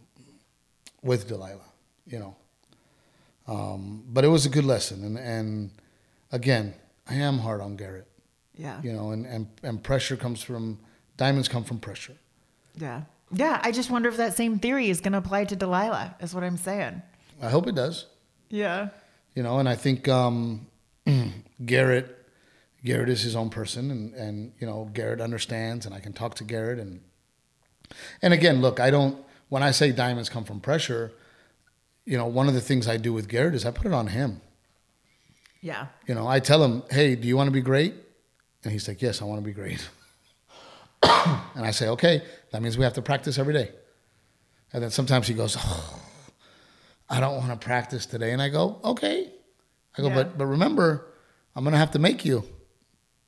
with 1.03 1.27
Delilah. 1.27 1.59
You 2.07 2.19
know, 2.19 2.35
um, 3.47 4.03
but 4.07 4.23
it 4.23 4.27
was 4.27 4.45
a 4.45 4.49
good 4.49 4.65
lesson, 4.65 5.03
and 5.03 5.17
and 5.17 5.71
again, 6.31 6.73
I 7.07 7.15
am 7.15 7.39
hard 7.39 7.61
on 7.61 7.75
Garrett. 7.75 8.07
yeah, 8.55 8.81
You 8.81 8.93
know, 8.93 9.11
and 9.11 9.25
and 9.25 9.47
and 9.63 9.83
pressure 9.83 10.15
comes 10.17 10.41
from 10.41 10.79
diamonds 11.17 11.47
come 11.47 11.63
from 11.63 11.79
pressure. 11.79 12.15
yeah, 12.77 13.01
yeah. 13.31 13.59
I 13.63 13.71
just 13.71 13.89
wonder 13.91 14.09
if 14.09 14.17
that 14.17 14.35
same 14.35 14.59
theory 14.59 14.89
is 14.89 15.01
gonna 15.01 15.17
apply 15.19 15.45
to 15.45 15.55
Delilah. 15.55 16.15
Is 16.21 16.33
what 16.33 16.43
I'm 16.43 16.57
saying. 16.57 17.01
I 17.41 17.49
hope 17.49 17.67
it 17.67 17.75
does. 17.75 18.05
Yeah, 18.49 18.89
you 19.39 19.43
know, 19.43 19.57
and 19.57 19.69
I 19.69 19.75
think 19.75 20.09
um, 20.09 20.67
Garrett, 21.65 22.13
Garrett 22.83 23.07
is 23.07 23.21
his 23.21 23.37
own 23.37 23.49
person, 23.49 23.89
and 23.89 24.13
and 24.13 24.51
you 24.59 24.67
know, 24.67 24.89
Garrett 24.91 25.21
understands, 25.21 25.85
and 25.85 25.95
I 25.95 26.01
can 26.01 26.11
talk 26.11 26.35
to 26.35 26.43
Garrett, 26.43 26.77
and 26.77 26.99
and 28.21 28.33
again, 28.33 28.59
look, 28.59 28.81
I 28.81 28.89
don't. 28.89 29.15
When 29.47 29.63
I 29.63 29.71
say 29.71 29.93
diamonds 29.93 30.27
come 30.27 30.43
from 30.43 30.59
pressure, 30.59 31.13
you 32.03 32.17
know, 32.17 32.25
one 32.25 32.49
of 32.49 32.53
the 32.53 32.59
things 32.59 32.85
I 32.85 32.97
do 32.97 33.13
with 33.13 33.29
Garrett 33.29 33.55
is 33.55 33.65
I 33.65 33.71
put 33.71 33.85
it 33.85 33.93
on 33.93 34.07
him. 34.07 34.41
yeah, 35.61 35.87
You 36.05 36.15
know, 36.15 36.27
I 36.27 36.41
tell 36.41 36.61
him, 36.61 36.83
"Hey, 36.91 37.15
do 37.15 37.25
you 37.25 37.37
want 37.37 37.47
to 37.47 37.53
be 37.53 37.61
great?" 37.61 37.93
And 38.65 38.73
he's 38.73 38.89
like, 38.89 39.01
"Yes, 39.01 39.21
I 39.21 39.23
want 39.23 39.39
to 39.39 39.45
be 39.45 39.53
great." 39.53 39.87
and 41.55 41.65
I 41.65 41.71
say, 41.71 41.87
"Okay, 41.87 42.23
that 42.51 42.61
means 42.61 42.77
we 42.77 42.83
have 42.83 42.95
to 42.95 43.01
practice 43.01 43.39
every 43.39 43.53
day." 43.53 43.71
And 44.73 44.83
then 44.83 44.91
sometimes 44.91 45.27
he 45.27 45.33
goes, 45.33 45.55
oh, 45.57 46.08
"I 47.09 47.19
don't 47.19 47.37
want 47.37 47.49
to 47.51 47.57
practice 47.65 48.05
today," 48.05 48.31
and 48.31 48.41
I 48.41 48.49
go, 48.49 48.79
"Okay." 48.83 49.31
I 49.97 50.01
go, 50.01 50.07
Yeah. 50.09 50.15
"But 50.15 50.37
but 50.37 50.45
remember, 50.45 51.07
I'm 51.55 51.63
gonna 51.63 51.77
have 51.77 51.91
to 51.91 51.99
make 51.99 52.23
you." 52.25 52.43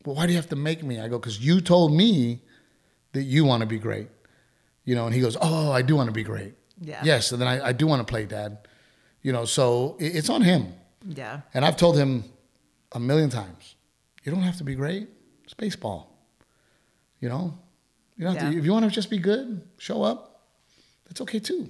Well, 0.05 0.15
why 0.15 0.25
do 0.25 0.31
you 0.33 0.37
have 0.37 0.49
to 0.49 0.55
make 0.55 0.83
me? 0.83 0.99
I 0.99 1.07
go, 1.07 1.17
"Because 1.19 1.39
you 1.39 1.61
told 1.61 1.93
me 1.93 2.41
that 3.13 3.23
you 3.23 3.45
want 3.45 3.61
to 3.61 3.67
be 3.67 3.77
great." 3.79 4.09
You 4.85 4.95
know, 4.95 5.05
and 5.05 5.13
he 5.13 5.21
goes, 5.21 5.37
"Oh, 5.41 5.71
I 5.71 5.81
do 5.83 5.95
want 5.95 6.07
to 6.07 6.13
be 6.13 6.23
great." 6.23 6.53
Yeah. 6.79 7.01
Yes, 7.03 7.31
and 7.31 7.39
then 7.41 7.47
I, 7.47 7.67
I 7.67 7.71
do 7.73 7.85
want 7.85 7.99
to 8.05 8.11
play, 8.11 8.25
Dad. 8.25 8.57
You 9.21 9.31
know, 9.31 9.45
so 9.45 9.97
it, 9.99 10.15
it's 10.15 10.29
on 10.29 10.41
him. 10.41 10.73
yeah, 11.05 11.41
And 11.53 11.63
I've 11.63 11.77
told 11.77 11.95
him 11.97 12.23
a 12.91 12.99
million 12.99 13.29
times, 13.29 13.75
you 14.23 14.31
don't 14.31 14.41
have 14.41 14.57
to 14.57 14.63
be 14.63 14.73
great. 14.75 15.07
It's 15.43 15.53
baseball. 15.53 16.07
You 17.19 17.29
know, 17.29 17.57
you 18.17 18.25
don't 18.25 18.35
have 18.35 18.51
to, 18.51 18.57
if 18.57 18.65
you 18.65 18.71
want 18.71 18.85
to 18.85 18.91
just 18.91 19.09
be 19.11 19.19
good, 19.19 19.61
show 19.77 20.01
up. 20.01 20.41
That's 21.05 21.21
okay 21.21 21.39
too. 21.39 21.69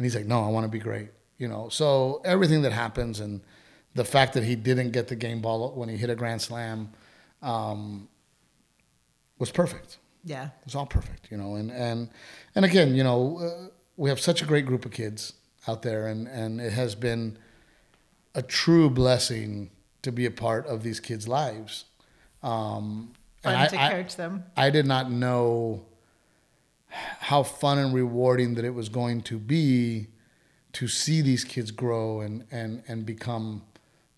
And 0.00 0.06
he's 0.06 0.14
like, 0.14 0.24
no, 0.24 0.42
I 0.42 0.48
want 0.48 0.64
to 0.64 0.70
be 0.70 0.78
great. 0.78 1.10
You 1.36 1.46
know, 1.46 1.68
so 1.68 2.22
everything 2.24 2.62
that 2.62 2.72
happens 2.72 3.20
and 3.20 3.42
the 3.94 4.02
fact 4.02 4.32
that 4.32 4.44
he 4.44 4.56
didn't 4.56 4.92
get 4.92 5.08
the 5.08 5.14
game 5.14 5.42
ball 5.42 5.72
when 5.72 5.90
he 5.90 5.98
hit 5.98 6.08
a 6.08 6.14
grand 6.14 6.40
slam 6.40 6.88
um, 7.42 8.08
was 9.38 9.50
perfect. 9.50 9.98
yeah, 10.24 10.46
It 10.46 10.64
was 10.64 10.74
all 10.74 10.86
perfect, 10.86 11.30
you 11.30 11.36
know. 11.36 11.56
And 11.56 11.70
and 11.70 12.08
and 12.54 12.64
again, 12.64 12.94
you 12.94 13.04
know, 13.04 13.40
uh, 13.40 13.68
we 13.98 14.08
have 14.08 14.18
such 14.18 14.40
a 14.40 14.46
great 14.46 14.64
group 14.64 14.86
of 14.86 14.90
kids 14.90 15.34
out 15.68 15.82
there, 15.82 16.06
and 16.06 16.26
and 16.26 16.62
it 16.62 16.72
has 16.72 16.94
been 16.94 17.36
a 18.34 18.40
true 18.40 18.88
blessing 18.88 19.70
to 20.00 20.10
be 20.10 20.24
a 20.24 20.30
part 20.30 20.66
of 20.66 20.82
these 20.82 20.98
kids' 20.98 21.28
lives. 21.28 21.84
Um, 22.42 23.12
fun 23.42 23.54
and 23.54 23.68
to 23.68 23.78
I, 23.78 23.86
I, 23.86 23.90
coach 23.90 24.16
them. 24.16 24.44
I 24.56 24.70
did 24.70 24.86
not 24.86 25.10
know 25.10 25.84
how 26.90 27.42
fun 27.42 27.78
and 27.78 27.94
rewarding 27.94 28.54
that 28.54 28.64
it 28.64 28.74
was 28.74 28.88
going 28.88 29.22
to 29.22 29.38
be 29.38 30.08
to 30.72 30.88
see 30.88 31.20
these 31.20 31.44
kids 31.44 31.70
grow 31.70 32.20
and 32.20 32.44
and 32.50 32.82
and 32.88 33.06
become 33.06 33.62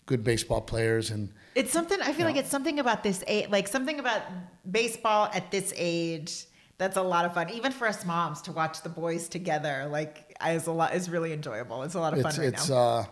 good 0.05 0.23
baseball 0.23 0.61
players 0.61 1.09
and 1.09 1.31
It's 1.55 1.71
something 1.71 1.99
I 2.01 2.13
feel 2.13 2.25
like 2.25 2.35
it's 2.35 2.49
something 2.49 2.79
about 2.79 3.03
this 3.03 3.23
age, 3.27 3.49
like 3.49 3.67
something 3.67 3.99
about 3.99 4.21
baseball 4.69 5.29
at 5.33 5.51
this 5.51 5.73
age. 5.75 6.45
That's 6.79 6.97
a 6.97 7.01
lot 7.01 7.23
of 7.25 7.33
fun, 7.35 7.49
even 7.51 7.71
for 7.71 7.87
us 7.87 8.03
moms 8.03 8.41
to 8.43 8.51
watch 8.51 8.81
the 8.81 8.89
boys 8.89 9.29
together. 9.29 9.87
Like, 9.89 10.35
is 10.45 10.67
a 10.67 10.71
lot 10.71 10.95
is 10.95 11.09
really 11.09 11.31
enjoyable. 11.31 11.83
It's 11.83 11.93
a 11.93 11.99
lot 11.99 12.13
of 12.13 12.21
fun 12.21 12.31
it's 12.31 12.39
right 12.39 12.47
it's 12.47 12.69
now. 12.69 12.75
uh 12.75 13.05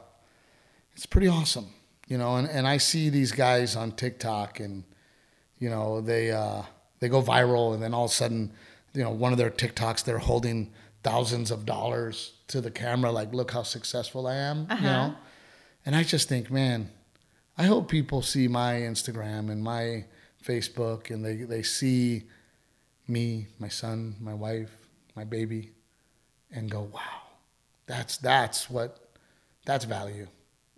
it's 0.94 1.06
pretty 1.06 1.28
awesome 1.28 1.68
you 2.12 2.18
know 2.18 2.36
and, 2.36 2.50
and 2.50 2.68
i 2.68 2.76
see 2.76 3.10
these 3.10 3.32
guys 3.32 3.78
on 3.78 3.92
tiktok 3.94 4.60
and 4.60 4.84
you 5.60 5.70
know 5.70 6.02
they 6.02 6.30
uh 6.30 6.62
they 7.00 7.08
go 7.08 7.22
viral 7.22 7.74
and 7.74 7.82
then 7.82 7.94
all 7.94 8.06
of 8.06 8.12
a 8.12 8.14
sudden 8.14 8.52
you 8.94 9.04
know 9.04 9.12
one 9.12 9.32
of 9.32 9.38
their 9.38 9.50
tiktoks 9.50 10.04
they're 10.04 10.18
holding 10.20 10.72
thousands 11.04 11.52
of 11.52 11.66
dollars 11.66 12.34
to 12.48 12.62
the 12.62 12.72
camera 12.72 13.12
like 13.12 13.34
look 13.34 13.52
how 13.52 13.64
successful 13.64 14.28
i 14.28 14.36
am 14.36 14.60
you 14.62 14.66
uh-huh. 14.70 14.84
know? 14.84 15.16
And 15.86 15.96
i 15.96 16.04
just 16.04 16.30
think 16.30 16.52
man 16.52 16.92
i 17.58 17.64
hope 17.64 17.90
people 17.90 18.22
see 18.22 18.48
my 18.48 18.74
instagram 18.74 19.52
and 19.52 19.64
my 19.64 20.06
facebook 20.44 21.10
and 21.10 21.24
they 21.26 21.38
they 21.38 21.64
see 21.64 22.24
me 23.08 23.48
my 23.60 23.68
son 23.68 24.16
my 24.20 24.34
wife 24.34 24.72
my 25.16 25.24
baby 25.24 25.72
and 26.52 26.70
go 26.70 26.82
wow 26.94 27.22
that's 27.92 28.18
that's 28.18 28.70
what 28.70 29.12
that's 29.66 29.86
value. 29.86 30.28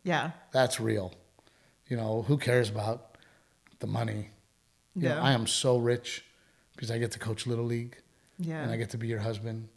Yeah, 0.04 0.32
that's 0.52 0.80
real. 0.80 1.14
You 1.88 1.98
know 1.98 2.24
who 2.24 2.38
cares 2.38 2.70
about 2.70 3.18
the 3.80 3.88
money? 3.88 4.30
You 4.96 5.10
know, 5.10 5.16
Yeah. 5.16 5.22
i 5.22 5.32
am 5.32 5.48
so 5.48 5.78
rich 5.78 6.24
because 6.76 6.92
i 6.92 6.98
get 6.98 7.12
to 7.12 7.20
coach 7.20 7.46
little 7.48 7.66
league 7.66 7.96
Yeah. 8.40 8.62
and 8.64 8.72
I 8.72 8.78
get 8.78 8.90
to 8.92 8.98
be 8.98 9.08
your 9.08 9.20
husband, 9.20 9.68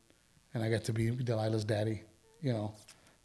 and 0.55 0.63
I 0.63 0.69
get 0.69 0.85
to 0.85 0.93
be 0.93 1.11
Delilah's 1.11 1.65
daddy. 1.65 2.03
You 2.43 2.53
know, 2.53 2.75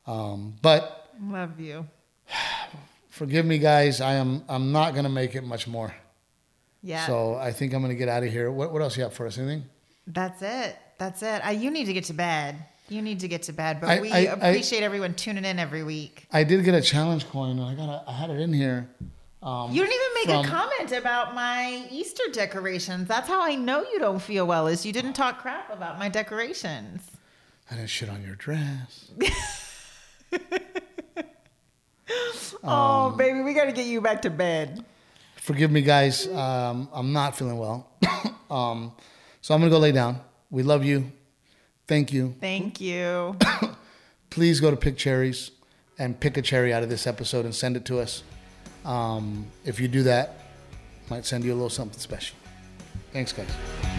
um, 0.08 0.56
but 0.62 1.10
Love 1.22 1.60
you. 1.60 1.86
forgive 3.10 3.46
me, 3.46 3.58
guys. 3.60 4.02
I 4.02 4.14
am 4.14 4.44
I'm 4.50 4.72
not 4.72 4.96
gonna 4.96 5.10
make 5.10 5.36
it 5.36 5.44
much 5.44 5.68
more. 5.68 5.94
Yeah. 6.84 7.06
So 7.06 7.36
I 7.36 7.52
think 7.52 7.74
I'm 7.74 7.82
gonna 7.82 7.96
get 7.96 8.10
out 8.10 8.24
of 8.24 8.32
here. 8.32 8.52
What 8.52 8.72
what 8.72 8.82
else 8.82 8.98
you 8.98 9.04
have 9.04 9.14
for 9.14 9.28
us? 9.28 9.38
Anything? 9.38 9.66
That's 10.08 10.42
it. 10.42 10.76
That's 10.98 11.22
it. 11.24 11.42
I, 11.46 11.52
you 11.52 11.72
need 11.72 11.86
to 11.86 11.94
get 11.94 12.06
to 12.06 12.14
bed. 12.14 12.56
You 12.90 13.02
need 13.02 13.20
to 13.22 13.28
get 13.28 13.44
to 13.44 13.54
bed. 13.54 13.80
But 13.82 13.90
I- 13.90 14.02
we 14.02 14.12
I- 14.12 14.20
appreciate 14.34 14.84
everyone 14.84 15.14
tuning 15.14 15.46
in 15.46 15.60
every 15.60 15.84
week. 15.84 16.26
I 16.32 16.44
did 16.44 16.64
get 16.64 16.74
a 16.74 16.82
challenge 16.82 17.28
coin, 17.30 17.52
and 17.60 17.62
I 17.64 17.76
got 17.76 17.90
a, 17.90 18.10
I 18.10 18.14
had 18.14 18.30
it 18.30 18.40
in 18.40 18.52
here. 18.54 18.90
Um, 19.44 19.72
You 19.72 19.82
didn't 19.84 19.96
even 19.96 20.14
make 20.14 20.26
from- 20.28 20.46
a 20.46 20.48
comment 20.48 20.92
about 20.92 21.34
my 21.34 21.88
Easter 21.90 22.24
decorations. 22.32 23.08
That's 23.08 23.28
how 23.28 23.42
I 23.42 23.56
know 23.56 23.82
you 23.82 23.98
don't 24.00 24.20
feel 24.22 24.46
well. 24.46 24.68
Is 24.68 24.86
you 24.86 24.94
didn't 24.94 25.14
talk 25.14 25.40
crap 25.40 25.72
about 25.74 25.98
my 25.98 26.10
decorations. 26.10 27.02
I 27.70 27.76
didn't 27.76 27.90
shit 27.90 28.10
on 28.10 28.24
your 28.24 28.36
dress. 28.36 29.12
Um, 32.64 32.70
oh, 32.70 33.10
baby, 33.18 33.42
we 33.42 33.54
got 33.54 33.66
to 33.66 33.72
get 33.72 33.86
you 33.88 34.02
back 34.02 34.22
to 34.24 34.30
bed. 34.30 34.84
Forgive 35.38 35.72
me, 35.72 35.82
guys. 35.82 36.28
Um, 36.28 36.90
I'm 36.94 37.12
not 37.14 37.36
feeling 37.38 37.58
well. 37.58 37.90
um, 38.52 38.92
so 39.42 39.56
I'm 39.56 39.62
gonna 39.62 39.72
go 39.72 39.80
lay 39.80 39.92
down. 39.92 40.20
We 40.52 40.62
love 40.62 40.84
you. 40.86 41.12
Thank 41.88 42.14
you. 42.14 42.36
Thank 42.40 42.80
you. 42.82 43.38
Please 44.30 44.60
go 44.60 44.70
to 44.70 44.78
Pick 44.78 44.98
Cherries 44.98 45.52
and 45.98 46.20
pick 46.20 46.38
a 46.38 46.42
cherry 46.42 46.72
out 46.74 46.84
of 46.84 46.90
this 46.90 47.08
episode 47.08 47.46
and 47.46 47.56
send 47.56 47.76
it 47.78 47.86
to 47.86 48.00
us. 48.00 48.22
Um, 48.86 49.46
if 49.66 49.80
you 49.80 49.88
do 49.88 50.04
that, 50.04 50.40
might 51.10 51.26
send 51.26 51.44
you 51.44 51.54
a 51.54 51.56
little 51.56 51.70
something 51.70 52.00
special. 52.00 52.38
Thanks, 53.12 53.34
guys. 53.34 53.91